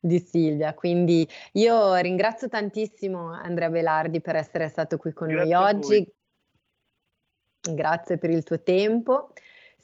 di 0.00 0.18
Silvia. 0.18 0.72
Quindi 0.72 1.28
io 1.52 1.94
ringrazio 1.96 2.48
tantissimo 2.48 3.30
Andrea 3.32 3.68
Velardi 3.68 4.22
per 4.22 4.36
essere 4.36 4.68
stato 4.68 4.96
qui 4.96 5.12
con 5.12 5.28
Grazie 5.28 5.54
noi 5.54 5.62
oggi. 5.62 6.12
Grazie 7.70 8.16
per 8.16 8.30
il 8.30 8.42
tuo 8.44 8.62
tempo. 8.62 9.34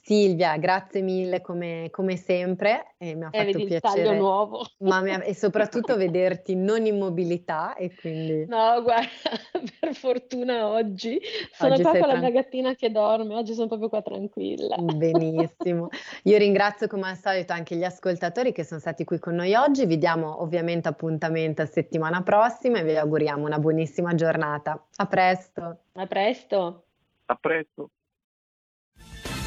Silvia, 0.06 0.56
grazie 0.56 1.02
mille 1.02 1.40
come, 1.40 1.88
come 1.90 2.16
sempre, 2.16 2.94
e 2.96 3.16
mi 3.16 3.24
ha 3.24 3.30
eh, 3.32 3.52
fatto 3.52 3.64
piacere. 3.64 4.16
nuovo. 4.16 4.64
Ma 4.78 4.98
ha, 4.98 5.24
e 5.24 5.34
soprattutto 5.34 5.96
vederti 5.98 6.54
non 6.54 6.86
in 6.86 6.96
mobilità 6.96 7.74
e 7.74 7.92
quindi... 7.92 8.46
No, 8.46 8.82
guarda, 8.84 9.08
per 9.80 9.94
fortuna 9.94 10.68
oggi 10.68 11.20
sono 11.50 11.72
oggi 11.72 11.82
qua 11.82 11.90
con 11.90 12.00
tran... 12.02 12.14
la 12.14 12.20
mia 12.20 12.30
gattina 12.30 12.76
che 12.76 12.92
dorme, 12.92 13.34
oggi 13.34 13.52
sono 13.54 13.66
proprio 13.66 13.88
qua 13.88 14.00
tranquilla. 14.00 14.76
Benissimo. 14.76 15.88
Io 16.22 16.38
ringrazio 16.38 16.86
come 16.86 17.08
al 17.08 17.16
solito 17.16 17.52
anche 17.52 17.74
gli 17.74 17.82
ascoltatori 17.82 18.52
che 18.52 18.62
sono 18.62 18.78
stati 18.78 19.02
qui 19.02 19.18
con 19.18 19.34
noi 19.34 19.54
oggi, 19.54 19.86
vi 19.86 19.98
diamo 19.98 20.40
ovviamente 20.40 20.86
appuntamento 20.86 21.62
a 21.62 21.66
settimana 21.66 22.22
prossima 22.22 22.78
e 22.78 22.84
vi 22.84 22.96
auguriamo 22.96 23.44
una 23.44 23.58
buonissima 23.58 24.14
giornata. 24.14 24.86
A 24.98 25.06
presto. 25.06 25.78
A 25.94 26.06
presto. 26.06 26.84
A 27.24 27.34
presto. 27.34 27.90